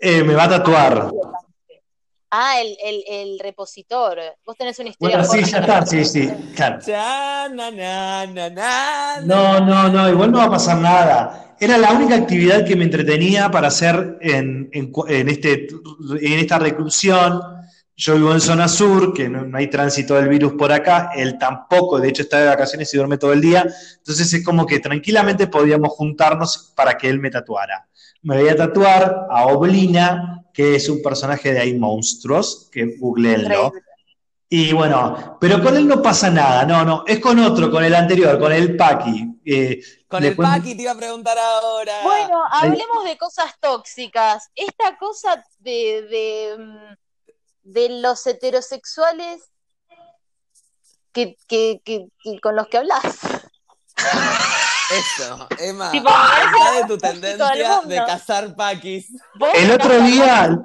Eh, 0.02 0.24
me 0.24 0.34
va 0.34 0.44
a 0.44 0.48
tatuar. 0.48 1.10
Ah, 2.30 2.58
el, 2.58 2.74
el, 2.82 3.04
el 3.06 3.38
repositor. 3.38 4.18
Vos 4.46 4.56
tenés 4.56 4.78
una 4.78 4.88
historia 4.88 5.18
Bueno, 5.18 5.30
sí, 5.30 5.44
ya 5.50 5.58
está, 5.58 5.84
sí, 5.84 6.04
sí, 6.06 6.30
claro. 6.56 6.78
No, 9.26 9.60
no, 9.60 9.90
no, 9.90 10.08
igual 10.08 10.32
no 10.32 10.38
va 10.38 10.44
a 10.44 10.50
pasar 10.50 10.78
nada. 10.78 11.54
Era 11.60 11.76
la 11.76 11.92
única 11.92 12.14
actividad 12.14 12.64
que 12.64 12.76
me 12.76 12.84
entretenía 12.84 13.50
para 13.50 13.68
hacer 13.68 14.16
en, 14.22 14.70
en 14.72 14.90
cu- 14.90 15.06
en 15.06 15.28
este, 15.28 15.66
en 16.22 16.38
esta 16.38 16.58
reclusión. 16.58 17.42
Yo 18.02 18.14
vivo 18.14 18.32
en 18.32 18.40
zona 18.40 18.66
sur, 18.66 19.12
que 19.12 19.28
no, 19.28 19.44
no 19.44 19.58
hay 19.58 19.68
tránsito 19.68 20.14
del 20.14 20.28
virus 20.28 20.54
por 20.54 20.72
acá, 20.72 21.10
él 21.14 21.36
tampoco, 21.38 22.00
de 22.00 22.08
hecho 22.08 22.22
está 22.22 22.40
de 22.40 22.46
vacaciones 22.46 22.92
y 22.94 22.96
duerme 22.96 23.18
todo 23.18 23.34
el 23.34 23.42
día, 23.42 23.66
entonces 23.98 24.32
es 24.32 24.42
como 24.42 24.64
que 24.64 24.78
tranquilamente 24.80 25.48
podíamos 25.48 25.90
juntarnos 25.90 26.72
para 26.74 26.96
que 26.96 27.10
él 27.10 27.20
me 27.20 27.30
tatuara. 27.30 27.86
Me 28.22 28.40
voy 28.40 28.48
a 28.48 28.56
tatuar 28.56 29.26
a 29.30 29.46
Oblina, 29.48 30.46
que 30.54 30.76
es 30.76 30.88
un 30.88 31.02
personaje 31.02 31.52
de 31.52 31.60
Hay 31.60 31.78
Monstruos, 31.78 32.70
que 32.72 32.96
googleenlo. 32.98 33.70
Y 34.48 34.72
bueno, 34.72 35.36
pero 35.38 35.62
con 35.62 35.76
él 35.76 35.86
no 35.86 36.00
pasa 36.00 36.30
nada, 36.30 36.64
no, 36.64 36.82
no, 36.86 37.04
es 37.06 37.20
con 37.20 37.38
otro, 37.38 37.70
con 37.70 37.84
el 37.84 37.94
anterior, 37.94 38.38
con 38.40 38.50
el 38.50 38.76
Paki. 38.76 39.26
Eh, 39.44 39.78
Con 40.08 40.24
el 40.24 40.34
cuento- 40.34 40.54
Paqui 40.56 40.74
te 40.74 40.82
iba 40.82 40.92
a 40.92 40.96
preguntar 40.96 41.36
ahora. 41.38 41.92
Bueno, 42.02 42.42
hablemos 42.50 43.04
de 43.04 43.18
cosas 43.18 43.52
tóxicas. 43.60 44.48
Esta 44.54 44.96
cosa 44.98 45.44
de, 45.58 46.02
de, 46.10 46.56
mm, 46.58 46.94
de 47.72 47.88
los 48.00 48.26
heterosexuales 48.26 49.42
que, 51.12 51.36
que, 51.48 51.80
que, 51.84 52.06
que 52.22 52.40
con 52.40 52.56
los 52.56 52.68
que 52.68 52.78
hablas. 52.78 53.02
Eso, 54.90 55.46
Emma. 55.58 55.90
Tipo, 55.92 56.10
de 56.10 56.86
tu 56.88 56.98
tendencia 56.98 57.80
de 57.86 57.96
cazar 57.96 58.56
paquis. 58.56 59.06
El 59.54 59.70
otro 59.70 60.00
día, 60.00 60.58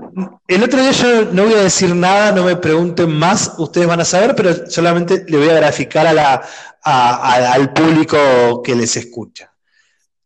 el 0.47 0.63
otro 0.63 0.81
día 0.81 0.91
yo 0.91 1.25
no 1.25 1.43
voy 1.43 1.53
a 1.53 1.57
decir 1.63 1.93
nada, 1.95 2.31
no 2.31 2.43
me 2.43 2.55
pregunten 2.55 3.11
más, 3.11 3.53
ustedes 3.59 3.85
van 3.87 4.01
a 4.01 4.05
saber, 4.05 4.35
pero 4.35 4.67
solamente 4.69 5.25
le 5.27 5.37
voy 5.37 5.49
a 5.49 5.53
graficar 5.53 6.07
a 6.07 6.13
la, 6.13 6.33
a- 6.83 7.15
a- 7.33 7.53
al 7.53 7.71
público 7.71 8.63
que 8.63 8.73
les 8.75 8.97
escucha. 8.97 9.51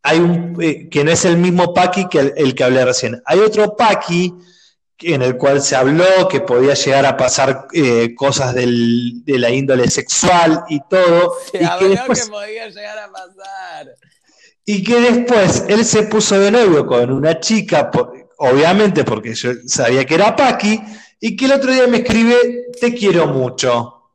Hay 0.01 0.19
un, 0.19 0.55
eh, 0.61 0.87
que 0.89 1.03
no 1.03 1.11
es 1.11 1.25
el 1.25 1.35
mismo 1.35 1.73
Paqui 1.73 2.07
que 2.07 2.19
el, 2.19 2.33
el 2.37 2.55
que 2.55 2.63
hablé 2.63 2.85
recién. 2.85 3.21
Hay 3.25 3.39
otro 3.39 3.75
Paqui 3.75 4.33
en 5.01 5.21
el 5.21 5.37
cual 5.37 5.61
se 5.61 5.75
habló 5.75 6.27
que 6.29 6.41
podía 6.41 6.73
llegar 6.73 7.05
a 7.05 7.15
pasar 7.17 7.67
eh, 7.73 8.13
cosas 8.15 8.53
del- 8.53 9.23
de 9.23 9.39
la 9.39 9.49
índole 9.49 9.89
sexual 9.89 10.63
y 10.69 10.81
todo, 10.89 11.35
Se 11.51 11.57
y 11.57 11.59
que 11.59 11.65
habló 11.65 11.89
después 11.89 12.23
que 12.25 12.29
podía 12.31 12.67
llegar 12.67 12.97
a 12.99 13.11
pasar. 13.11 13.95
y 14.65 14.83
que 14.83 14.99
después 14.99 15.63
él 15.67 15.85
se 15.85 16.03
puso 16.03 16.39
de 16.39 16.51
novio 16.51 16.85
con 16.85 17.11
una 17.11 17.39
chica, 17.39 17.89
obviamente 18.37 19.03
porque 19.03 19.33
yo 19.33 19.51
sabía 19.65 20.05
que 20.05 20.15
era 20.15 20.35
Paqui, 20.35 20.79
y 21.21 21.35
que 21.35 21.45
el 21.45 21.53
otro 21.53 21.71
día 21.71 21.87
me 21.87 21.97
escribe, 21.97 22.67
te 22.79 22.93
quiero 22.93 23.27
mucho. 23.27 24.11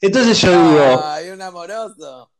Entonces 0.00 0.38
yo 0.40 0.50
digo, 0.50 1.02
Ay, 1.04 1.30
un 1.30 1.40
amoroso. 1.40 2.30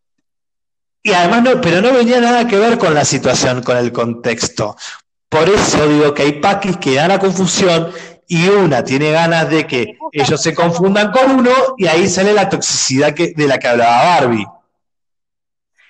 y 1.02 1.12
además 1.12 1.42
no, 1.42 1.60
pero 1.60 1.80
no 1.80 1.92
venía 1.92 2.20
nada 2.20 2.46
que 2.46 2.58
ver 2.58 2.76
con 2.76 2.92
la 2.94 3.04
situación, 3.04 3.62
con 3.62 3.76
el 3.78 3.92
contexto. 3.92 4.76
Por 5.34 5.48
eso 5.48 5.88
digo 5.88 6.14
que 6.14 6.22
hay 6.22 6.32
paquis 6.40 6.76
que 6.76 6.94
dan 6.94 7.10
a 7.10 7.18
confusión 7.18 7.92
y 8.28 8.48
una 8.48 8.84
tiene 8.84 9.10
ganas 9.10 9.50
de 9.50 9.66
que 9.66 9.98
ellos 10.12 10.40
se 10.40 10.54
confundan 10.54 11.10
con 11.10 11.30
uno 11.40 11.50
y 11.76 11.86
ahí 11.88 12.08
sale 12.08 12.32
la 12.32 12.48
toxicidad 12.48 13.12
que, 13.14 13.32
de 13.36 13.46
la 13.48 13.58
que 13.58 13.66
hablaba 13.68 14.04
Barbie. 14.04 14.46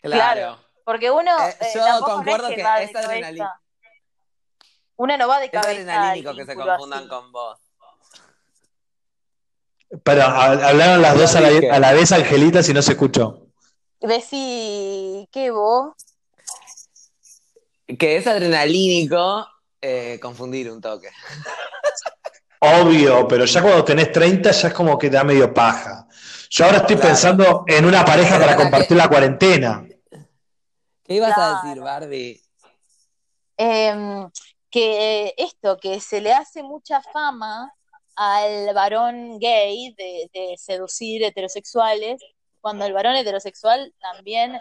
Claro. 0.03 0.59
Porque 0.85 1.11
uno. 1.11 1.31
Eh, 1.47 1.57
eh, 1.61 1.67
yo 1.75 1.89
no 1.89 2.01
concuerdo 2.01 2.49
es 2.49 2.57
que 2.57 2.63
va 2.63 2.77
de 2.79 2.85
es 2.85 2.91
cabeza. 2.93 3.09
adrenalina. 3.11 3.61
Uno 4.97 5.17
no 5.17 5.29
va 5.29 5.39
de 5.41 5.47
Es 5.47 5.51
cabeza. 5.53 5.71
adrenalínico 5.71 6.31
al 6.31 6.37
que 6.37 6.47
se 6.47 6.55
confundan 6.55 6.99
así. 7.01 7.09
con 7.09 7.33
vos. 7.33 7.59
Pero 10.03 10.23
ha- 10.23 10.69
hablaron 10.69 11.03
las 11.03 11.17
dos 11.17 11.35
la, 11.35 11.75
a 11.77 11.79
la 11.79 11.93
vez, 11.93 12.13
Angelita, 12.13 12.63
si 12.63 12.73
no 12.75 12.83
se 12.83 12.93
escuchó. 12.93 13.47
Decí, 14.01 15.29
¿qué 15.33 15.51
vos? 15.51 15.95
Que 17.87 18.17
es 18.17 18.27
adrenalínico 18.27 19.47
eh, 19.81 20.19
confundir 20.21 20.71
un 20.71 20.81
toque. 20.81 21.11
Obvio, 22.61 23.29
pero 23.29 23.45
ya 23.45 23.61
cuando 23.61 23.85
tenés 23.85 24.11
30 24.11 24.51
ya 24.51 24.69
es 24.69 24.75
como 24.75 24.99
que 24.99 25.11
da 25.11 25.23
medio 25.23 25.53
paja. 25.53 26.07
Yo 26.49 26.65
ahora 26.65 26.79
estoy 26.79 26.97
Claro. 26.97 27.09
pensando 27.11 27.65
en 27.67 27.85
una 27.85 28.05
pareja 28.05 28.39
para 28.39 28.57
compartir 28.57 28.89
que- 28.89 28.95
la 28.95 29.09
cuarentena. 29.09 29.87
¿Qué 31.05 31.15
ibas 31.15 31.35
Claro. 31.35 31.57
a 31.59 31.63
decir, 31.63 31.83
Barbie? 31.83 32.41
Em, 33.59 34.31
que 34.71 35.35
esto, 35.37 35.77
que 35.77 36.01
se 36.01 36.21
le 36.23 36.33
hace 36.33 36.63
mucha 36.63 37.03
fama 37.03 37.73
al 38.17 38.73
varón 38.75 39.39
gay 39.39 39.95
de, 39.99 40.31
de 40.33 40.55
seducir 40.57 41.23
heterosexuales, 41.23 42.23
cuando 42.61 42.87
el 42.87 42.93
varón 42.95 43.17
heterosexual 43.17 43.93
también 44.01 44.59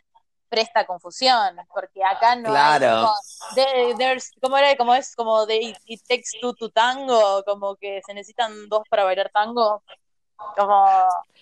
presta 0.53 0.85
confusión, 0.85 1.55
porque 1.73 2.03
acá 2.03 2.35
no 2.35 2.49
hay 2.49 2.77
Claro. 2.79 3.01
como, 3.01 3.13
de- 3.55 3.95
there's- 3.97 4.31
¿cómo 4.39 4.55
era? 4.55 4.75
Como 4.77 4.93
es 4.93 5.15
como 5.15 5.47
de 5.47 5.75
it, 5.87 6.01
takes 6.07 6.29
two 6.39 6.53
to 6.53 6.69
tango, 6.69 7.43
como 7.43 7.75
que 7.75 8.01
se 8.05 8.13
necesitan 8.13 8.69
dos 8.69 8.83
para 8.87 9.03
bailar 9.03 9.31
tango. 9.33 9.81
Como 10.55 10.75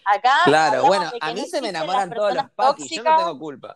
acá 0.05 0.33
Claro, 0.45 0.85
bueno, 0.85 1.11
a 1.19 1.33
mí 1.33 1.41
no 1.41 1.47
se 1.47 1.61
me 1.61 1.69
enamoran 1.69 2.09
las 2.09 2.17
todos 2.17 2.33
los 2.33 2.45
paquis, 2.55 2.89
yo 2.89 3.03
no 3.03 3.15
tengo 3.17 3.37
culpa. 3.37 3.75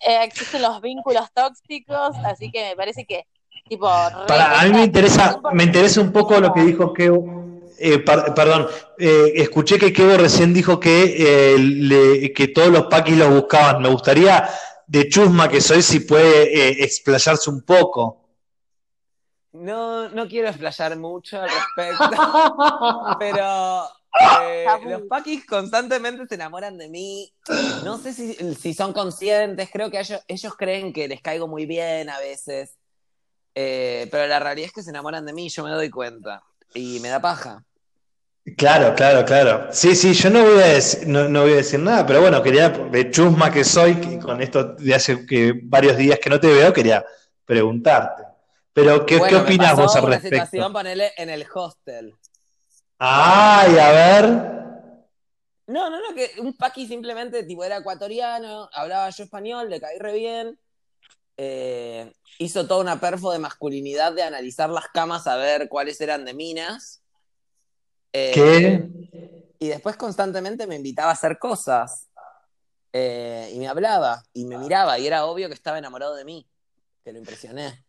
eh, 0.00 0.24
existen 0.24 0.62
los 0.62 0.80
vínculos 0.80 1.30
tóxicos, 1.34 2.16
así 2.24 2.50
que 2.50 2.70
me 2.70 2.76
parece 2.76 3.04
que 3.04 3.26
tipo 3.68 3.86
Para, 4.26 4.58
a 4.58 4.64
mí 4.64 4.70
me 4.70 4.84
interesa, 4.84 5.38
me 5.52 5.64
interesa 5.64 6.00
un 6.00 6.12
poco 6.12 6.40
lo 6.40 6.50
que 6.54 6.62
dijo 6.62 6.94
Kevo. 6.94 7.49
Eh, 7.82 7.98
par- 8.00 8.34
perdón, 8.34 8.66
eh, 8.98 9.32
escuché 9.36 9.78
que 9.78 9.92
Kevo 9.92 10.16
recién 10.18 10.52
dijo 10.52 10.78
que, 10.78 11.54
eh, 11.54 11.58
le- 11.58 12.32
que 12.34 12.48
todos 12.48 12.68
los 12.68 12.86
paquis 12.86 13.16
los 13.16 13.30
buscaban. 13.30 13.80
Me 13.82 13.88
gustaría, 13.88 14.48
de 14.86 15.08
chusma 15.08 15.48
que 15.48 15.60
soy, 15.62 15.80
si 15.82 16.00
puede 16.00 16.42
eh, 16.54 16.84
explayarse 16.84 17.48
un 17.48 17.62
poco. 17.62 18.18
No, 19.52 20.08
no 20.10 20.28
quiero 20.28 20.48
explayar 20.48 20.96
mucho 20.96 21.40
al 21.40 21.48
respecto, 21.48 22.10
pero 23.18 23.84
eh, 24.40 24.78
los 24.86 25.02
paquis 25.08 25.44
constantemente 25.44 26.24
se 26.28 26.34
enamoran 26.36 26.78
de 26.78 26.88
mí. 26.88 27.32
No 27.82 27.98
sé 27.98 28.12
si, 28.12 28.34
si 28.54 28.74
son 28.74 28.92
conscientes, 28.92 29.68
creo 29.72 29.90
que 29.90 29.98
ellos, 29.98 30.20
ellos 30.28 30.54
creen 30.56 30.92
que 30.92 31.08
les 31.08 31.20
caigo 31.20 31.48
muy 31.48 31.66
bien 31.66 32.10
a 32.10 32.18
veces. 32.20 32.76
Eh, 33.54 34.06
pero 34.10 34.26
la 34.28 34.38
realidad 34.38 34.66
es 34.66 34.72
que 34.72 34.82
se 34.82 34.90
enamoran 34.90 35.26
de 35.26 35.32
mí, 35.32 35.48
yo 35.48 35.64
me 35.64 35.70
doy 35.70 35.90
cuenta. 35.90 36.42
Y 36.72 37.00
me 37.00 37.08
da 37.08 37.20
paja. 37.20 37.64
Claro, 38.56 38.94
claro, 38.94 39.24
claro. 39.24 39.68
Sí, 39.72 39.94
sí, 39.94 40.12
yo 40.14 40.30
no 40.30 40.42
voy 40.44 40.60
a 40.62 40.66
decir, 40.66 41.06
no, 41.08 41.28
no 41.28 41.42
voy 41.42 41.52
a 41.52 41.56
decir 41.56 41.80
nada, 41.80 42.06
pero 42.06 42.20
bueno, 42.20 42.42
quería, 42.42 42.68
de 42.70 43.10
chusma 43.10 43.50
que 43.50 43.64
soy, 43.64 43.96
que 44.00 44.18
con 44.18 44.40
esto 44.40 44.74
de 44.74 44.94
hace 44.94 45.26
que 45.26 45.52
varios 45.64 45.96
días 45.96 46.18
que 46.18 46.30
no 46.30 46.40
te 46.40 46.46
veo, 46.48 46.72
quería 46.72 47.04
preguntarte. 47.44 48.22
Pero, 48.72 49.04
¿qué, 49.04 49.16
Bueno, 49.18 49.26
¿qué 49.28 49.36
opinás 49.36 49.76
vos 49.76 49.94
al 49.96 50.04
una 50.04 50.12
respecto? 50.12 50.46
situación, 50.48 50.72
ponele 50.72 51.12
en 51.16 51.30
el 51.30 51.46
hostel. 51.52 52.14
Ay, 53.00 53.78
a 53.78 53.90
ver. 53.90 54.24
No, 55.66 55.88
no, 55.88 56.00
no, 56.00 56.14
que 56.14 56.32
un 56.40 56.56
paqui 56.56 56.86
simplemente 56.86 57.44
tipo 57.44 57.62
era 57.64 57.78
ecuatoriano, 57.78 58.68
hablaba 58.72 59.10
yo 59.10 59.24
español, 59.24 59.70
le 59.70 59.80
caí 59.80 59.98
re 59.98 60.12
bien. 60.14 60.58
eh, 61.38 62.12
hizo 62.38 62.66
toda 62.68 62.80
una 62.82 63.00
perfo 63.00 63.32
de 63.32 63.38
masculinidad 63.40 64.12
de 64.14 64.22
analizar 64.24 64.70
las 64.70 64.88
camas 64.88 65.26
a 65.26 65.36
ver 65.36 65.68
cuáles 65.68 66.00
eran 66.00 66.24
de 66.24 66.34
minas. 66.34 66.99
Eh, 68.12 68.32
¿Qué? 68.34 68.90
Y 69.58 69.68
después 69.68 69.96
constantemente 69.96 70.66
me 70.66 70.76
invitaba 70.76 71.10
a 71.10 71.14
hacer 71.14 71.38
cosas. 71.38 72.08
Eh, 72.92 73.50
y 73.54 73.58
me 73.58 73.68
hablaba 73.68 74.22
y 74.32 74.46
me 74.46 74.58
miraba 74.58 74.98
y 74.98 75.06
era 75.06 75.26
obvio 75.26 75.48
que 75.48 75.54
estaba 75.54 75.78
enamorado 75.78 76.14
de 76.16 76.24
mí. 76.24 76.48
Que 77.04 77.12
lo 77.12 77.18
impresioné. 77.18 77.84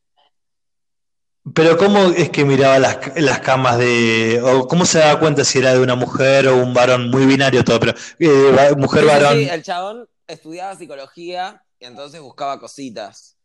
Pero 1.56 1.76
¿cómo 1.76 2.00
es 2.10 2.30
que 2.30 2.46
miraba 2.46 2.78
las, 2.78 2.98
las 3.16 3.40
camas 3.40 3.78
de... 3.80 4.40
o 4.44 4.68
cómo 4.68 4.86
se 4.86 5.00
daba 5.00 5.20
cuenta 5.20 5.44
si 5.44 5.58
era 5.58 5.74
de 5.74 5.80
una 5.82 5.96
mujer 5.96 6.48
o 6.48 6.58
un 6.58 6.74
varón? 6.74 7.10
Muy 7.10 7.26
binario 7.26 7.64
todo, 7.64 7.80
pero 7.80 7.94
eh, 8.20 8.76
mujer, 8.78 9.02
Sí, 9.02 9.08
varón. 9.08 9.38
sí, 9.40 9.50
el 9.50 9.64
chabón 9.64 10.10
estudiaba 10.28 10.76
psicología 10.76 11.64
y 11.80 11.86
entonces 11.86 12.22
buscaba 12.22 12.60
cositas. 12.60 13.38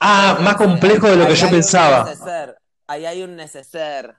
Ah, 0.00 0.38
más 0.40 0.56
complejo 0.56 1.08
de 1.08 1.16
lo 1.16 1.26
que 1.26 1.34
yo 1.34 1.50
pensaba. 1.50 2.04
neceser, 2.04 2.56
Ahí 2.86 3.04
hay 3.04 3.22
un 3.22 3.34
neceser. 3.36 4.14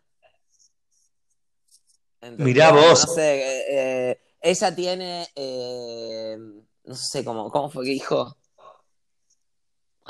Mirá 2.38 2.72
vos. 2.72 3.07
No 3.07 3.13
sé, 3.13 3.39
eh, 3.41 3.65
eh, 4.11 4.22
ella 4.41 4.76
tiene, 4.76 5.28
eh, 5.36 6.38
no 6.84 6.95
sé 6.95 7.24
cómo, 7.24 7.49
cómo 7.49 7.70
fue 7.70 7.86
que 7.86 7.91
dijo. 7.91 8.36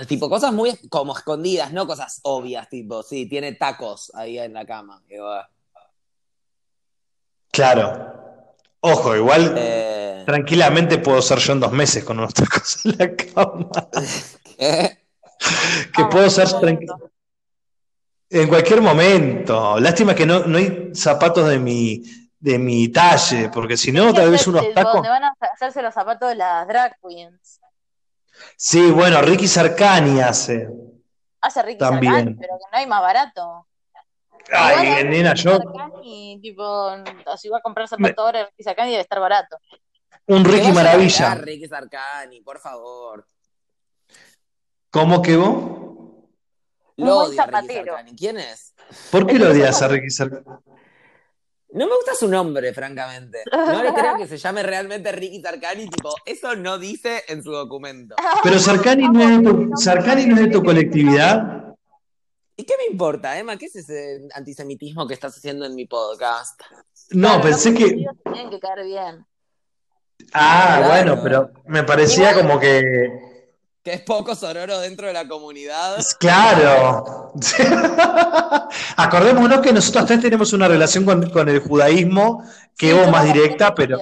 Tipo, 0.08 0.30
cosas 0.30 0.54
muy 0.54 0.78
como 0.90 1.16
escondidas, 1.18 1.74
no 1.74 1.86
cosas 1.86 2.22
obvias, 2.24 2.70
tipo, 2.70 3.04
sí, 3.04 3.28
tiene 3.28 3.54
tacos 3.54 4.12
ahí 4.16 4.40
en 4.40 4.54
la 4.54 4.66
cama. 4.66 5.04
Claro. 7.52 8.16
Ojo, 8.82 9.14
igual 9.16 9.56
eh, 9.58 10.24
tranquilamente 10.26 11.00
puedo 11.00 11.22
ser 11.22 11.40
yo 11.40 11.52
en 11.54 11.60
dos 11.60 11.74
meses 11.74 12.04
con 12.06 12.18
unos 12.20 12.34
tacos 12.34 12.86
en 12.86 12.96
la 12.98 13.14
cama. 13.16 13.70
¿qué? 14.58 15.00
Que 15.94 16.02
Ah, 16.04 16.10
puedo 16.10 16.30
ser 16.30 16.46
qué 16.48 16.54
tranqui- 16.54 16.88
momento. 16.88 17.12
En 18.30 18.48
cualquier 18.48 18.82
momento. 18.82 19.80
Lástima 19.80 20.14
que 20.14 20.26
no, 20.26 20.40
no 20.42 20.58
hay 20.58 20.92
zapatos 20.94 21.50
de 21.50 21.60
mi, 21.60 22.04
de 22.40 22.60
mi 22.60 22.88
talle, 22.90 23.50
porque 23.50 23.76
si 23.76 23.92
no, 23.92 24.14
tal 24.14 24.32
vez 24.32 24.46
unos 24.48 24.62
Donde 24.62 24.76
tacos. 24.76 25.02
van 25.02 25.24
a 25.24 25.34
hacerse 25.54 25.82
los 25.82 25.94
zapatos 25.94 26.30
de 26.30 26.36
las 26.36 26.68
drag 26.68 26.96
queens. 27.02 27.60
Sí, 28.56 28.92
bueno, 28.92 29.22
Ricky 29.22 29.48
Sarkani 29.48 30.22
hace. 30.22 30.70
Hace 31.42 31.62
Ricky 31.64 31.80
También. 31.80 32.14
Sarkani, 32.14 32.36
pero 32.36 32.58
que 32.58 32.66
no 32.72 32.78
hay 32.78 32.88
más 32.88 33.02
barato. 33.02 33.66
Ay, 34.52 35.04
nena, 35.06 35.34
Ricky 35.34 35.44
yo. 35.44 35.58
Sarkani, 35.58 36.40
tipo, 36.42 36.92
si 37.38 37.50
va 37.50 37.58
a 37.58 37.62
comprar 37.62 37.88
zapatos 37.88 38.18
ahora 38.18 38.46
Ricky 38.46 38.64
Sarkani 38.64 38.92
debe 38.92 39.02
estar 39.02 39.20
barato. 39.20 39.58
Un 40.28 40.46
Ricky 40.46 40.72
Maravilla. 40.72 41.36
Ricky 41.36 41.68
Sarkani, 41.68 42.42
por 42.42 42.60
favor. 42.60 43.26
¿Cómo 44.92 45.22
que 45.22 45.36
vos? 45.36 45.89
Lo 47.00 47.16
buen 47.16 47.28
odio 47.30 47.42
a 47.42 47.46
Ricky. 48.02 48.16
¿Quién 48.18 48.38
es? 48.40 48.74
¿Por 49.12 49.26
qué 49.28 49.38
lo 49.40 49.50
odias 49.52 49.82
a 49.82 49.88
Ricky 49.88 50.10
Sarkani? 50.10 50.44
No 51.72 51.86
me 51.88 51.96
gusta 51.96 52.16
su 52.16 52.28
nombre, 52.28 52.74
francamente. 52.74 53.44
No 53.52 53.84
le 53.84 53.94
creo 53.94 54.18
que 54.18 54.28
se 54.28 54.38
llame 54.38 54.64
realmente 54.64 55.12
Ricky 55.12 55.42
Sarkani, 55.42 55.88
tipo, 55.88 56.14
eso 56.26 56.56
no 56.56 56.80
dice 56.80 57.24
en 57.28 57.44
su 57.44 57.52
documento. 57.52 58.16
Pero 58.44 58.58
Sarkani 58.60 59.08
no 59.10 59.22
es 59.22 59.38
de 59.38 59.44
tu, 59.44 59.72
Sarkani 59.78 60.26
no 60.26 60.36
es 60.36 60.42
de 60.42 60.48
tu 60.48 60.64
colectividad. 60.64 61.66
¿Y 62.56 62.64
qué 62.66 62.74
me 62.78 62.92
importa, 62.92 63.38
Emma? 63.38 63.56
¿Qué 63.58 63.68
es 63.68 63.76
ese 63.78 64.28
antisemitismo 64.34 65.08
que 65.08 65.14
estás 65.14 65.38
haciendo 65.38 65.66
en 65.66 65.76
mi 65.76 65.86
podcast? 65.86 66.60
No, 67.12 67.28
Claro, 67.30 67.44
pensé 67.44 67.74
que. 67.74 67.86
tienen 67.86 68.50
que 68.50 68.60
caer 68.60 68.84
bien. 68.86 69.26
Ah, 70.34 70.76
Claro. 70.80 70.88
bueno, 70.90 71.20
pero 71.24 71.52
me 71.68 71.84
parecía 71.84 72.32
Igual- 72.32 72.48
como 72.48 72.60
que. 72.60 73.29
Que 73.84 73.94
es 73.94 74.02
poco 74.02 74.36
sororo 74.36 74.80
dentro 74.80 75.08
de 75.08 75.14
la 75.14 75.28
comunidad. 75.28 75.98
Claro. 76.20 77.32
Acordémonos 78.98 79.62
que 79.62 79.72
nosotros 79.72 80.06
tres 80.06 80.22
tenemos 80.22 80.52
una 80.54 80.68
relación 80.68 81.06
con, 81.06 81.30
con 81.30 81.48
el 81.48 81.60
judaísmo 81.62 82.44
que 82.78 82.92
Sí, 82.92 82.98
vos 82.98 83.10
más 83.10 83.24
directa, 83.26 83.74
pero 83.74 83.98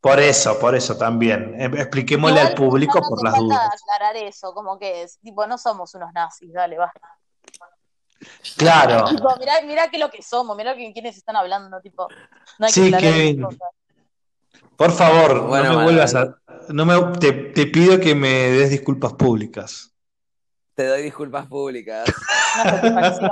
por 0.00 0.20
eso, 0.20 0.58
por 0.58 0.74
eso 0.74 0.96
también. 0.98 1.54
Eh, 1.58 1.64
Expliquémosle 1.80 2.36
Igual 2.40 2.46
al 2.48 2.54
público 2.54 3.00
no 3.00 3.08
por 3.08 3.24
las 3.24 3.34
dudas. 3.38 3.70
aclarar 3.72 4.16
eso, 4.16 4.52
como 4.52 4.78
que 4.78 5.02
es, 5.02 5.18
tipo, 5.20 5.46
no 5.46 5.56
somos 5.56 5.94
unos 5.94 6.12
nazis, 6.12 6.52
dale, 6.52 6.76
va. 6.76 6.92
Claro. 8.56 9.04
Tipo, 9.08 9.34
mirá, 9.38 9.52
mirá 9.64 9.88
qué 9.88 9.96
es 9.96 10.00
lo 10.02 10.10
que 10.10 10.22
somos, 10.22 10.56
mirá 10.56 10.74
que, 10.74 10.92
quiénes 10.92 11.16
están 11.16 11.36
hablando, 11.36 11.80
tipo, 11.80 12.06
no 12.58 12.66
hay 12.66 12.72
Sí, 12.72 12.90
que 12.90 12.98
Kevin. 12.98 13.46
Por 14.76 14.92
favor, 14.92 15.46
Bueno, 15.46 15.72
no 15.72 15.78
me 15.78 15.84
vuelvas 15.84 16.14
a. 16.14 16.36
No 16.68 16.86
me, 16.86 17.18
te, 17.18 17.32
te 17.32 17.66
pido 17.66 17.98
que 18.00 18.14
me 18.14 18.28
des 18.28 18.70
disculpas 18.70 19.12
públicas. 19.14 19.94
Te 20.74 20.86
doy 20.86 21.02
disculpas 21.02 21.46
públicas. 21.46 22.04
Una 22.56 22.70
satisfacción. 22.70 23.30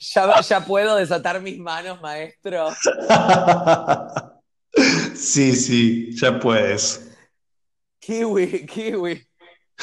Ya, 0.00 0.40
ya 0.40 0.60
puedo 0.64 0.96
desatar 0.96 1.40
mis 1.40 1.58
manos, 1.58 2.00
maestro. 2.00 2.68
Sí, 5.14 5.56
sí, 5.56 6.16
ya 6.16 6.38
puedes. 6.38 7.10
Kiwi, 7.98 8.64
kiwi. 8.66 9.28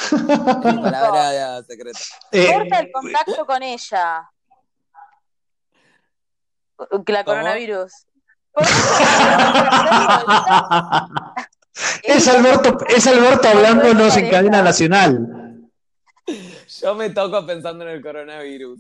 Palabra 0.10 1.62
secreta. 1.64 2.00
Eh, 2.32 2.54
Corta 2.54 2.80
el 2.80 2.92
contacto 2.92 3.46
con 3.46 3.62
ella. 3.64 4.30
Que 7.06 7.12
la 7.14 7.24
¿Cómo? 7.24 7.36
coronavirus. 7.36 7.92
Es 12.04 12.28
Alberto, 12.28 12.78
es 12.88 13.06
Alberto 13.08 13.48
hablándonos 13.48 14.16
en 14.18 14.30
cadena 14.30 14.62
nacional. 14.62 15.68
Yo 16.82 16.96
me 16.96 17.10
toco 17.10 17.46
pensando 17.46 17.84
en 17.86 17.92
el 17.96 18.02
coronavirus. 18.02 18.80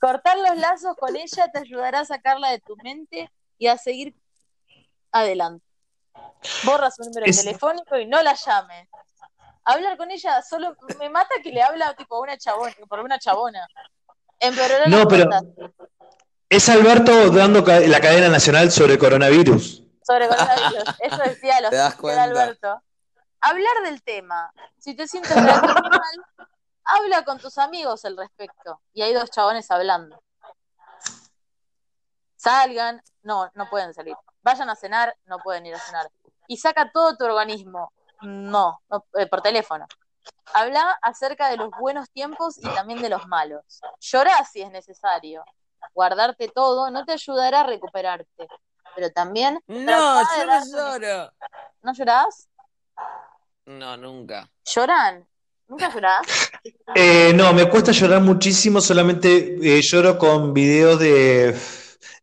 Cortar 0.00 0.38
los 0.38 0.56
lazos 0.58 0.94
con 0.98 1.16
ella 1.16 1.50
te 1.52 1.58
ayudará 1.58 2.00
a 2.00 2.04
sacarla 2.04 2.50
de 2.50 2.60
tu 2.60 2.76
mente 2.76 3.30
y 3.58 3.66
a 3.66 3.76
seguir 3.76 4.14
adelante. 5.12 5.64
Borra 6.64 6.90
su 6.90 7.02
número 7.02 7.26
Es- 7.26 7.42
telefónico 7.44 7.98
y 7.98 8.06
no 8.06 8.22
la 8.22 8.34
llames. 8.34 8.88
Hablar 9.64 9.96
con 9.96 10.10
ella 10.10 10.40
solo 10.42 10.74
me 10.98 11.10
mata 11.10 11.34
que 11.42 11.50
le 11.50 11.62
habla 11.62 11.94
tipo 11.94 12.20
una 12.20 12.38
chabona, 12.38 12.72
por 12.88 13.00
una 13.00 13.18
chabona. 13.18 13.66
Empeorará 14.40 14.86
No, 14.86 15.06
pero-. 15.06 15.28
Es 16.48 16.68
Alberto 16.70 17.28
dando 17.30 17.60
la 17.66 18.00
cadena 18.00 18.28
nacional 18.28 18.70
sobre 18.70 18.96
coronavirus. 18.96 19.82
Sobre 20.08 20.26
coronavirus. 20.26 20.84
Eso 21.00 21.16
decía 21.18 21.60
los. 21.60 21.72
Alberto. 22.18 22.82
Hablar 23.40 23.82
del 23.84 24.02
tema. 24.02 24.52
Si 24.78 24.96
te 24.96 25.06
sientes 25.06 25.36
mal, 25.36 25.62
habla 26.84 27.24
con 27.24 27.38
tus 27.38 27.58
amigos 27.58 28.04
al 28.04 28.16
respecto. 28.16 28.80
Y 28.92 29.02
hay 29.02 29.12
dos 29.12 29.30
chabones 29.30 29.70
hablando. 29.70 30.20
Salgan, 32.36 33.02
no, 33.22 33.50
no 33.54 33.68
pueden 33.68 33.92
salir. 33.92 34.16
Vayan 34.42 34.70
a 34.70 34.76
cenar, 34.76 35.14
no 35.26 35.38
pueden 35.38 35.66
ir 35.66 35.74
a 35.74 35.78
cenar. 35.78 36.10
Y 36.46 36.56
saca 36.56 36.90
todo 36.90 37.16
tu 37.16 37.24
organismo. 37.24 37.92
No, 38.22 38.80
no, 38.90 39.04
eh, 39.14 39.26
por 39.26 39.42
teléfono. 39.42 39.86
Habla 40.54 40.98
acerca 41.02 41.48
de 41.50 41.58
los 41.58 41.70
buenos 41.78 42.10
tiempos 42.10 42.58
y 42.58 42.68
también 42.74 43.00
de 43.02 43.08
los 43.08 43.26
malos. 43.26 43.80
Llorá 44.00 44.44
si 44.44 44.62
es 44.62 44.70
necesario. 44.70 45.44
Guardarte 45.94 46.48
todo 46.48 46.90
no 46.90 47.04
te 47.04 47.12
ayudará 47.12 47.60
a 47.60 47.66
recuperarte. 47.66 48.48
Pero 48.94 49.10
también 49.12 49.60
No, 49.66 50.20
yo 50.22 50.46
no 50.46 50.66
lloro. 50.66 51.32
¿No 51.82 51.92
llorás? 51.94 52.48
No, 53.66 53.96
nunca. 53.96 54.50
¿Lloran? 54.64 55.26
¿Nunca 55.68 55.88
llorás? 55.94 56.26
Eh, 56.94 57.32
no, 57.34 57.52
me 57.52 57.68
cuesta 57.68 57.92
llorar 57.92 58.20
muchísimo, 58.22 58.80
solamente 58.80 59.58
eh, 59.62 59.80
lloro 59.82 60.18
con 60.18 60.52
videos 60.54 60.98
de, 60.98 61.56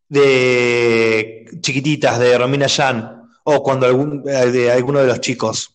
de 0.08 1.46
chiquititas, 1.60 2.18
de 2.18 2.36
Romina 2.36 2.66
Yan, 2.66 3.30
o 3.44 3.62
cuando 3.62 3.86
algún, 3.86 4.22
eh, 4.28 4.46
de 4.50 4.72
alguno 4.72 4.98
de 5.00 5.06
los 5.06 5.20
chicos. 5.20 5.72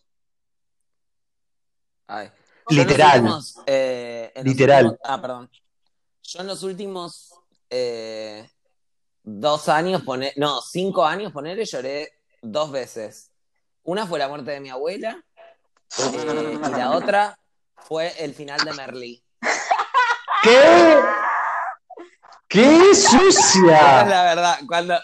Ay. 2.07 2.29
Literal. 2.69 3.19
últimos, 3.21 3.59
eh, 3.65 4.31
Literal. 4.43 4.85
últimos- 4.85 5.09
ah, 5.09 5.21
perdón. 5.21 5.49
Yo 6.23 6.39
en 6.41 6.47
los 6.47 6.63
últimos 6.63 7.33
eh, 7.69 8.49
dos 9.23 9.69
años, 9.69 10.01
poner, 10.03 10.33
no, 10.37 10.61
cinco 10.61 11.05
años, 11.05 11.31
ponerle, 11.31 11.65
lloré 11.65 12.13
dos 12.41 12.71
veces. 12.71 13.31
Una 13.83 14.05
fue 14.05 14.19
la 14.19 14.27
muerte 14.27 14.51
de 14.51 14.59
mi 14.59 14.69
abuela 14.69 15.23
eh, 15.97 16.59
y 16.65 16.69
la 16.77 16.91
otra 16.91 17.37
fue 17.77 18.13
el 18.23 18.33
final 18.33 18.59
de 18.63 18.73
Merlí. 18.73 19.23
¿Qué? 20.43 20.99
¡Qué 22.47 22.89
Esa 22.91 23.17
es 23.21 23.35
sucia! 23.35 24.05
la 24.05 24.23
verdad. 24.23 24.59
Cuando, 24.67 24.99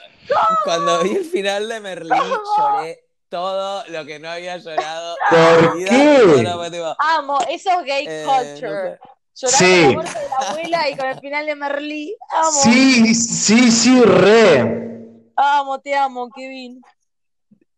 cuando 0.64 1.04
vi 1.04 1.16
el 1.16 1.26
final 1.26 1.68
de 1.70 1.80
Merlí, 1.80 2.10
lloré 2.58 3.04
todo 3.30 3.84
lo 3.88 4.06
que 4.06 4.20
no 4.20 4.30
había 4.30 4.58
llorado. 4.58 5.16
en 5.32 5.38
¿Por 5.60 5.76
mi 5.76 5.84
vida. 5.84 5.90
qué? 5.90 6.72
Tipo, 6.72 6.96
Amo, 7.00 7.40
eso 7.50 7.70
es 7.80 7.86
gay 7.86 8.06
eh, 8.08 8.26
culture. 8.26 8.72
no 8.92 8.96
sé. 8.96 9.00
Llorar 9.40 9.58
Sí. 9.60 9.84
con 9.84 9.88
la 9.88 9.94
muerte 9.94 10.20
de 10.20 10.30
la 10.30 10.50
abuela 10.50 10.90
y 10.90 10.96
con 10.98 11.06
el 11.08 11.20
final 11.20 11.46
de 11.46 11.56
Merlí. 11.56 12.16
Amo, 12.32 12.52
Sí, 12.64 13.14
sí, 13.16 13.72
sí, 13.72 14.02
re. 14.02 15.12
amo, 15.36 15.80
te 15.80 15.96
amo, 15.96 16.30
Kevin. 16.36 16.82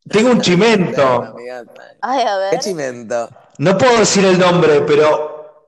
Tengo 0.09 0.31
un 0.31 0.41
chimento. 0.41 1.35
Ay, 2.01 2.21
a 2.21 2.25
Qué 2.49 2.55
ver. 2.55 2.59
chimento. 2.59 3.29
No 3.57 3.77
puedo 3.77 3.99
decir 3.99 4.25
el 4.25 4.39
nombre, 4.39 4.81
pero 4.81 5.65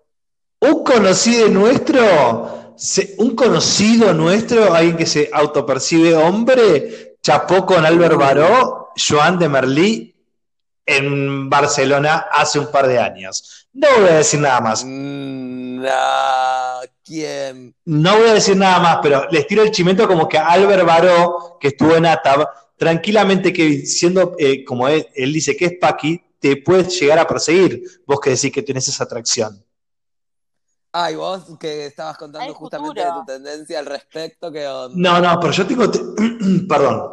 un 0.62 0.84
conocido 0.84 1.48
nuestro, 1.50 2.76
un 3.18 3.36
conocido 3.36 4.14
nuestro, 4.14 4.74
alguien 4.74 4.96
que 4.98 5.06
se 5.06 5.30
autopercibe 5.34 6.16
hombre, 6.16 7.18
chapó 7.22 7.66
con 7.66 7.86
Albert 7.86 8.16
Baró, 8.16 8.90
Joan 8.98 9.38
de 9.38 9.50
Merlí, 9.50 10.11
en 10.98 11.50
Barcelona 11.50 12.28
hace 12.32 12.60
un 12.60 12.72
par 12.72 12.88
de 12.88 13.00
años. 13.00 13.68
No 13.74 13.88
voy 14.00 14.10
a 14.10 14.16
decir 14.18 14.40
nada 14.40 14.62
más. 14.62 14.84
Mm, 14.86 15.82
No, 15.82 16.82
¿quién? 17.04 17.76
No 17.86 18.18
voy 18.18 18.30
a 18.30 18.34
decir 18.36 18.56
nada 18.56 18.80
más, 18.80 19.00
pero 19.02 19.28
les 19.32 19.48
tiro 19.48 19.64
el 19.64 19.72
chimento 19.72 20.08
como 20.08 20.28
que 20.28 20.38
Albert 20.38 20.86
Baró, 20.86 21.58
que 21.60 21.70
estuvo 21.70 21.96
en 21.96 22.06
ATAB, 22.06 22.48
tranquilamente 22.78 23.52
que 23.52 23.86
siendo 23.86 24.36
eh, 24.38 24.64
como 24.64 24.88
él, 24.88 25.08
él 25.16 25.34
dice 25.34 25.56
que 25.56 25.66
es 25.66 25.74
Paqui, 25.80 26.22
te 26.40 26.58
puedes 26.58 27.00
llegar 27.00 27.20
a 27.20 27.28
perseguir, 27.28 27.84
vos 28.06 28.20
que 28.20 28.32
decís 28.32 28.52
que 28.52 28.62
tenés 28.64 28.88
esa 28.88 29.04
atracción. 29.04 29.64
Ay, 30.94 31.16
vos 31.16 31.58
que 31.58 31.86
estabas 31.86 32.18
contando 32.18 32.54
justamente 32.54 33.02
de 33.02 33.12
tu 33.14 33.26
tendencia 33.26 33.80
al 33.80 33.86
respecto, 33.86 34.52
¿qué 34.52 34.68
onda? 34.68 34.98
No, 34.98 35.22
no, 35.22 35.40
pero 35.40 35.54
yo 35.54 35.66
tengo, 35.66 35.90
te- 35.90 36.00
perdón, 36.68 37.04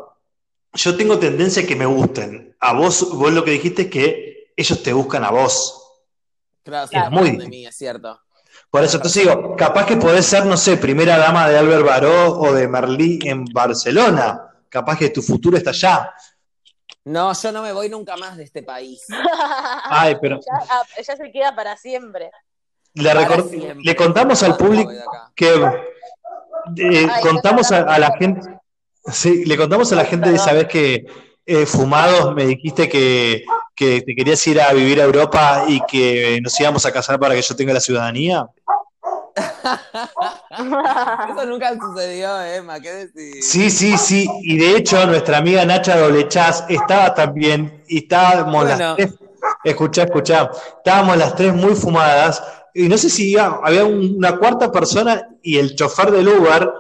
yo 0.79 0.97
tengo 0.97 1.19
tendencia 1.19 1.63
a 1.63 1.67
que 1.67 1.77
me 1.77 1.87
gusten. 1.87 2.57
A 2.61 2.73
vos, 2.73 3.11
vos 3.17 3.33
lo 3.33 3.45
que 3.45 3.51
dijiste 3.53 3.83
es 3.83 3.89
que 3.91 4.53
ellos 4.57 4.83
te 4.83 4.93
buscan 4.93 5.25
a 5.25 5.31
vos. 5.31 5.75
Claro, 6.63 6.87
sí, 6.87 6.93
Claro. 6.95 7.11
Muy- 7.11 7.37
de 7.37 7.49
mí, 7.49 7.67
es 7.67 7.77
cierto. 7.77 8.21
Por 8.71 8.85
eso 8.85 9.01
te 9.01 9.09
digo, 9.09 9.57
capaz 9.57 9.87
que 9.87 9.97
podés 9.97 10.27
ser, 10.27 10.45
no 10.45 10.57
sé, 10.57 10.77
primera 10.77 11.17
dama 11.19 11.49
de 11.49 11.59
Albert 11.59 11.85
Baró 11.87 12.39
o 12.39 12.53
de 12.53 12.69
Merlí 12.69 13.19
en 13.25 13.45
Barcelona. 13.47 14.43
Capaz 14.69 14.99
que 14.99 15.09
tu 15.11 15.23
futuro 15.23 15.57
está 15.57 15.71
allá. 15.71 16.13
No, 17.05 17.33
yo 17.33 17.53
no 17.53 17.63
me 17.63 17.73
voy 17.73 17.89
nunca 17.89 18.17
más 18.17 18.37
de 18.37 18.45
este 18.45 18.63
país. 18.63 19.03
Ay, 19.85 20.17
pero 20.21 20.37
Ya, 20.41 20.67
ah, 20.71 20.83
ya 21.07 21.17
se 21.17 21.33
queda 21.33 21.55
para 21.57 21.77
siempre. 21.77 22.31
le, 22.95 23.09
Para 23.09 23.27
recor- 23.27 23.49
siempre. 23.49 23.79
le 23.83 23.97
contamos 23.97 24.43
al 24.43 24.57
¿Cuándo 24.57 24.65
público 24.67 24.93
que 25.35 25.55
eh, 26.77 27.09
Ay, 27.11 27.23
contamos 27.23 27.73
a, 27.73 27.99
la 27.99 28.15
gente, 28.19 28.58
sí, 29.13 29.45
le 29.45 29.57
contamos 29.57 29.93
a 29.93 29.97
la 29.97 30.05
gente 30.05 30.31
de 30.31 30.37
esa 30.37 30.53
vez 30.53 30.67
que 30.67 31.07
eh, 31.47 31.67
fumados 31.67 32.35
me 32.35 32.45
dijiste 32.47 32.89
que, 32.89 33.45
que 33.75 34.03
te 34.03 34.15
querías 34.15 34.47
ir 34.47 34.61
a 34.61 34.73
vivir 34.73 35.01
a 35.01 35.05
Europa 35.05 35.65
y 35.67 35.81
que 35.87 36.41
nos 36.43 36.59
íbamos 36.61 36.85
a 36.87 36.93
casar 36.93 37.19
para 37.19 37.35
que 37.35 37.43
yo 37.43 37.57
tenga 37.57 37.73
la 37.73 37.81
ciudadanía. 37.81 38.47
Eso 41.31 41.47
nunca 41.47 41.73
sucedió, 41.79 42.41
Emma, 42.43 42.81
¿qué 42.81 42.93
decís? 43.07 43.47
Sí, 43.49 43.71
sí, 43.71 43.97
sí. 43.97 44.29
Y 44.43 44.59
de 44.59 44.77
hecho, 44.77 45.05
nuestra 45.07 45.39
amiga 45.39 45.65
Nacha 45.65 45.97
Doblechaz 45.99 46.65
estaba 46.69 47.15
también, 47.15 47.83
y 47.89 47.99
estábamos 47.99 48.65
Bueno. 48.67 48.79
las 48.79 48.97
tres, 48.97 49.15
escuchá, 49.65 50.03
escuchá, 50.05 50.51
estábamos 50.79 51.17
las 51.17 51.35
tres 51.35 51.55
muy 51.55 51.75
fumadas, 51.75 52.43
y 52.75 52.89
no 52.89 52.99
sé 52.99 53.09
si 53.11 53.37
había 53.39 53.85
un- 53.85 54.17
una 54.19 54.37
cuarta 54.37 54.71
persona 54.71 55.29
y 55.43 55.59
el 55.59 55.75
chofer 55.75 56.11
del 56.11 56.29
Uber, 56.29 56.71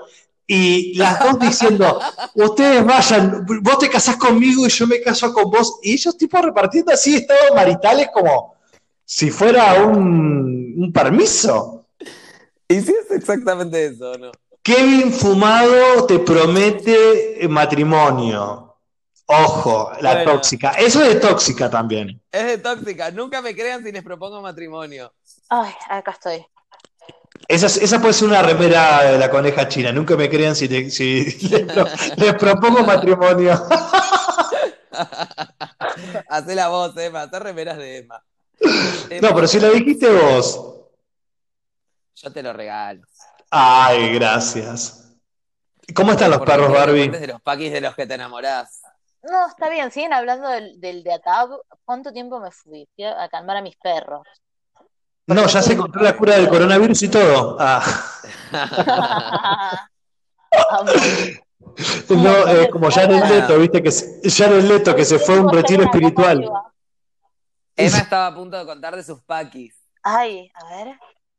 y 0.50 0.94
las 0.96 1.20
dos 1.22 1.38
diciendo, 1.38 2.00
ustedes 2.34 2.84
vayan, 2.84 3.44
vos 3.62 3.78
te 3.78 3.90
casás 3.90 4.16
conmigo 4.16 4.66
y 4.66 4.70
yo 4.70 4.86
me 4.86 5.00
caso 5.02 5.30
con 5.32 5.50
vos, 5.50 5.78
y 5.82 5.92
ellos 5.92 6.16
tipo 6.16 6.40
repartiendo 6.40 6.90
así 6.90 7.16
estados 7.16 7.54
maritales 7.54 8.08
como 8.12 8.56
si 9.04 9.30
fuera 9.30 9.74
un, 9.84 10.74
un 10.76 10.92
permiso. 10.92 11.84
Y 12.66 12.80
sí 12.80 12.94
es 12.98 13.10
exactamente 13.14 13.86
eso, 13.86 14.14
¿no? 14.18 14.30
Kevin 14.62 15.12
Fumado 15.12 16.06
te 16.06 16.18
promete 16.18 17.44
eh, 17.44 17.48
matrimonio. 17.48 18.64
Ojo, 19.26 19.90
la 20.00 20.14
Bueno. 20.14 20.32
tóxica. 20.32 20.70
Eso 20.72 21.02
es 21.02 21.14
de 21.14 21.20
tóxica 21.20 21.68
también. 21.68 22.20
Es 22.32 22.46
de 22.46 22.58
tóxica. 22.58 23.10
Nunca 23.10 23.42
me 23.42 23.54
crean 23.54 23.84
si 23.84 23.92
les 23.92 24.02
propongo 24.02 24.40
matrimonio. 24.40 25.12
Ay, 25.50 25.72
acá 25.90 26.12
estoy. 26.12 26.46
Esa, 27.46 27.66
es- 27.66 27.76
esa 27.78 28.00
puede 28.00 28.14
ser 28.14 28.28
una 28.28 28.42
remera 28.42 29.04
de 29.12 29.18
la 29.18 29.30
coneja 29.30 29.68
china. 29.68 29.92
Nunca 29.92 30.16
me 30.16 30.28
crean 30.28 30.56
si, 30.56 30.68
te- 30.68 30.90
si 30.90 31.24
les, 31.48 31.62
pro- 31.72 31.86
les 32.16 32.34
propongo 32.34 32.82
matrimonio. 32.84 33.52
Hacé 36.28 36.54
la 36.54 36.68
voz, 36.68 36.96
Emma. 36.96 37.22
Hacé 37.22 37.38
remeras 37.38 37.78
de 37.78 37.98
Emma. 37.98 38.22
No, 39.22 39.34
pero 39.34 39.46
si 39.46 39.60
lo 39.60 39.70
dijiste 39.70 40.08
vos. 40.10 40.74
Yo 42.16 42.32
te 42.32 42.42
lo 42.42 42.52
regalo. 42.52 43.02
Ay, 43.50 44.14
gracias. 44.14 45.04
¿Cómo 45.94 46.12
están 46.12 46.30
los 46.30 46.38
Porque 46.40 46.52
perros, 46.52 46.72
Barbie? 46.72 47.08
de 47.08 47.26
los 47.28 47.40
paquis 47.40 47.72
de 47.72 47.80
los 47.80 47.94
que 47.94 48.06
te 48.06 48.14
enamorás. 48.14 48.82
No, 49.22 49.48
está 49.48 49.70
bien, 49.70 49.90
siguen 49.90 50.12
hablando 50.12 50.48
del, 50.48 50.78
del 50.80 51.02
de 51.02 51.14
Atab. 51.14 51.50
¿Cuánto 51.84 52.12
tiempo 52.12 52.40
me 52.40 52.50
fui? 52.50 52.86
A 53.16 53.28
calmar 53.28 53.56
a 53.56 53.62
mis 53.62 53.76
perros. 53.76 54.26
No, 55.28 55.46
ya 55.46 55.62
se 55.62 55.74
encontró 55.74 56.02
la 56.02 56.16
cura 56.16 56.36
del 56.36 56.48
coronavirus 56.48 57.02
y 57.02 57.08
todo. 57.08 57.56
Ah. 57.60 57.82
No, 62.08 62.48
eh, 62.48 62.68
como 62.70 62.90
Jared 62.90 63.22
Leto, 63.28 63.56
viste 63.58 63.80
que 63.80 63.92
se- 63.92 64.20
Jared 64.28 64.64
Leto 64.64 64.96
que 64.96 65.04
se 65.04 65.18
fue 65.20 65.36
a 65.36 65.40
un 65.42 65.52
retiro 65.52 65.84
espiritual. 65.84 66.50
Emma 67.76 67.98
estaba 67.98 68.26
a 68.26 68.34
punto 68.34 68.58
de 68.58 68.66
contar 68.66 68.96
de 68.96 69.04
sus 69.04 69.20
paquis. 69.22 69.74
Ay, 70.02 70.50
a 70.54 70.64
ver. 70.74 70.96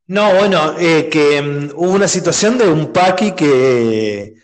No, 0.08 0.34
bueno, 0.36 0.76
eh, 0.80 1.10
que 1.12 1.42
mm, 1.42 1.72
hubo 1.76 1.92
una 1.92 2.08
situación 2.08 2.58
de 2.58 2.70
un 2.72 2.94
paqui 2.94 3.34
que, 3.34 4.36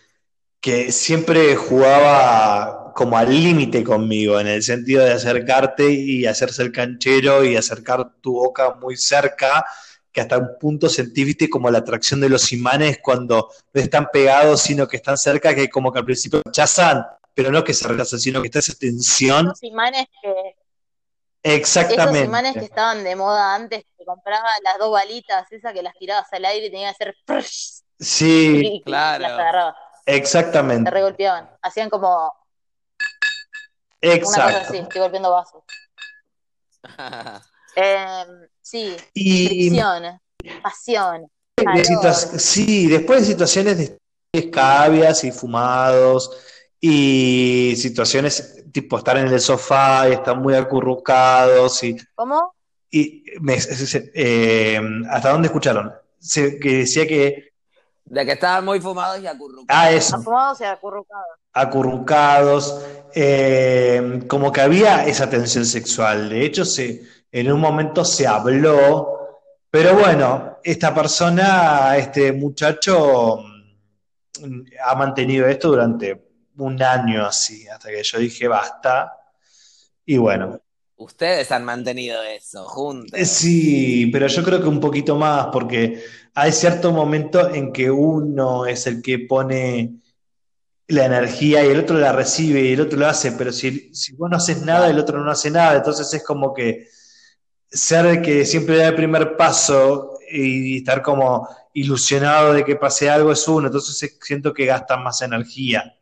que 0.59 0.91
siempre 0.91 1.55
jugaba 1.55 2.84
como 2.95 3.17
al 3.17 3.29
límite 3.29 3.83
conmigo, 3.83 4.39
en 4.39 4.47
el 4.47 4.63
sentido 4.63 5.03
de 5.03 5.11
acercarte 5.11 5.91
y 5.91 6.25
hacerse 6.25 6.63
el 6.63 6.71
canchero 6.71 7.43
y 7.43 7.57
acercar 7.57 8.09
tu 8.21 8.35
boca 8.35 8.75
muy 8.75 8.95
cerca, 8.95 9.65
que 10.13 10.21
hasta 10.21 10.37
un 10.37 10.57
punto 10.57 10.87
sentiste 10.87 11.49
como 11.49 11.69
la 11.69 11.79
atracción 11.79 12.21
de 12.21 12.29
los 12.29 12.53
imanes 12.53 12.99
cuando 13.03 13.51
no 13.73 13.81
están 13.81 14.07
pegados, 14.13 14.61
sino 14.61 14.87
que 14.87 14.95
están 14.95 15.17
cerca, 15.17 15.53
que 15.53 15.67
como 15.67 15.91
que 15.91 15.99
al 15.99 16.05
principio 16.05 16.41
rechazan, 16.45 17.05
pero 17.33 17.51
no 17.51 17.65
que 17.65 17.73
se 17.73 17.85
rechazan, 17.85 18.17
sino 18.17 18.41
que 18.41 18.47
está 18.47 18.59
esa 18.59 18.75
tensión. 18.75 19.47
Esos 19.47 19.63
imanes 19.63 20.05
que, 20.21 20.55
Exactamente. 21.43 22.19
esos 22.19 22.29
imanes 22.29 22.53
que 22.53 22.63
estaban 22.63 23.03
de 23.03 23.13
moda 23.17 23.55
antes, 23.55 23.83
que 23.97 24.05
compraba 24.05 24.47
las 24.63 24.77
dos 24.79 24.93
balitas, 24.93 25.51
esas 25.51 25.73
que 25.73 25.83
las 25.83 25.95
tirabas 25.95 26.31
al 26.31 26.45
aire 26.45 26.67
y 26.67 26.71
tenían 26.71 26.95
que 26.97 27.09
hacer. 27.09 27.43
Sí, 27.99 28.61
y, 28.63 28.75
y 28.77 28.81
claro. 28.83 29.21
las 29.21 29.31
agarrabas, 29.33 29.75
te 30.05 30.15
exactamente. 30.15 30.89
regolpeaban, 30.89 31.49
hacían 31.61 31.89
como 31.89 32.31
una 34.01 34.19
cosa 34.19 34.47
Exacto. 34.49 34.69
así, 34.69 34.77
estoy 34.77 35.01
golpeando 35.01 35.31
vasos. 35.31 35.63
Eh, 37.77 38.23
sí, 38.61 38.95
Y 39.13 39.47
fricción, 39.47 40.17
pasión, 40.63 41.27
de 41.57 41.83
sí, 42.39 42.87
después 42.87 43.19
de 43.21 43.25
situaciones 43.27 43.77
de 43.77 43.97
escabias 44.31 45.25
y 45.25 45.31
fumados 45.33 46.31
y 46.79 47.73
situaciones 47.75 48.63
tipo 48.71 48.97
estar 48.97 49.17
en 49.17 49.27
el 49.27 49.41
sofá 49.41 50.07
y 50.07 50.13
estar 50.13 50.37
muy 50.37 50.53
acurrucados 50.55 51.83
y, 51.83 51.97
¿Cómo? 52.15 52.55
y 52.89 53.25
me- 53.41 53.59
se- 53.59 53.87
se- 53.87 54.11
eh, 54.15 54.79
¿hasta 55.09 55.31
dónde 55.31 55.47
escucharon? 55.47 55.93
Se- 56.17 56.57
que 56.59 56.77
decía 56.77 57.05
que, 57.05 57.54
De 58.05 58.25
que 58.25 58.33
estaban 58.33 58.63
muy 58.63 58.79
fumados 58.79 59.19
y 59.19 59.27
acurrucados. 59.27 59.65
ah, 59.69 59.91
eso, 59.91 60.15
Afumados 60.17 60.61
y 60.61 60.63
acurrucados. 60.63 61.25
acurrucados, 61.53 62.81
eh, 63.15 64.23
como 64.27 64.51
que 64.51 64.61
había 64.61 65.05
esa 65.05 65.29
tensión 65.29 65.65
sexual. 65.65 66.29
De 66.29 66.45
hecho, 66.45 66.65
se, 66.65 67.01
en 67.31 67.51
un 67.51 67.59
momento 67.59 68.05
se 68.05 68.27
habló, 68.27 69.41
pero 69.71 69.95
bueno, 69.95 70.59
esta 70.63 70.93
persona, 70.93 71.97
este 71.97 72.31
muchacho, 72.31 73.39
mm, 74.41 74.61
ha 74.85 74.95
mantenido 74.95 75.47
esto 75.47 75.69
durante 75.69 76.25
un 76.57 76.81
año 76.81 77.25
así, 77.25 77.67
hasta 77.67 77.89
que 77.89 78.03
yo 78.03 78.19
dije 78.19 78.47
basta. 78.47 79.11
Y 80.05 80.17
bueno, 80.17 80.61
Ustedes 80.97 81.51
han 81.51 81.65
mantenido 81.65 82.23
eso 82.23 82.65
juntos. 82.65 83.19
eh, 83.19 83.25
sí, 83.25 84.07
pero 84.11 84.27
yo 84.27 84.43
creo 84.43 84.61
que 84.61 84.67
un 84.67 84.79
poquito 84.79 85.15
más, 85.15 85.47
porque 85.51 86.03
hay 86.33 86.51
cierto 86.51 86.91
momento 86.91 87.53
en 87.53 87.71
que 87.73 87.89
uno 87.91 88.65
es 88.65 88.87
el 88.87 89.01
que 89.01 89.19
pone 89.19 89.95
la 90.87 91.05
energía 91.05 91.65
y 91.65 91.69
el 91.69 91.79
otro 91.79 91.97
la 91.97 92.11
recibe 92.13 92.61
y 92.61 92.73
el 92.73 92.81
otro 92.81 92.99
lo 92.99 93.07
hace, 93.07 93.33
pero 93.33 93.51
si, 93.51 93.93
si 93.95 94.13
vos 94.15 94.29
no 94.29 94.37
haces 94.37 94.61
nada, 94.63 94.89
el 94.89 94.99
otro 94.99 95.23
no 95.23 95.31
hace 95.31 95.51
nada, 95.51 95.77
entonces 95.77 96.13
es 96.13 96.23
como 96.23 96.53
que 96.53 96.87
ser 97.69 98.05
el 98.07 98.21
que 98.21 98.45
siempre 98.45 98.77
da 98.77 98.89
el 98.89 98.95
primer 98.95 99.37
paso 99.37 100.13
y 100.31 100.77
estar 100.79 101.01
como 101.01 101.47
ilusionado 101.73 102.53
de 102.53 102.65
que 102.65 102.75
pase 102.77 103.09
algo 103.09 103.31
es 103.31 103.47
uno, 103.47 103.67
entonces 103.67 104.01
es- 104.03 104.17
siento 104.21 104.53
que 104.53 104.65
gastan 104.65 105.03
más 105.03 105.21
energía, 105.21 105.95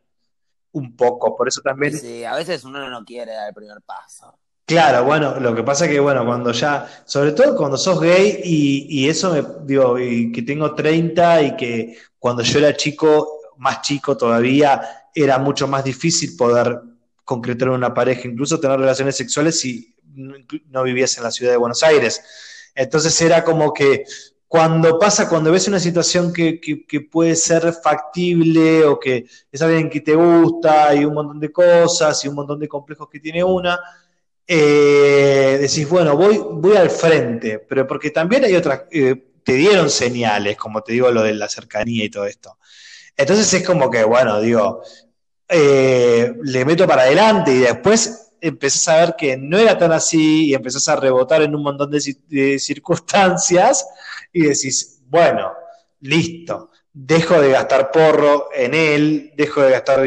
un 0.72 0.96
poco, 0.96 1.36
por 1.36 1.48
eso 1.48 1.60
también 1.62 1.94
Sí, 1.94 2.24
a 2.24 2.34
veces 2.34 2.64
uno 2.64 2.88
no 2.90 3.04
quiere 3.04 3.32
dar 3.32 3.48
el 3.48 3.54
primer 3.54 3.80
paso. 3.82 4.38
Claro, 4.66 5.04
bueno, 5.04 5.38
lo 5.40 5.54
que 5.54 5.62
pasa 5.62 5.86
que, 5.86 6.00
bueno, 6.00 6.24
cuando 6.24 6.50
ya, 6.52 6.88
sobre 7.04 7.32
todo 7.32 7.54
cuando 7.54 7.76
sos 7.76 8.00
gay 8.00 8.40
y, 8.44 8.86
y 8.88 9.08
eso 9.10 9.30
me, 9.30 9.44
digo, 9.66 9.98
y 9.98 10.32
que 10.32 10.40
tengo 10.40 10.74
30 10.74 11.42
y 11.42 11.56
que 11.56 11.98
cuando 12.18 12.42
yo 12.42 12.60
era 12.60 12.74
chico, 12.74 13.40
más 13.58 13.82
chico 13.82 14.16
todavía, 14.16 14.80
era 15.14 15.38
mucho 15.38 15.68
más 15.68 15.84
difícil 15.84 16.34
poder 16.36 16.80
concretar 17.24 17.68
una 17.68 17.92
pareja, 17.92 18.26
incluso 18.26 18.58
tener 18.58 18.78
relaciones 18.78 19.16
sexuales 19.16 19.60
si 19.60 19.94
no, 20.14 20.34
no 20.70 20.82
vivías 20.82 21.16
en 21.18 21.24
la 21.24 21.30
ciudad 21.30 21.52
de 21.52 21.58
Buenos 21.58 21.82
Aires. 21.82 22.22
Entonces 22.74 23.20
era 23.20 23.44
como 23.44 23.72
que 23.72 24.04
cuando 24.48 24.98
pasa, 24.98 25.28
cuando 25.28 25.52
ves 25.52 25.68
una 25.68 25.80
situación 25.80 26.32
que, 26.32 26.58
que, 26.58 26.86
que 26.86 27.02
puede 27.02 27.36
ser 27.36 27.70
factible 27.82 28.84
o 28.84 28.98
que 28.98 29.26
es 29.52 29.62
alguien 29.62 29.90
que 29.90 30.00
te 30.00 30.14
gusta 30.14 30.94
y 30.94 31.04
un 31.04 31.12
montón 31.12 31.40
de 31.40 31.52
cosas 31.52 32.24
y 32.24 32.28
un 32.28 32.36
montón 32.36 32.58
de 32.60 32.68
complejos 32.68 33.08
que 33.10 33.20
tiene 33.20 33.44
una, 33.44 33.78
eh, 34.46 35.58
decís, 35.60 35.88
bueno, 35.88 36.16
voy, 36.16 36.38
voy 36.38 36.76
al 36.76 36.90
frente, 36.90 37.60
pero 37.60 37.86
porque 37.86 38.10
también 38.10 38.44
hay 38.44 38.54
otras, 38.54 38.82
eh, 38.90 39.14
te 39.42 39.54
dieron 39.54 39.90
señales, 39.90 40.56
como 40.56 40.82
te 40.82 40.92
digo, 40.92 41.10
lo 41.10 41.22
de 41.22 41.34
la 41.34 41.48
cercanía 41.48 42.04
y 42.04 42.10
todo 42.10 42.26
esto. 42.26 42.58
Entonces 43.16 43.52
es 43.54 43.66
como 43.66 43.90
que, 43.90 44.04
bueno, 44.04 44.40
digo, 44.40 44.82
eh, 45.48 46.32
le 46.42 46.64
meto 46.64 46.86
para 46.86 47.02
adelante 47.02 47.52
y 47.52 47.58
después 47.58 48.32
empezás 48.40 48.88
a 48.88 48.96
ver 49.00 49.14
que 49.16 49.36
no 49.36 49.58
era 49.58 49.78
tan 49.78 49.92
así 49.92 50.46
y 50.46 50.54
empezás 50.54 50.88
a 50.88 50.96
rebotar 50.96 51.42
en 51.42 51.54
un 51.54 51.62
montón 51.62 51.90
de, 51.90 52.16
de 52.28 52.58
circunstancias 52.58 53.86
y 54.32 54.42
decís, 54.42 55.02
bueno, 55.06 55.52
listo, 56.00 56.70
dejo 56.92 57.40
de 57.40 57.50
gastar 57.50 57.90
porro 57.90 58.48
en 58.54 58.74
él, 58.74 59.32
dejo 59.36 59.62
de 59.62 59.70
gastar 59.70 60.00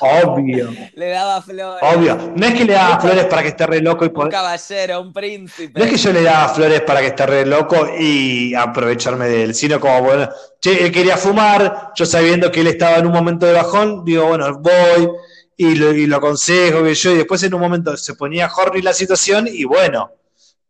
obvio. 0.00 0.70
Le 0.94 1.08
daba 1.08 1.40
flores. 1.40 1.82
Obvio, 1.82 2.32
no 2.36 2.46
es 2.46 2.54
que 2.54 2.64
le 2.64 2.74
daba 2.74 3.00
flores 3.00 3.24
para 3.24 3.42
que 3.42 3.48
esté 3.48 3.66
re 3.66 3.80
loco 3.80 4.04
y 4.04 4.08
Un 4.08 4.14
poder... 4.14 4.30
caballero, 4.30 5.00
un 5.00 5.12
príncipe. 5.12 5.78
No 5.78 5.84
es 5.84 5.90
que 5.90 5.96
yo 5.96 6.12
le 6.12 6.22
daba 6.22 6.48
flores 6.50 6.82
para 6.82 7.00
que 7.00 7.06
esté 7.06 7.26
re 7.26 7.46
loco 7.46 7.88
y 7.98 8.54
aprovecharme 8.54 9.28
de 9.28 9.44
él, 9.44 9.54
sino 9.54 9.80
como, 9.80 10.02
bueno, 10.02 10.28
che, 10.60 10.84
él 10.84 10.92
quería 10.92 11.16
fumar, 11.16 11.92
yo 11.94 12.04
sabiendo 12.04 12.50
que 12.50 12.60
él 12.60 12.66
estaba 12.66 12.98
en 12.98 13.06
un 13.06 13.12
momento 13.12 13.46
de 13.46 13.54
bajón, 13.54 14.04
digo, 14.04 14.26
bueno, 14.26 14.58
voy 14.58 15.08
y 15.56 15.74
lo, 15.74 15.92
y 15.92 16.06
lo 16.06 16.16
aconsejo, 16.16 16.82
que 16.82 16.94
yo, 16.94 17.12
y 17.12 17.16
después 17.16 17.42
en 17.42 17.54
un 17.54 17.60
momento 17.60 17.96
se 17.96 18.14
ponía 18.14 18.50
horny 18.54 18.82
la 18.82 18.92
situación 18.92 19.48
y 19.50 19.64
bueno, 19.64 20.12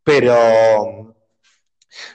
pero... 0.04 1.14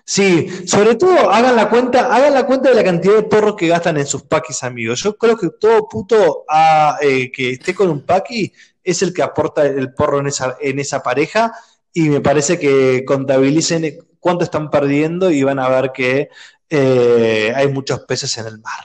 Sí, 0.03 0.49
sobre 0.67 0.95
todo 0.95 1.30
hagan 1.30 1.55
la 1.55 1.69
cuenta, 1.69 2.13
hagan 2.15 2.34
la 2.34 2.45
cuenta 2.45 2.69
de 2.69 2.76
la 2.76 2.84
cantidad 2.84 3.15
de 3.15 3.23
porros 3.23 3.55
que 3.55 3.67
gastan 3.67 3.97
en 3.97 4.07
sus 4.07 4.23
paquis, 4.23 4.63
amigos. 4.63 5.01
Yo 5.03 5.17
creo 5.17 5.38
que 5.38 5.49
todo 5.59 5.88
puto 5.88 6.45
ah, 6.49 6.97
eh, 7.01 7.32
que 7.32 7.51
esté 7.51 7.76
con 7.76 7.89
un 7.89 8.05
paqui 8.05 8.53
es 8.84 9.01
el 9.01 9.13
que 9.13 9.23
aporta 9.23 9.65
el 9.65 9.93
porro 9.93 10.19
en 10.19 10.28
esa, 10.28 10.57
en 10.61 10.80
esa 10.80 11.03
pareja 11.03 11.53
y 11.91 12.09
me 12.09 12.21
parece 12.21 12.59
que 12.59 13.03
contabilicen 13.05 13.99
cuánto 14.19 14.43
están 14.43 14.69
perdiendo 14.69 15.32
y 15.32 15.43
van 15.43 15.59
a 15.59 15.69
ver 15.69 15.91
que 15.91 16.30
eh, 16.69 17.53
hay 17.55 17.67
muchos 17.67 18.01
peces 18.01 18.38
en 18.38 18.47
el 18.47 18.59
mar. 18.59 18.84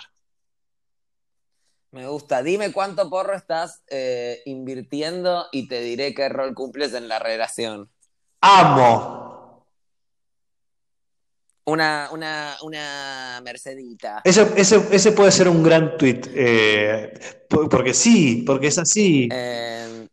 Me 1.93 2.07
gusta. 2.07 2.43
Dime 2.43 2.73
cuánto 2.73 3.11
porro 3.11 3.35
estás 3.35 3.83
eh, 3.89 4.43
invirtiendo 4.45 5.47
y 5.51 5.67
te 5.67 5.81
diré 5.81 6.15
qué 6.15 6.29
rol 6.29 6.55
cumples 6.55 6.95
en 6.95 7.09
la 7.09 7.19
relación. 7.19 7.91
Amo. 8.41 9.40
Una, 11.67 12.09
una, 12.13 12.57
una 12.63 13.41
Mercedita. 13.45 14.23
Ese, 14.25 14.47
ese, 14.57 14.83
ese 14.91 15.13
puede 15.13 15.31
ser 15.31 15.49
un 15.49 15.63
gran 15.63 15.97
tweet, 15.97 16.23
eh, 16.35 17.13
por- 17.49 17.69
porque 17.69 17.95
sí, 17.95 18.43
porque 18.47 18.69
es 18.69 18.79
así. 18.79 19.29
Eh, 19.31 20.07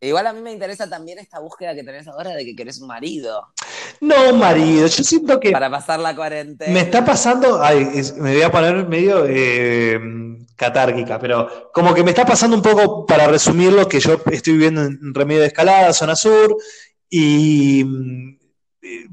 igual 0.00 0.26
a 0.26 0.32
mí 0.32 0.40
me 0.40 0.50
interesa 0.52 0.88
también 0.88 1.18
esta 1.18 1.38
búsqueda 1.40 1.74
que 1.74 1.84
tenés 1.84 2.08
ahora 2.08 2.30
de 2.30 2.44
que 2.44 2.54
querés 2.56 2.80
un 2.80 2.86
marido 2.88 3.42
No, 4.00 4.32
marido, 4.34 4.86
yo 4.86 5.04
siento 5.04 5.38
que 5.38 5.50
para 5.50 5.68
pasar 5.70 6.00
la 6.00 6.14
cuarentena. 6.16 6.72
me 6.72 6.80
está 6.80 7.04
pasando, 7.04 7.62
ay, 7.62 7.88
es- 7.94 8.16
me 8.16 8.32
voy 8.32 8.42
a 8.42 8.50
poner 8.50 8.86
medio 8.88 9.24
eh, 9.28 10.00
catárquica, 10.56 11.18
pero 11.18 11.70
como 11.72 11.94
que 11.94 12.02
me 12.02 12.10
está 12.10 12.24
pasando 12.24 12.56
un 12.56 12.62
poco, 12.62 13.04
para 13.06 13.26
resumirlo, 13.28 13.86
que 13.88 14.00
yo 14.00 14.20
estoy 14.32 14.54
viviendo 14.54 14.82
en 14.82 15.14
Remedio 15.14 15.42
de 15.42 15.48
Escalada, 15.48 15.92
zona 15.92 16.16
sur, 16.16 16.56
y 17.10 17.84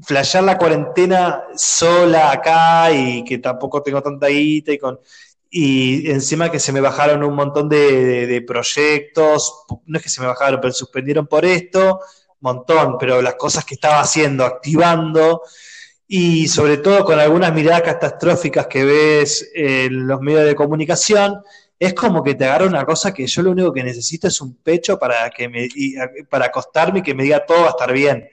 flashear 0.04 0.44
la 0.44 0.58
cuarentena 0.58 1.44
sola 1.56 2.30
acá 2.30 2.92
y 2.92 3.24
que 3.24 3.38
tampoco 3.38 3.82
tengo 3.82 4.02
tanta 4.02 4.28
guita 4.28 4.72
y 4.72 4.78
con 4.78 5.00
y 5.50 6.10
encima 6.10 6.50
que 6.50 6.58
se 6.58 6.72
me 6.72 6.80
bajaron 6.80 7.22
un 7.22 7.34
montón 7.34 7.68
de, 7.68 8.44
proyectos, 8.46 9.64
no 9.86 9.96
es 9.96 10.02
que 10.02 10.10
se 10.10 10.20
me 10.20 10.26
bajaron, 10.26 10.60
pero 10.60 10.72
suspendieron 10.74 11.26
por 11.26 11.44
esto, 11.44 12.00
montón, 12.40 12.98
pero 12.98 13.22
las 13.22 13.36
cosas 13.36 13.64
que 13.64 13.74
estaba 13.74 14.00
haciendo, 14.00 14.44
activando, 14.44 15.42
y 16.06 16.48
sobre 16.48 16.78
todo 16.78 17.04
con 17.04 17.18
algunas 17.18 17.54
miradas 17.54 17.82
catastróficas 17.82 18.66
que 18.66 18.84
ves 18.84 19.50
en 19.54 20.06
los 20.06 20.20
medios 20.20 20.44
de 20.44 20.54
comunicación, 20.54 21.40
es 21.78 21.94
como 21.94 22.22
que 22.22 22.34
te 22.34 22.44
agarra 22.44 22.66
una 22.66 22.84
cosa 22.84 23.12
que 23.14 23.26
yo 23.26 23.42
lo 23.42 23.50
único 23.50 23.72
que 23.72 23.82
necesito 23.82 24.28
es 24.28 24.40
un 24.40 24.56
pecho 24.56 24.98
para 24.98 25.30
que 25.30 25.48
me 25.48 25.68
para 26.28 26.46
acostarme 26.46 27.00
y 27.00 27.02
que 27.02 27.14
me 27.14 27.22
diga 27.22 27.44
todo 27.44 27.62
va 27.62 27.66
a 27.68 27.70
estar 27.70 27.92
bien. 27.92 28.28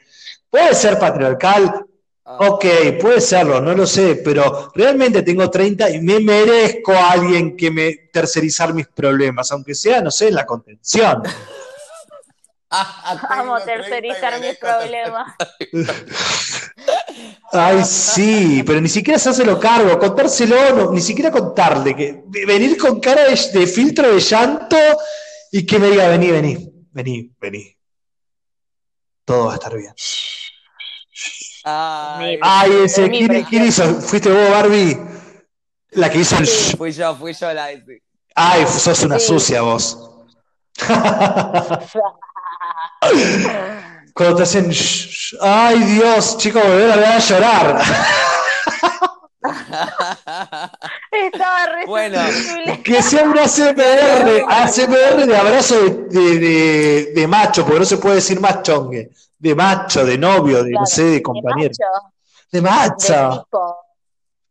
Puede 0.54 0.76
ser 0.76 0.99
patriarcal, 0.99 1.84
Ah, 2.26 2.38
ok, 2.47 2.66
puede 3.01 3.20
serlo, 3.20 3.60
no 3.60 3.74
lo 3.74 3.86
sé, 3.86 4.22
pero 4.24 4.72
realmente 4.74 5.24
tengo 5.24 5.49
30 5.49 5.89
y 5.89 5.99
me 5.99 6.22
merezco 6.22 6.93
a 6.93 7.12
alguien 7.12 7.58
que 7.58 7.70
me 7.70 7.93
tercerizar 8.14 8.74
mis 8.74 8.88
problemas, 8.88 9.51
aunque 9.51 9.76
sea, 9.76 9.99
no 9.99 10.10
sé, 10.10 10.30
en 10.30 10.36
la 10.36 10.45
contención. 10.45 11.22
Vamos 13.30 13.62
a 13.62 13.66
tercerizar 13.66 14.39
mis 14.39 14.56
problemas. 14.58 15.34
Ay, 17.51 17.84
sí, 17.84 18.64
pero 18.66 18.80
ni 18.80 18.88
siquiera 18.88 19.20
se 19.20 19.30
hace 19.30 19.43
lo 19.43 19.60
cargo, 19.60 19.99
contárselo, 19.99 20.74
no, 20.74 20.91
ni 20.91 21.01
siquiera 21.01 21.30
contarle, 21.30 21.93
que 21.93 22.24
venir 22.47 22.78
con 22.78 23.01
cara 23.01 23.26
de, 23.26 23.60
de 23.60 23.68
filtro 23.68 24.14
de 24.14 24.22
llanto 24.22 24.78
y 25.51 25.66
que 25.66 25.78
me 25.78 25.89
diga, 25.89 26.08
vení, 26.08 26.32
vení, 26.32 26.74
vení, 26.91 27.32
vení. 27.38 27.78
Todo 29.26 29.47
va 29.47 29.51
a 29.51 29.56
estar 29.56 29.76
bien. 29.76 29.93
Ay, 31.64 32.38
Ay, 32.41 32.72
ese, 32.86 33.09
¿quién, 33.09 33.66
hizo? 33.66 33.84
¿Fuiste 34.01 34.30
vos, 34.30 34.49
Barbie? 34.51 34.99
La 35.91 36.09
que 36.09 36.20
hizo 36.20 36.38
el... 36.38 36.45
shh. 36.45 36.76
fui 36.78 36.91
yo, 36.91 37.16
fui 37.16 37.34
yo 37.34 37.53
la 37.53 37.68
sí. 37.70 37.82
Ay, 38.36 38.66
sos 38.68 39.03
una 39.03 39.20
Sí. 39.20 39.28
sucia 39.28 39.61
vos. 39.61 40.09
Cuando 44.14 44.36
te 44.38 44.43
hacen... 44.43 44.72
Ay, 45.41 45.80
Dios, 45.80 46.38
chicos, 46.38 46.64
volver 46.64 46.91
a 46.91 46.95
ver 46.95 47.05
a 47.05 47.20
llorar. 47.20 47.82
Estaba 51.11 51.66
re 51.68 51.86
Bueno. 51.86 52.20
Que 52.84 53.01
sea 53.03 53.24
un 53.24 53.38
ACMR, 53.38 54.45
ACMR 54.47 55.26
de 55.26 55.38
abrazo 55.38 55.76
de, 55.84 55.91
de- 56.09 56.39
de- 56.39 57.11
de 57.14 57.28
macho, 57.28 57.64
porque 57.66 57.80
no 57.80 57.86
se 57.86 57.97
puede 57.97 58.16
decir 58.16 58.39
más 58.39 58.61
chongue. 58.64 59.09
De 59.44 59.56
macho, 59.56 60.06
de 60.06 60.18
novio, 60.18 60.64
de 60.64 60.72
no 60.72 60.78
Claro, 60.78 60.86
sé, 60.86 61.04
de 61.04 61.10
de 61.12 61.22
compañero. 61.24 61.70
macho, 61.78 62.12
De 62.52 62.60
de 62.60 62.62
macho. 62.62 63.44
tipo. 63.44 63.78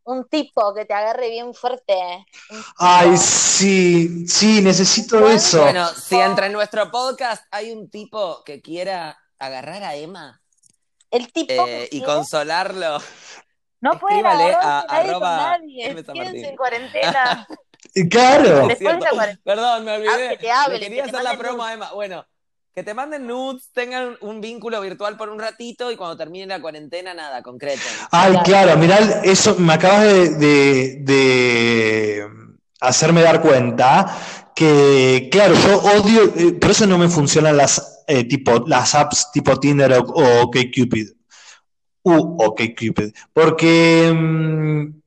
Un 0.05 0.29
tipo 0.29 0.75
que 0.75 0.85
te 0.85 0.93
agarre 0.95 1.31
bien 1.31 1.55
fuerte. 1.55 1.95
Un. 2.51 2.63
Ay, 2.77 3.17
sí, 3.17 4.27
sí, 4.27 4.61
necesito 4.61 5.29
eso. 5.31 5.63
Bueno, 5.63 5.89
si 5.89 6.17
entre 6.17 6.51
nuestro 6.51 6.91
podcast 6.91 7.45
hay 7.53 7.71
un 7.73 7.89
tipo 7.89 8.43
que 8.45 8.61
quiera 8.61 9.17
agarrar 9.39 9.83
a 9.85 9.95
Emma 9.95 10.43
El 11.11 11.33
tipo 11.33 11.53
eh, 11.67 11.89
y 11.91 12.03
consolarlo, 12.03 12.99
no 13.81 13.99
puede 13.99 14.17
escríbale 14.17 14.55
agarrarse 14.55 15.15
a 15.25 15.59
nadie 15.59 15.95
Quédense 16.05 16.49
en 16.49 16.57
cuarentena. 16.57 17.47
Claro. 18.11 18.63
Es 18.63 18.79
Después 18.79 18.95
de 18.99 19.01
la 19.05 19.11
cuarentena. 19.11 19.41
Perdón, 19.45 19.85
me 19.85 19.91
Ah, 19.93 19.95
olvidé. 19.97 20.29
que 20.31 20.37
te 20.39 20.51
hable, 20.51 20.79
Le 20.79 20.87
quería 20.87 21.05
que 21.05 21.11
te 21.11 21.17
hacer 21.17 21.25
la 21.31 21.39
promo 21.39 21.63
a 21.63 21.73
Emma. 21.75 21.93
Bueno, 21.93 22.25
que 22.75 22.83
te 22.83 22.95
manden 22.95 23.27
nudes, 23.27 23.69
tengan 23.75 24.17
un 24.23 24.41
vínculo 24.41 24.81
virtual 24.81 25.17
por 25.17 25.29
un 25.29 25.39
ratito 25.39 25.91
y 25.91 25.97
cuando 25.97 26.17
termine 26.17 26.47
la 26.47 26.61
cuarentena, 26.61 27.13
nada, 27.13 27.43
concreten. 27.43 27.93
Ay, 28.11 28.35
Claro. 28.45 28.79
mirá, 28.79 28.99
eso 29.25 29.57
me 29.59 29.75
acabas 29.75 30.39
de, 30.39 32.27
hacerme 32.81 33.23
dar 33.23 33.43
cuenta 33.43 34.17
que, 34.55 35.29
claro, 35.31 35.55
yo 35.55 35.79
odio, 35.79 36.33
eh, 36.37 36.53
por 36.53 36.71
eso 36.71 36.87
no 36.87 36.99
me 36.99 37.09
funcionan 37.09 37.57
las, 37.57 38.03
eh, 38.07 38.25
tipo, 38.25 38.65
las 38.67 38.95
apps 38.95 39.31
tipo 39.33 39.59
Tinder 39.61 39.93
o, 39.93 40.01
o 40.01 40.43
OkCupid. 40.43 41.09
U 42.05 42.37
OkCupid. 42.43 43.13
Porque 43.33 44.13
mm, 44.13 45.03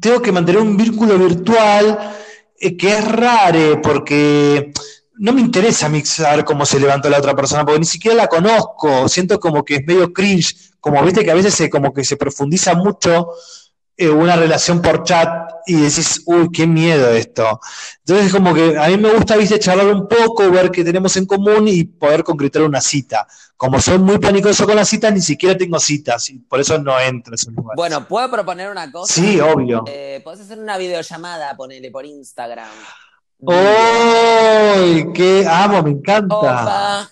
tengo 0.00 0.22
que 0.22 0.32
mantener 0.32 0.62
un 0.62 0.76
vínculo 0.76 1.18
virtual 1.18 2.14
eh, 2.58 2.76
que 2.76 2.88
es 2.98 3.04
raro, 3.08 3.80
porque 3.82 4.72
no 5.20 5.34
me 5.34 5.42
interesa 5.42 5.86
a 5.86 5.88
mí 5.90 6.02
saber 6.02 6.46
cómo 6.46 6.64
se 6.64 6.80
levantó 6.80 7.10
la 7.10 7.18
otra 7.18 7.36
persona, 7.36 7.62
porque 7.62 7.80
ni 7.80 7.86
siquiera 7.86 8.16
la 8.16 8.26
conozco. 8.26 9.06
Siento 9.06 9.38
como 9.38 9.62
que 9.62 9.76
es 9.76 9.86
medio 9.86 10.14
cringe, 10.14 10.72
como 10.80 11.02
viste 11.02 11.22
que 11.22 11.30
a 11.30 11.34
veces 11.34 11.54
se, 11.54 11.68
como 11.68 11.92
que 11.92 12.04
se 12.04 12.16
profundiza 12.16 12.74
mucho 12.74 13.28
eh, 13.98 14.08
una 14.08 14.34
relación 14.34 14.80
por 14.80 15.02
chat 15.02 15.28
y 15.66 15.74
decís, 15.74 16.22
uy, 16.24 16.48
qué 16.50 16.66
miedo 16.66 17.10
esto. 17.10 17.60
Entonces, 17.98 18.32
como 18.32 18.54
que 18.54 18.78
a 18.78 18.88
mí 18.88 18.96
me 18.96 19.12
gusta, 19.12 19.36
viste, 19.36 19.58
charlar 19.58 19.88
un 19.88 20.08
poco, 20.08 20.50
ver 20.50 20.70
qué 20.70 20.82
tenemos 20.82 21.14
en 21.18 21.26
común 21.26 21.68
y 21.68 21.84
poder 21.84 22.24
concretar 22.24 22.62
una 22.62 22.80
cita. 22.80 23.28
Como 23.58 23.78
soy 23.78 23.98
muy 23.98 24.18
panicoso 24.18 24.64
con 24.64 24.76
las 24.76 24.88
citas, 24.88 25.12
ni 25.12 25.20
siquiera 25.20 25.54
tengo 25.54 25.78
citas 25.78 26.30
y 26.30 26.38
por 26.38 26.60
eso 26.60 26.78
no 26.78 26.98
entro 26.98 27.34
a 27.34 27.36
esos 27.36 27.52
lugares. 27.52 27.76
Bueno, 27.76 28.08
¿puedo 28.08 28.30
proponer 28.30 28.70
una 28.70 28.90
cosa? 28.90 29.12
sí, 29.12 29.38
obvio. 29.38 29.84
Eh, 29.86 30.22
podés 30.24 30.40
hacer 30.40 30.58
una 30.58 30.78
videollamada, 30.78 31.54
ponele 31.58 31.90
por 31.90 32.06
Instagram. 32.06 32.70
¡Ay! 33.48 35.12
¡Qué 35.14 35.46
amo! 35.48 35.82
Me 35.82 35.90
encanta. 35.90 36.34
Opa. 36.36 37.10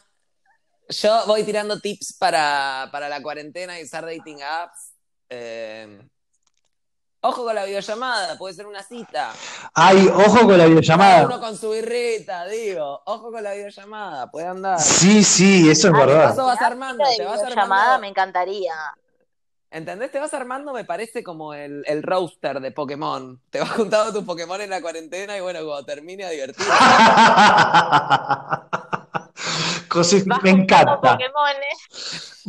Yo 0.91 1.22
voy 1.26 1.45
tirando 1.45 1.79
tips 1.81 2.14
para, 2.18 2.89
para 2.91 3.09
la 3.09 3.22
cuarentena 3.22 3.79
y 3.79 3.85
usar 3.85 4.05
dating 4.07 4.39
apps. 4.43 4.93
Eh, 5.29 6.01
ojo 7.20 7.45
con 7.45 7.55
la 7.55 7.64
videollamada, 7.66 8.39
puede 8.39 8.55
ser 8.55 8.66
una 8.66 8.83
cita. 8.83 9.33
Ay, 9.74 10.09
ojo 10.09 10.47
con 10.47 10.57
la 10.57 10.64
Cada 10.64 10.66
uno 10.66 10.68
videollamada. 10.81 11.41
con 11.41 11.57
su 11.59 11.70
birrita, 11.70 12.47
digo. 12.47 13.03
Ojo 13.05 13.31
con 13.31 13.43
la 13.43 13.53
videollamada, 13.53 14.31
puede 14.31 14.47
andar. 14.47 14.81
Sí, 14.81 15.22
sí, 15.22 15.68
eso 15.70 15.89
es 15.89 15.95
Ah, 15.95 15.99
verdad. 15.99 16.29
paso 16.31 16.47
vas 16.47 16.62
armando, 16.62 17.05
te 17.16 17.24
vas 17.24 17.41
videollamada 17.41 17.83
armando. 17.83 18.01
me 18.01 18.09
encantaría. 18.09 18.74
¿Entendés? 19.71 20.11
Te 20.11 20.19
vas 20.19 20.33
armando, 20.33 20.73
me 20.73 20.85
parece 20.85 21.23
como 21.23 21.53
el, 21.53 21.85
el 21.87 22.03
roaster 22.03 22.59
de 22.61 22.71
Pokémon. 22.73 23.39
Te 23.51 23.61
vas 23.61 23.71
juntando 23.73 24.12
tus 24.14 24.25
Pokémon 24.25 24.59
en 24.62 24.71
la 24.71 24.81
cuarentena 24.81 25.37
y 25.37 25.41
bueno, 25.43 25.61
cuando 25.64 25.85
termine 25.85 26.25
a 26.25 26.31
divertirte. 26.31 26.73
Cosas- 29.89 30.25
Vas 30.27 30.43
me 30.43 30.51
encanta. 30.51 31.19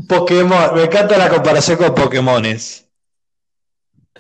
Pokémon, 0.08 0.76
me 0.76 0.84
encanta 0.84 1.18
la 1.18 1.30
comparación 1.30 1.78
con 1.78 1.94
Pokémones. 1.96 2.86
Y 4.16 4.20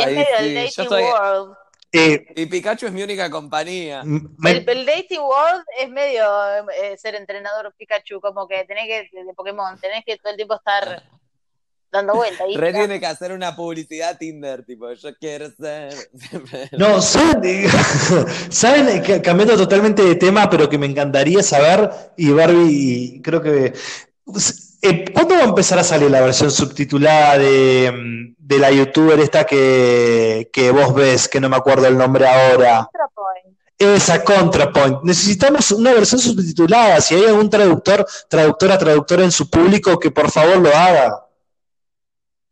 es 0.00 0.06
Ay, 0.06 0.14
medio 0.14 0.36
el 0.38 0.44
sí, 0.44 0.54
yo 0.76 0.84
dating 0.84 0.88
soy- 0.88 1.02
world. 1.02 1.56
Eh, 1.94 2.24
Y 2.36 2.46
Pikachu 2.46 2.86
es 2.86 2.92
mi 2.92 3.02
única 3.02 3.28
compañía. 3.30 4.02
me- 4.04 4.50
El, 4.52 4.68
el 4.68 4.86
dating 4.86 5.20
world 5.20 5.62
es 5.78 5.90
medio 5.90 6.24
eh, 6.70 6.96
ser 6.96 7.14
entrenador 7.16 7.74
Pikachu, 7.76 8.18
como 8.20 8.46
que 8.48 8.64
tenés 8.64 8.86
que, 8.86 9.10
de 9.24 9.34
Pokémon, 9.34 9.78
tenés 9.78 10.02
que 10.04 10.16
todo 10.16 10.30
el 10.30 10.36
tiempo 10.36 10.54
estar 10.54 11.02
dando 11.92 12.14
vueltas. 12.14 12.46
Re 12.56 12.72
tiene 12.72 12.98
que 12.98 13.06
hacer 13.06 13.32
una 13.32 13.54
publicidad 13.54 14.16
Tinder, 14.18 14.64
tipo, 14.64 14.90
yo 14.92 15.10
quiero 15.20 15.50
ser. 15.50 15.92
No, 16.72 17.00
¿saben, 17.02 17.68
¿saben? 18.50 19.02
Cambiando 19.22 19.56
totalmente 19.56 20.02
de 20.02 20.14
tema, 20.16 20.48
pero 20.48 20.68
que 20.68 20.78
me 20.78 20.86
encantaría 20.86 21.42
saber, 21.42 21.90
y 22.16 22.30
Barbie, 22.30 22.68
y 22.70 23.22
creo 23.22 23.42
que... 23.42 23.72
eh, 24.82 25.04
¿Cuándo 25.12 25.34
va 25.34 25.42
a 25.42 25.44
empezar 25.44 25.78
a 25.78 25.84
salir 25.84 26.10
la 26.10 26.20
versión 26.22 26.50
subtitulada 26.50 27.38
de, 27.38 27.92
mm, 27.92 28.34
de 28.38 28.58
la 28.58 28.70
youtuber 28.70 29.20
esta 29.20 29.44
que, 29.44 30.50
que 30.52 30.70
vos 30.70 30.94
ves, 30.94 31.28
que 31.28 31.40
no 31.40 31.48
me 31.48 31.56
acuerdo 31.56 31.86
el 31.86 31.98
nombre 31.98 32.26
ahora? 32.26 32.88
ContraPoint. 32.90 33.58
Esa 33.78 34.22
ContraPoint. 34.22 35.02
Necesitamos 35.02 35.70
una 35.72 35.92
versión 35.92 36.20
subtitulada. 36.20 37.00
Si 37.00 37.14
hay 37.16 37.24
algún 37.24 37.50
traductor, 37.50 38.06
traductora, 38.28 38.78
traductor 38.78 39.20
en 39.20 39.32
su 39.32 39.50
público, 39.50 39.98
que 39.98 40.10
por 40.10 40.30
favor 40.30 40.58
lo 40.58 40.68
haga. 40.74 41.21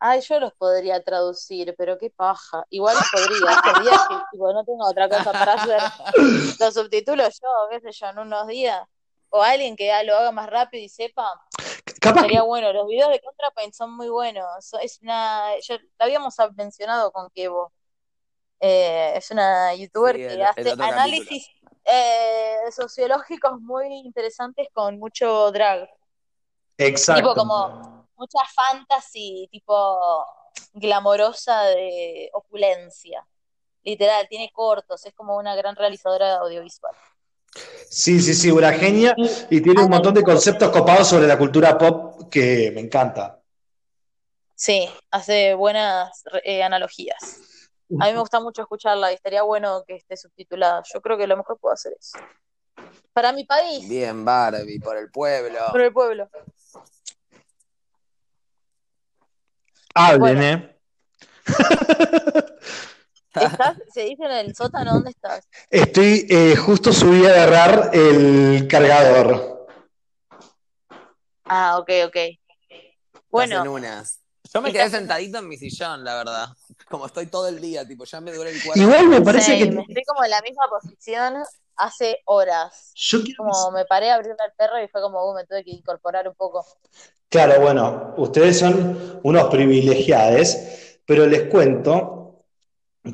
Ay, 0.03 0.22
yo 0.22 0.40
los 0.40 0.55
podría 0.55 1.03
traducir, 1.03 1.74
pero 1.76 1.98
qué 1.98 2.09
paja. 2.11 2.64
Igual 2.70 2.96
podría, 3.12 3.53
estos 3.53 3.82
días 3.84 4.01
que 4.09 4.14
tipo, 4.32 4.53
no 4.53 4.64
tengo 4.64 4.88
otra 4.88 5.09
cosa 5.11 5.30
para 5.30 5.53
hacer. 5.53 5.80
Los 6.59 6.74
subtítulos 6.74 7.38
yo, 7.42 7.48
qué 7.70 7.80
sé 7.80 7.92
yo, 7.92 8.07
en 8.09 8.18
unos 8.18 8.46
días. 8.46 8.82
O 9.28 9.42
alguien 9.42 9.76
que 9.76 9.92
lo 10.05 10.16
haga 10.16 10.32
más 10.32 10.48
rápido 10.48 10.82
y 10.82 10.88
sepa, 10.88 11.30
Capaz 12.01 12.14
que 12.14 12.20
sería 12.22 12.42
bueno. 12.42 12.72
Los 12.72 12.86
videos 12.88 13.11
de 13.11 13.20
ContraPoint 13.20 13.74
son 13.74 13.94
muy 13.94 14.09
buenos. 14.09 14.46
Es 14.82 14.98
una, 15.03 15.59
ya 15.61 15.76
lo 15.76 15.82
habíamos 15.98 16.34
mencionado 16.57 17.12
con 17.12 17.28
Kevo. 17.30 17.70
Eh, 18.59 19.12
es 19.16 19.30
una 19.30 19.74
youtuber 19.74 20.16
Sí, 20.16 20.22
que 20.22 20.32
el- 20.32 20.42
hace 20.42 20.70
análisis 20.78 21.46
eh, 21.84 22.57
sociológicos 22.74 23.61
muy 23.61 23.86
interesantes 23.98 24.68
con 24.72 24.98
mucho 24.98 25.53
drag. 25.53 25.88
Exacto. 26.78 27.20
Tipo 27.22 27.34
como 27.34 27.99
mucha 28.21 28.39
fantasy, 28.55 29.49
tipo 29.51 30.25
glamorosa 30.75 31.62
de 31.62 32.31
opulencia. 32.35 33.27
Literal, 33.83 34.29
tiene 34.29 34.51
cortos, 34.53 35.07
es 35.07 35.14
como 35.14 35.37
una 35.37 35.57
gran 35.57 35.75
realizadora 35.75 36.37
audiovisual. 36.37 36.95
Sí, 37.89 38.21
sí, 38.21 38.35
sí, 38.35 38.51
una 38.51 38.73
genia 38.73 39.14
y 39.49 39.61
tiene 39.61 39.83
un 39.83 39.91
montón 39.91 40.14
de 40.14 40.23
conceptos 40.23 40.68
copados 40.68 41.09
sobre 41.09 41.27
la 41.27 41.39
cultura 41.39 41.77
pop 41.77 42.31
que 42.31 42.71
me 42.73 42.83
encanta. 42.83 43.41
Sí, 44.55 44.89
hace 45.11 45.55
buenas 45.55 46.23
eh, 46.45 46.62
analogías. 46.62 47.41
A 47.99 48.07
mí 48.07 48.12
me 48.12 48.21
gusta 48.21 48.39
mucho 48.39 48.62
escucharla 48.62 49.11
y 49.11 49.14
estaría 49.14 49.43
bueno 49.43 49.83
que 49.85 49.97
esté 49.97 50.16
subtitulada. 50.16 50.83
Yo 50.93 51.01
creo 51.01 51.16
que 51.16 51.27
lo 51.27 51.37
mejor 51.39 51.59
puedo 51.59 51.73
hacer 51.73 51.97
eso. 51.99 52.18
Para 53.12 53.33
mi 53.33 53.45
país, 53.45 53.89
Bien, 53.89 54.25
Barbie, 54.25 54.79
por 54.79 54.97
el 54.97 55.11
pueblo. 55.11 55.59
por 55.73 55.81
el 55.81 55.93
pueblo. 55.93 56.29
Hablen, 59.95 60.20
Bueno. 60.20 60.43
¿eh? 60.43 60.76
¿Estás? 63.34 63.76
¿Se 63.93 64.03
dice 64.03 64.24
en 64.24 64.32
el 64.32 64.55
sótano? 64.55 64.95
¿Dónde 64.95 65.11
estás? 65.11 65.49
Estoy, 65.70 66.26
eh, 66.28 66.57
justo 66.57 66.93
subí 66.93 67.24
a 67.26 67.30
agarrar 67.30 67.91
el 67.93 68.66
cargador. 68.68 69.66
Ah, 71.45 71.78
ok, 71.78 71.91
ok. 72.07 72.16
Bueno. 73.30 73.57
Bueno, 73.61 73.72
unas. 73.72 74.20
Yo 74.53 74.61
me 74.61 74.70
Estás- 74.70 74.91
quedé 74.91 74.99
sentadito 74.99 75.38
en 75.38 75.49
mi 75.49 75.57
sillón, 75.57 76.03
la 76.05 76.16
verdad. 76.16 76.49
Como 76.88 77.07
estoy 77.07 77.26
todo 77.26 77.47
el 77.47 77.61
día, 77.61 77.86
tipo, 77.86 78.05
ya 78.05 78.20
me 78.20 78.32
duele 78.32 78.51
el 78.51 78.62
cuerpo. 78.64 78.80
Igual 78.80 79.07
me 79.07 79.20
parece 79.20 79.57
que 79.59 79.64
estoy 79.64 80.03
como 80.07 80.24
en 80.24 80.30
la 80.30 80.41
misma 80.43 80.64
posición 80.68 81.34
hace 81.76 82.18
horas. 82.24 82.93
yo 82.97 83.22
quiero 83.22 83.45
Como 83.45 83.70
me 83.70 83.84
paré 83.84 84.11
a 84.11 84.16
abrirle 84.16 84.36
al 84.45 84.53
perro 84.57 84.82
y 84.82 84.88
fue 84.88 85.01
como, 85.01 85.24
uh, 85.30 85.34
me 85.34 85.47
tuve 85.47 85.62
que 85.64 85.70
incorporar 85.70 86.26
un 86.28 86.34
poco. 86.34 86.66
Claro, 87.31 87.61
bueno, 87.61 88.14
ustedes 88.16 88.59
son 88.59 89.20
unos 89.22 89.45
privilegiados, 89.51 90.57
pero 91.07 91.26
les 91.26 91.45
cuento 91.45 92.43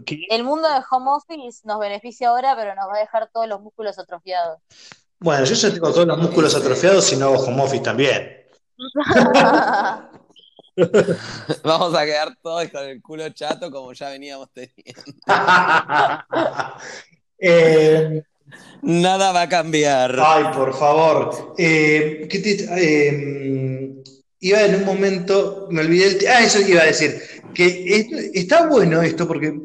que, 0.05 0.23
El 0.31 0.43
mundo 0.43 0.69
de 0.69 0.81
home 0.91 1.11
office 1.11 1.61
nos 1.65 1.79
beneficia 1.79 2.31
ahora, 2.31 2.57
pero 2.57 2.75
nos 2.75 2.89
va 2.89 2.97
a 2.97 3.01
dejar 3.01 3.29
todos 3.33 3.47
los 3.47 3.61
músculos 3.61 3.99
atrofiados. 3.99 4.59
bueno, 5.21 5.45
yo 5.45 5.55
ya 5.55 5.73
tengo 5.73 5.93
todos 5.93 6.07
los 6.07 6.19
músculos 6.19 6.53
Sí. 6.53 6.59
atrofiados 6.61 7.13
y 7.13 7.17
no 7.17 7.27
hago 7.27 7.45
home 7.45 7.63
office 7.63 7.85
también. 7.85 8.33
Vamos 11.65 11.95
a 11.95 12.05
quedar 12.05 12.37
todos 12.43 12.69
con 12.69 12.85
el 12.85 13.01
culo 13.03 13.29
chato 13.31 13.71
como 13.71 13.93
ya 13.93 14.11
veníamos 14.11 14.49
teniendo. 14.53 15.03
Eh, 17.39 18.23
Nada 18.81 19.31
va 19.33 19.43
a 19.43 19.49
cambiar. 19.49 20.17
Ay, 20.19 20.45
por 20.55 20.73
favor. 20.75 21.55
Eh, 21.59 22.27
¿qué 22.31 22.39
te- 22.39 22.67
eh, 22.79 24.03
iba 24.41 24.63
en 24.63 24.75
un 24.77 24.85
momento, 24.85 25.67
me 25.71 25.81
olvidé 25.81 26.07
el 26.19 26.29
Ah, 26.29 26.43
eso 26.43 26.61
iba 26.61 26.83
a 26.83 26.87
decir. 26.87 27.21
Que 27.55 27.67
es- 27.97 28.07
está 28.35 28.67
bueno 28.67 29.03
esto 29.03 29.27
porque 29.27 29.61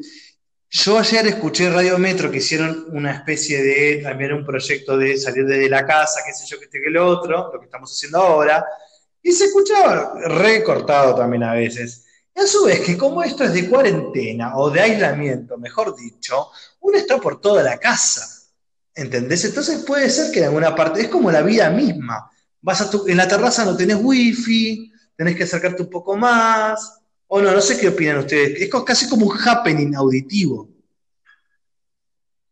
yo 0.70 0.98
ayer 0.98 1.26
escuché 1.26 1.68
Radio 1.70 1.98
Metro 1.98 2.30
que 2.30 2.38
hicieron 2.38 2.86
una 2.92 3.12
especie 3.12 3.62
de, 3.62 4.00
también 4.02 4.32
un 4.32 4.46
proyecto 4.46 4.96
de 4.96 5.18
salir 5.18 5.44
desde 5.44 5.68
la 5.68 5.86
casa, 5.86 6.20
qué 6.26 6.32
sé 6.32 6.46
yo, 6.46 6.58
que 6.58 6.64
este 6.64 6.80
que 6.80 6.88
lo 6.90 7.06
otro, 7.06 7.50
lo 7.52 7.58
que 7.60 7.66
estamos 7.66 7.92
haciendo 7.92 8.18
ahora, 8.18 8.64
y 9.22 9.32
se 9.32 9.44
escuchaba 9.44 10.14
recortado 10.28 11.14
también 11.14 11.42
a 11.44 11.52
veces. 11.52 12.06
Y 12.34 12.40
a 12.40 12.46
su 12.46 12.64
vez, 12.64 12.80
que 12.80 12.96
como 12.96 13.22
esto 13.22 13.44
es 13.44 13.52
de 13.52 13.68
cuarentena 13.68 14.56
o 14.56 14.70
de 14.70 14.80
aislamiento, 14.80 15.58
mejor 15.58 15.94
dicho, 15.94 16.48
uno 16.80 16.96
está 16.96 17.18
por 17.18 17.38
toda 17.40 17.62
la 17.62 17.76
casa. 17.78 18.26
¿Entendés? 18.94 19.44
Entonces 19.44 19.84
puede 19.84 20.08
ser 20.10 20.32
que 20.32 20.38
en 20.40 20.46
alguna 20.46 20.74
parte, 20.74 21.02
es 21.02 21.08
como 21.08 21.30
la 21.30 21.42
vida 21.42 21.68
misma. 21.70 22.30
Vas 22.62 22.80
a 22.80 22.88
tu- 22.90 23.06
en 23.08 23.16
la 23.16 23.26
terraza 23.28 23.64
no 23.64 23.76
tenés 23.76 23.96
wifi, 24.00 24.92
tenés 25.16 25.36
que 25.36 25.42
acercarte 25.44 25.82
un 25.82 25.90
poco 25.90 26.16
más. 26.16 27.00
O 27.26 27.40
no, 27.40 27.50
no 27.50 27.60
sé 27.60 27.78
qué 27.78 27.88
opinan 27.88 28.18
ustedes. 28.18 28.60
Es 28.60 28.70
casi 28.84 29.08
como 29.08 29.26
un 29.26 29.36
happening 29.38 29.94
auditivo. 29.96 30.68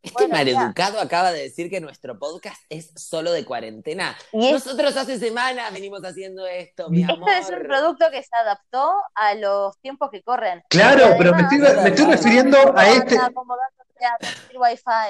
Este 0.02 0.14
Bueno, 0.26 0.32
maleducado 0.34 0.98
acaba 0.98 1.30
de 1.30 1.42
decir 1.42 1.68
que 1.68 1.78
nuestro 1.78 2.18
podcast 2.18 2.58
es 2.70 2.90
solo 2.96 3.32
de 3.32 3.44
cuarentena. 3.44 4.16
Y 4.32 4.46
es- 4.46 4.52
Nosotros 4.64 4.96
hace 4.96 5.18
semanas 5.18 5.70
venimos 5.74 6.02
haciendo 6.02 6.46
esto, 6.46 6.88
mi 6.88 7.02
Esto 7.02 7.12
amor. 7.12 7.28
es 7.38 7.50
un 7.50 7.62
producto 7.64 8.06
que 8.10 8.22
se 8.22 8.30
adaptó 8.42 8.94
a 9.14 9.34
los 9.34 9.78
tiempos 9.80 10.08
que 10.10 10.22
corren. 10.22 10.62
Claro, 10.70 11.14
pero 11.18 11.34
me 11.34 11.42
estoy, 11.42 11.58
me 11.58 11.88
estoy 11.90 12.06
refiriendo 12.06 12.56
a 12.74 12.88
este. 12.88 13.16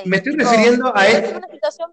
Me 0.07 0.17
estoy 0.17 0.33
refiriendo 0.37 0.93
a 0.97 1.07
es 1.07 1.15
este. 1.15 1.37
una 1.37 1.49
situación 1.49 1.93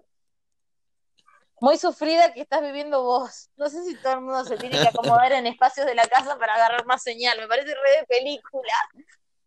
muy 1.60 1.78
sufrida 1.78 2.32
que 2.32 2.42
estás 2.42 2.62
viviendo 2.62 3.02
vos. 3.02 3.50
No 3.56 3.68
sé 3.68 3.84
si 3.84 3.94
todo 3.96 4.14
el 4.14 4.20
mundo 4.20 4.44
se 4.44 4.56
tiene 4.56 4.78
que 4.78 4.88
acomodar 4.88 5.32
en 5.32 5.46
espacios 5.46 5.86
de 5.86 5.94
la 5.94 6.06
casa 6.06 6.38
para 6.38 6.54
agarrar 6.54 6.86
más 6.86 7.02
señal. 7.02 7.38
Me 7.38 7.48
parece 7.48 7.74
re 7.74 8.00
de 8.00 8.06
película. 8.06 8.72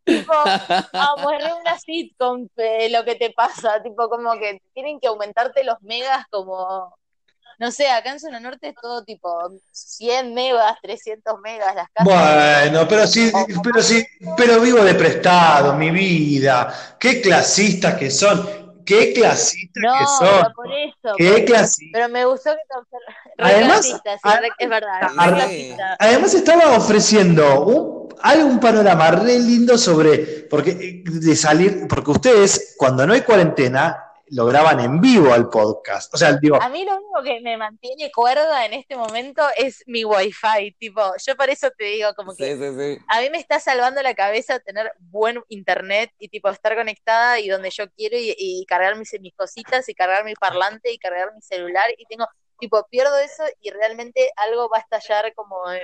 Tipo, 0.03 0.33
vamos, 0.93 1.33
es 1.33 1.43
re 1.43 1.53
una 1.53 1.79
sitcom 1.79 2.47
eh, 2.57 2.89
lo 2.89 3.03
que 3.05 3.15
te 3.15 3.31
pasa. 3.31 3.81
Tipo, 3.83 4.09
como 4.09 4.33
que 4.33 4.61
tienen 4.73 4.99
que 4.99 5.07
aumentarte 5.07 5.63
los 5.63 5.81
megas 5.81 6.25
como... 6.29 6.95
No 7.59 7.69
sé, 7.69 7.87
acá 7.91 8.11
en 8.11 8.19
Zona 8.19 8.39
Norte 8.39 8.69
es 8.69 8.75
todo 8.81 9.03
tipo 9.03 9.51
100 9.71 10.33
megas, 10.33 10.77
300 10.81 11.39
megas 11.41 11.75
las 11.75 11.89
casas. 11.93 12.11
Bueno, 12.11 12.87
pero 12.87 13.05
sí, 13.05 13.31
pero 13.61 13.83
sí, 13.83 14.03
pero 14.35 14.59
vivo 14.59 14.83
de 14.83 14.95
prestado, 14.95 15.75
mi 15.75 15.91
vida. 15.91 16.95
Qué 16.99 17.21
clasistas 17.21 17.99
que 17.99 18.09
son. 18.09 18.60
Qué 18.85 19.13
clasistas 19.13 19.83
No, 19.83 19.93
que 19.93 20.05
pero 20.19 20.31
son. 20.43 20.53
por 20.53 20.67
eso. 20.73 21.15
Qué 21.17 21.45
por-. 21.45 21.91
Pero 21.93 22.09
me 22.09 22.25
gustó 22.25 22.51
que 22.51 22.61
te. 22.67 22.97
Además- 23.37 23.79
clasista, 23.81 24.17
re- 24.41 24.49
es 24.57 24.69
verdad. 24.69 24.99
re 25.01 25.07
además- 25.17 25.33
clasista. 25.45 25.95
Además 25.99 26.33
estaba 26.33 26.77
ofreciendo 26.77 27.61
un, 27.65 28.09
algo, 28.21 28.47
un 28.47 28.59
panorama 28.59 29.11
re 29.11 29.39
lindo 29.39 29.77
sobre, 29.77 30.17
porque 30.49 30.71
eh, 30.71 31.03
de 31.05 31.35
salir, 31.35 31.87
porque 31.87 32.11
ustedes 32.11 32.75
cuando 32.77 33.05
no 33.07 33.13
hay 33.13 33.21
cuarentena 33.21 33.97
lo 34.31 34.45
graban 34.45 34.79
en 34.79 35.01
vivo 35.01 35.33
al 35.33 35.49
podcast. 35.49 36.13
O 36.13 36.17
sea, 36.17 36.33
digo, 36.37 36.61
A 36.61 36.69
mí 36.69 36.85
lo 36.85 36.95
único 36.95 37.21
que 37.23 37.41
me 37.41 37.57
mantiene 37.57 38.09
cuerda 38.11 38.65
en 38.65 38.73
este 38.73 38.95
momento 38.95 39.43
es 39.57 39.83
mi 39.87 40.05
wifi. 40.05 40.73
Tipo, 40.79 41.01
yo 41.25 41.35
por 41.35 41.49
eso 41.49 41.69
te 41.77 41.83
digo, 41.85 42.13
como 42.15 42.33
que 42.35 42.55
Sí, 42.55 42.59
sí, 42.59 42.75
sí. 42.97 43.03
a 43.07 43.19
mí 43.21 43.29
me 43.29 43.37
está 43.37 43.59
salvando 43.59 44.01
la 44.01 44.13
cabeza 44.13 44.59
tener 44.59 44.91
buen 44.99 45.41
internet 45.49 46.11
y 46.17 46.29
tipo 46.29 46.49
estar 46.49 46.75
conectada 46.75 47.39
y 47.39 47.49
donde 47.49 47.69
yo 47.71 47.89
quiero 47.91 48.17
y, 48.17 48.33
y 48.37 48.65
cargar 48.65 48.97
mis, 48.97 49.11
mis 49.19 49.35
cositas 49.35 49.87
y 49.89 49.93
cargar 49.93 50.23
mi 50.23 50.33
parlante 50.33 50.91
y 50.91 50.97
cargar 50.97 51.33
mi 51.35 51.41
celular 51.41 51.89
y 51.97 52.05
tengo, 52.05 52.25
tipo, 52.57 52.85
pierdo 52.89 53.17
eso 53.19 53.43
y 53.59 53.71
realmente 53.71 54.31
algo 54.37 54.69
va 54.69 54.77
a 54.77 54.81
estallar 54.81 55.33
como 55.35 55.69
en 55.71 55.83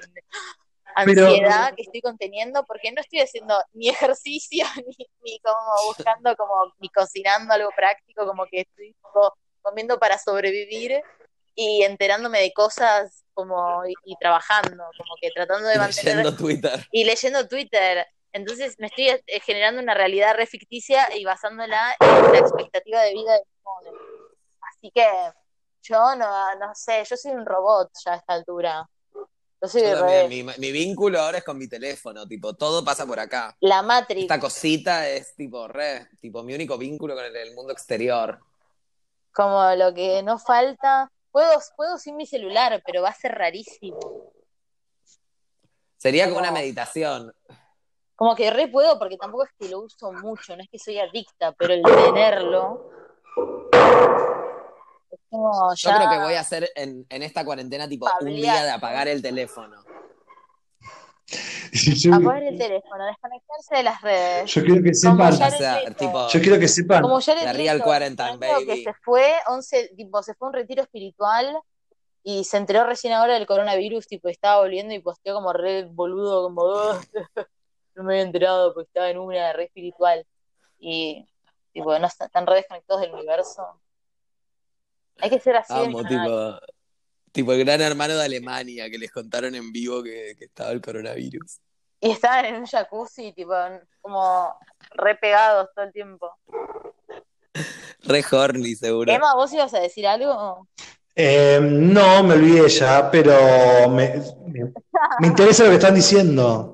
Pero- 1.06 1.28
ansiedad 1.28 1.74
que 1.76 1.84
estoy 1.84 2.02
conteniendo 2.02 2.64
porque 2.66 2.92
no 2.92 3.02
estoy 3.02 3.20
haciendo 3.22 3.56
ni 3.74 3.90
ejercicio 3.90 4.66
ni, 4.88 5.08
ni 5.24 5.40
como 5.40 5.58
buscando 5.88 6.36
como 6.36 6.74
ni 6.80 6.90
cocinando 6.90 7.54
algo 7.54 7.70
práctico, 7.76 8.26
como 8.26 8.46
que 8.46 8.62
estoy 8.62 8.96
comiendo 9.62 10.00
para 10.00 10.18
sobrevivir 10.18 11.02
y 11.56 11.84
enterándome 11.84 12.40
de 12.40 12.54
cosas 12.54 13.26
como 13.34 13.86
y, 13.86 13.94
y 14.06 14.16
trabajando, 14.18 14.84
como 14.98 15.16
que 15.20 15.32
tratando 15.32 15.68
de 15.68 15.78
mantener 15.78 16.18
Leyendo 16.18 16.38
Twitter. 16.38 16.88
y 16.92 17.04
leyendo 17.04 17.48
Twitter. 17.48 18.08
Entonces 18.32 18.76
me 18.78 18.88
estoy 18.88 19.10
eh, 19.10 19.40
generando 19.42 19.82
una 19.82 19.94
realidad 19.96 20.36
re 20.36 20.46
ficticia 20.46 21.08
y 21.16 21.26
basándola 21.26 21.96
en 22.00 22.32
la 22.32 22.38
expectativa 22.40 23.02
de 23.02 23.14
vida 23.14 23.34
de 23.34 23.40
mi 23.46 23.62
modo. 23.64 23.98
Así 24.62 24.92
que 24.94 25.08
yo 25.82 26.16
no, 26.16 26.56
no 26.56 26.76
sé, 26.76 27.04
yo 27.10 27.18
soy 27.18 27.32
un 27.32 27.46
robot 27.46 27.90
ya 28.06 28.14
a 28.14 28.16
esta 28.18 28.34
altura. 28.34 28.88
Yo 29.62 29.68
soy 29.68 29.82
Yo 29.82 29.90
re- 29.94 29.98
también, 30.00 30.30
mi, 30.46 30.54
mi 30.58 30.72
vínculo 30.72 31.20
ahora 31.20 31.40
es 31.40 31.44
con 31.44 31.58
mi 31.58 31.68
teléfono, 31.68 32.28
tipo, 32.28 32.54
todo 32.56 32.84
pasa 32.86 33.06
por 33.08 33.20
acá. 33.20 33.56
la 33.60 33.82
Matrix. 33.82 34.22
Esta 34.22 34.40
cosita 34.40 35.10
es 35.10 35.36
tipo 35.36 35.68
re, 35.68 36.08
tipo 36.22 36.44
mi 36.44 36.54
único 36.54 36.78
vínculo 36.78 37.16
con 37.16 37.26
el, 37.26 37.36
el 37.36 37.56
mundo 37.56 37.74
exterior. 37.74 38.40
como 39.34 39.74
lo 39.76 39.94
que 39.94 40.22
no 40.24 40.38
falta. 40.40 41.12
Puedo, 41.32 41.60
puedo 41.76 41.98
sin 41.98 42.16
mi 42.16 42.26
celular, 42.26 42.82
pero 42.86 43.02
va 43.04 43.10
a 43.10 43.14
ser 43.14 43.32
rarísimo. 43.34 44.00
Sería 45.98 46.26
como 46.26 46.38
Como- 46.38 46.50
una 46.50 46.60
meditación. 46.60 47.34
Como 48.16 48.36
que 48.36 48.50
re 48.50 48.68
puedo, 48.68 48.98
porque 48.98 49.18
tampoco 49.18 49.44
es 49.44 49.52
que 49.60 49.70
lo 49.70 49.82
uso 49.82 50.12
mucho, 50.12 50.56
no 50.56 50.64
es 50.64 50.70
que 50.72 50.80
soy 50.80 50.98
adicta, 51.00 51.52
pero 51.52 51.74
el 51.74 51.84
tenerlo. 51.84 52.90
Como 55.30 55.74
Yo 55.76 55.90
creo 55.90 56.10
que 56.10 56.18
voy 56.20 56.34
a 56.34 56.40
hacer 56.42 56.70
en, 56.76 57.06
en 57.10 57.24
esta 57.24 57.46
cuarentena 57.46 57.88
tipo 57.88 58.08
un 58.22 58.28
día 58.36 58.64
de 58.64 58.72
apagar 58.72 59.08
el 59.08 59.22
teléfono. 59.22 59.84
yo, 61.74 62.14
apagar 62.16 62.44
el 62.44 62.58
teléfono, 62.58 63.06
desconectarse 63.06 63.76
de 63.76 63.84
las 63.84 64.02
redes. 64.02 64.54
yo 64.54 64.64
quiero 64.64 64.82
que 64.84 64.94
sepan, 64.94 65.34
O 65.34 65.36
sea, 65.36 65.94
tipo, 65.96 66.28
yo 66.30 66.42
quiero 66.42 66.60
que 66.60 66.68
sepan, 66.68 67.02
Como 67.02 67.20
ya 67.20 67.36
La 67.36 67.52
le 67.54 67.58
real 67.60 67.82
quarantine, 67.84 68.38
baby. 68.38 68.66
que 68.66 68.84
se 68.84 68.94
fue 69.04 69.34
11, 69.48 69.90
tipo, 69.96 70.24
se 70.24 70.34
fue 70.36 70.48
a 70.48 70.50
un 70.50 70.54
retiro 70.54 70.84
espiritual 70.84 71.58
y 72.24 72.44
se 72.44 72.58
enteró 72.58 72.86
recién 72.86 73.14
ahora 73.14 73.34
del 73.36 73.46
coronavirus, 73.46 74.08
tipo, 74.08 74.28
estaba 74.30 74.62
volviendo 74.62 74.94
y 74.94 75.00
posteó 75.00 75.34
como 75.36 75.54
re 75.54 75.86
boludo, 75.86 76.44
como 76.44 76.64
"Ah, 76.66 77.00
no 77.96 78.04
me 78.04 78.14
había 78.14 78.24
enterado 78.24 78.74
porque 78.74 78.88
estaba 78.88 79.10
en 79.10 79.18
una 79.18 79.52
re 79.54 79.66
espiritual. 79.66 80.26
Y 80.80 81.26
tipo, 81.74 81.98
no 82.00 82.08
están, 82.08 82.28
están 82.28 82.46
re 82.48 82.56
desconectados 82.56 83.02
del 83.02 83.14
universo. 83.14 83.82
Hay 85.20 85.30
que 85.30 85.40
ser 85.40 85.56
así 85.56 85.74
amo, 85.74 86.04
tipo, 86.04 86.60
tipo 87.32 87.54
el 87.54 87.60
gran 87.66 87.82
hermano 87.82 88.16
de 88.16 88.24
Alemania 88.26 88.90
que 88.90 88.98
les 88.98 89.12
contaron 89.12 89.56
en 89.56 89.72
vivo 89.72 90.04
que, 90.04 90.36
que 90.38 90.46
estaba 90.46 90.72
el 90.72 90.82
coronavirus. 90.82 91.60
Y 92.00 92.12
estaban 92.12 92.46
en 92.46 92.56
un 92.58 92.66
jacuzzi, 92.66 93.34
tipo, 93.34 93.54
como 94.02 94.56
re 94.92 95.16
pegados 95.16 95.70
todo 95.74 95.86
el 95.86 95.92
tiempo. 95.92 96.32
Re 98.04 98.24
horny, 98.32 98.76
seguro. 98.76 99.12
Emma, 99.12 99.34
¿vos 99.36 99.52
ibas 99.54 99.74
a 99.74 99.80
decir 99.80 100.06
algo? 100.06 100.68
Eh, 101.16 101.60
no, 101.62 102.24
me 102.24 102.36
olvidé 102.36 102.70
ya, 102.70 103.10
pero 103.10 103.90
me, 103.90 104.22
me- 104.46 104.72
me 105.20 105.28
interesa 105.28 105.64
lo 105.64 105.70
que 105.70 105.76
están 105.78 105.96
diciendo. 105.96 106.74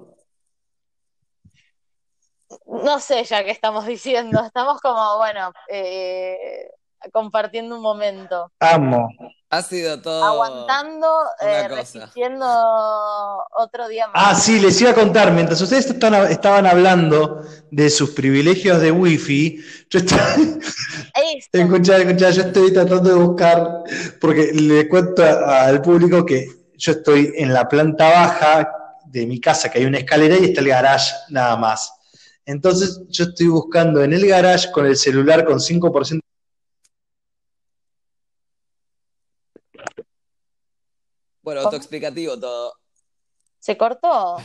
No 2.68 3.00
sé 3.00 3.24
ya 3.24 3.44
qué 3.44 3.52
estamos 3.52 3.86
diciendo, 3.86 4.42
estamos 4.46 4.82
como, 4.82 5.18
bueno, 5.18 5.54
eh, 5.70 6.70
compartiendo 7.12 7.76
un 7.76 7.82
momento, 7.82 8.52
Amo. 8.60 9.10
Ha 9.50 9.62
sido 9.62 10.02
todo. 10.02 10.24
aguantando, 10.24 11.08
eh, 11.42 11.68
resistiendo 11.68 12.46
otro 13.56 13.88
día 13.88 14.08
Ah, 14.14 14.32
más. 14.32 14.44
sí, 14.44 14.60
les 14.60 14.82
iba 14.82 14.92
a 14.92 14.96
contar, 14.96 15.32
mientras 15.32 15.62
ustedes 15.62 15.86
están- 15.92 16.16
estaban 16.32 16.66
hablando 16.66 17.44
de 17.70 17.90
sus 17.92 18.12
privilegios 18.12 18.82
de 18.82 18.92
wifi, 18.92 19.64
yo 19.90 20.00
estaba, 20.00 20.26
escuchá, 21.52 21.98
escuchá, 21.98 22.30
yo 22.32 22.42
estoy 22.44 22.74
tratando 22.74 23.10
de 23.10 23.16
buscar, 23.16 23.84
porque 24.20 24.52
le 24.54 24.90
cuento 24.90 25.24
al 25.24 25.82
público 25.82 26.26
que 26.26 26.48
yo 26.76 26.94
estoy 26.94 27.34
en 27.36 27.54
la 27.54 27.68
planta 27.70 28.10
baja 28.10 28.72
de 29.06 29.28
mi 29.28 29.40
casa, 29.40 29.70
que 29.70 29.80
hay 29.80 29.86
una 29.86 30.00
escalera 30.00 30.36
y 30.38 30.46
está 30.46 30.62
el 30.62 30.68
garage 30.70 31.14
nada 31.30 31.56
más. 31.58 31.94
Entonces 32.46 33.02
yo 33.10 33.26
estoy 33.26 33.48
buscando 33.48 34.04
en 34.04 34.12
el 34.14 34.28
garage 34.28 34.72
con 34.72 34.86
el 34.86 34.98
celular 34.98 35.46
con 35.46 35.60
5% 35.60 36.20
Bueno, 41.44 41.62
autoexplicativo 41.62 42.40
todo. 42.40 42.74
¿Se 43.60 43.78
cortó? 43.78 44.38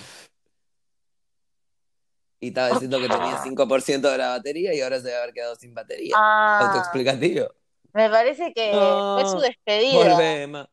Y 2.41 2.49
estaba 2.49 2.71
diciendo 2.71 3.01
que 3.01 3.09
tenía 3.09 3.43
5% 3.43 4.11
de 4.11 4.19
la 4.19 4.29
batería 4.29 4.75
y 4.75 4.81
ahora 4.81 4.99
se 4.99 5.07
debe 5.09 5.19
haber 5.19 5.33
quedado 5.33 5.57
sin 5.57 5.75
batería. 5.75 6.15
Ah, 6.17 6.61
Autoexplicativo. 6.69 7.49
me 7.93 8.11
parece 8.11 8.53
que 8.53 8.73
No, 8.73 9.19
fue 9.21 9.31
su 9.31 9.39
despedida. 9.41 9.95
Volvemos. 9.95 10.69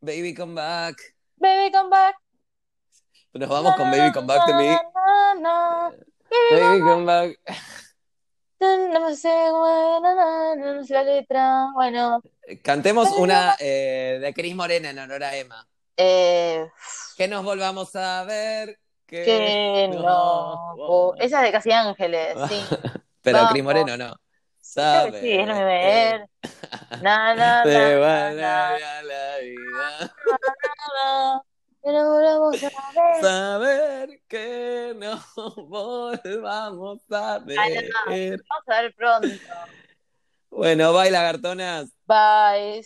Baby, 0.00 0.34
come 0.34 0.54
back. 0.54 0.96
Baby, 1.36 1.70
come 1.72 1.90
back. 1.90 2.16
Nos 3.34 3.48
vamos 3.48 3.74
con 3.76 3.90
Baby, 3.90 4.12
come 4.12 4.26
back 4.26 4.48
me. 4.48 4.68
Na, 4.68 5.34
na. 5.34 5.92
Baby, 6.50 6.80
come 6.80 7.04
back. 7.04 7.38
No 8.60 9.14
sé, 9.16 9.28
bueno, 9.50 10.14
na, 10.14 10.54
no 10.54 10.84
sé 10.84 10.94
la 10.94 11.02
letra. 11.02 11.66
Bueno, 11.74 12.22
Cantemos 12.62 13.10
una 13.12 13.56
eh, 13.60 14.18
de 14.20 14.34
Cris 14.34 14.54
Morena 14.54 14.90
en 14.90 14.98
honor 14.98 15.22
a 15.24 15.36
Emma. 15.36 15.68
eh, 15.96 16.66
Que 17.16 17.28
nos 17.28 17.44
volvamos 17.44 17.94
a 17.96 18.24
ver. 18.24 18.78
Que, 19.06 19.24
que 19.24 19.88
no. 19.92 20.74
Oh, 20.78 21.14
esa 21.18 21.38
es 21.40 21.44
de 21.46 21.52
Casi 21.52 21.70
Ángeles, 21.72 22.36
sí. 22.48 22.60
Pero. 23.22 23.48
Cris 23.50 23.62
Moreno 23.62 23.96
no. 23.96 24.14
Que 24.74 25.12
sí, 25.20 25.36
déjame 25.36 25.64
ver. 25.64 26.26
Na, 27.02 27.34
na, 27.34 27.62
Te 27.62 27.72
na, 27.72 27.90
na, 27.90 27.98
vale 27.98 28.40
na, 28.40 28.68
a 28.76 29.02
la 29.02 29.38
vida. 29.38 30.14
Pero 31.82 32.10
volvamos 32.10 32.62
a 32.62 32.68
ver. 32.94 33.20
Saber 33.20 34.22
que 34.28 34.94
no 34.96 35.20
volvamos 35.66 37.00
a 37.10 37.40
Ay, 37.58 37.74
ver. 38.08 38.40
Vamos 38.48 38.68
a 38.68 38.82
ver 38.82 38.94
pronto. 38.94 39.28
Bueno, 40.52 40.92
bye 40.92 41.10
lagartonas. 41.10 41.92
Bye. 42.06 42.82